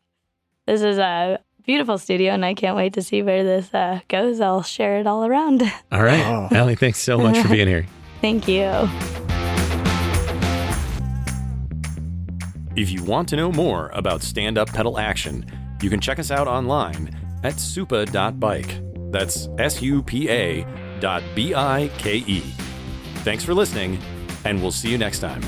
this 0.66 0.80
is 0.80 0.96
a 0.96 1.38
beautiful 1.66 1.98
studio 1.98 2.32
and 2.32 2.44
I 2.44 2.54
can't 2.54 2.76
wait 2.76 2.94
to 2.94 3.02
see 3.02 3.22
where 3.22 3.44
this 3.44 3.72
uh, 3.74 4.00
goes. 4.08 4.40
I'll 4.40 4.62
share 4.62 4.98
it 4.98 5.06
all 5.06 5.26
around. 5.26 5.62
All 5.90 6.02
right. 6.02 6.24
Oh. 6.24 6.48
Allie, 6.50 6.74
thanks 6.74 6.98
so 7.00 7.18
much 7.18 7.38
for 7.38 7.48
being 7.48 7.68
here. 7.68 7.86
thank 8.20 8.48
you. 8.48 8.70
If 12.74 12.90
you 12.90 13.04
want 13.04 13.28
to 13.28 13.36
know 13.36 13.52
more 13.52 13.90
about 13.92 14.22
stand 14.22 14.56
up 14.56 14.68
pedal 14.68 14.98
action, 14.98 15.44
you 15.82 15.90
can 15.90 16.00
check 16.00 16.18
us 16.18 16.30
out 16.30 16.48
online 16.48 17.14
at 17.42 17.54
supa.bike. 17.54 18.80
That's 19.12 19.48
S 19.58 19.82
U 19.82 20.02
P 20.02 20.30
A 20.30 20.66
dot 21.00 21.22
B 21.34 21.54
I 21.54 21.90
K 21.98 22.18
E. 22.26 22.40
Thanks 23.16 23.44
for 23.44 23.52
listening, 23.52 23.98
and 24.46 24.62
we'll 24.62 24.72
see 24.72 24.90
you 24.90 24.96
next 24.96 25.18
time. 25.18 25.42